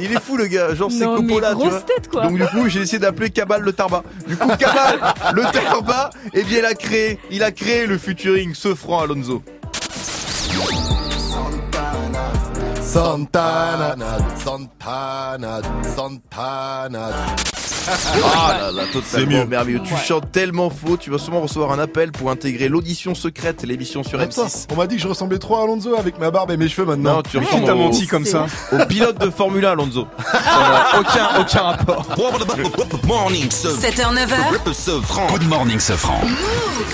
[0.00, 1.80] Il est fou le gars, genre c'est Coppola, tu vois.
[1.80, 2.22] tête, quoi.
[2.22, 4.02] Donc du coup, j'ai essayé d'appeler Kamal le Tarba.
[4.26, 4.98] Du coup, Kamal
[5.34, 9.42] le Tarba, eh bien il a créé, il a créé le featuring ce franc Alonso.
[12.82, 13.94] Santana,
[14.42, 15.60] Santana,
[15.94, 17.10] Santana.
[18.34, 19.44] Ah là là, C'est totalement mieux.
[19.46, 19.80] merveilleux.
[19.84, 24.02] Tu chantes tellement faux, tu vas sûrement recevoir un appel pour intégrer l'audition secrète, l'émission
[24.02, 24.66] sur Attends, M6.
[24.72, 26.86] on m'a dit que je ressemblais trop à Alonso avec ma barbe et mes cheveux
[26.86, 27.16] maintenant.
[27.16, 27.90] Non, tu ressembles au,
[28.82, 30.06] au pilote de Formule 1, Alonso.
[30.32, 32.06] Ça aucun, aucun rapport.
[33.06, 35.30] Morning, 7h, 9h.
[35.30, 36.20] Good morning, Sofran.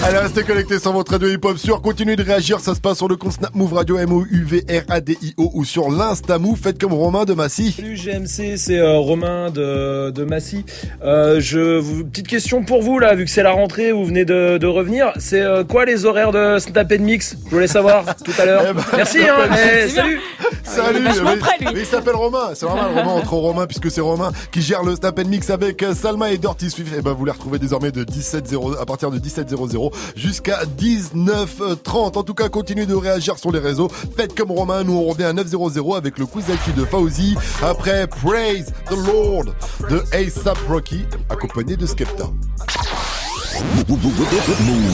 [0.02, 1.80] Allez, restez connectés sur votre radio hip-hop sur.
[1.82, 5.90] Continuez de réagir, ça se passe sur le compte Snap Move Radio M-O-U-V-R-A-D-I-O ou sur
[5.90, 6.58] l'Insta Move.
[6.62, 7.72] Faites comme Romain de Massy.
[7.72, 10.64] Salut GMC, c'est euh, Romain de, de Massy.
[11.04, 14.24] Euh, je, vous- petite question pour vous là, vu que c'est la rentrée, vous venez
[14.24, 15.12] de, de revenir.
[15.18, 17.36] C'est euh, quoi les horaires de Snap Mix?
[17.46, 18.64] Je voulais savoir tout à l'heure.
[18.70, 19.60] Eh ben, Merci, hein, Mix.
[19.62, 20.20] eh, C'est salut.
[20.64, 21.30] Salut, vachement
[21.60, 21.74] mais, lui.
[21.74, 24.96] mais il s'appelle Romain, c'est normal, Romain entre Romain puisque c'est Romain qui gère le
[24.96, 26.92] Snap and Mix avec euh, Salma et Dirty Swift.
[26.96, 32.18] Et ben vous les retrouvez désormais de 17.00 à partir de 17.00 jusqu'à 19h30.
[32.18, 33.88] En tout cas, continuez de réagir sur les réseaux.
[34.16, 37.34] Faites comme Romain, nous on revient à 9.00 avec le quiz d'actu de Fauzi.
[37.62, 39.44] Après Praise the Lord
[39.90, 42.24] de ASAP Rocky, accompagné de Skepta.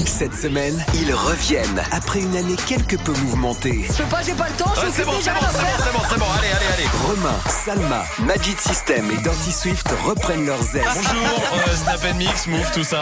[0.07, 3.85] Cette semaine, ils reviennent après une année quelque peu mouvementée.
[3.89, 5.85] Je peux pas, j'ai pas le temps, je suis occupé, j'ai rien à faire.
[5.85, 6.89] c'est bon, c'est bon, allez, allez, allez.
[7.07, 10.85] Romain, Salma, Magic System et Dirty Swift reprennent leurs ailes.
[10.95, 13.01] Bonjour, euh, Snap and Mix, Move, tout ça.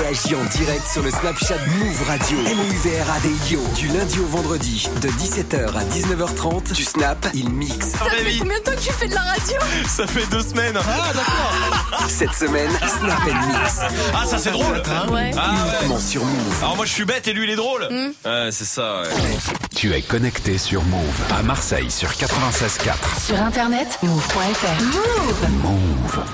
[0.00, 2.38] Réagis en direct sur le Snapchat Move Radio.
[2.46, 3.60] M-O-U-V-R-A-D-I-O.
[3.76, 6.72] Du lundi au vendredi, de 17h à 19h30.
[6.74, 7.92] Tu snap, il mixe.
[7.92, 9.56] Ça fait combien de temps que tu fais de la radio?
[9.88, 10.76] Ça fait deux semaines.
[10.76, 12.08] Ah, d'accord.
[12.08, 13.80] Cette semaine, Snap and Mix.
[14.14, 14.82] Ah, ça c'est drôle.
[15.06, 15.30] Ouais.
[15.36, 15.52] Ah,
[15.82, 16.00] ouais.
[16.00, 16.62] Sur Move.
[16.62, 17.86] Alors moi je suis bête et lui il est drôle.
[17.90, 18.08] Hmm.
[18.24, 19.08] Ouais, c'est ça, ouais.
[19.74, 23.24] Tu es connecté sur Move à Marseille sur 96.4.
[23.24, 24.82] Sur internet, move.fr.
[24.82, 25.50] Move.
[25.62, 26.24] Move.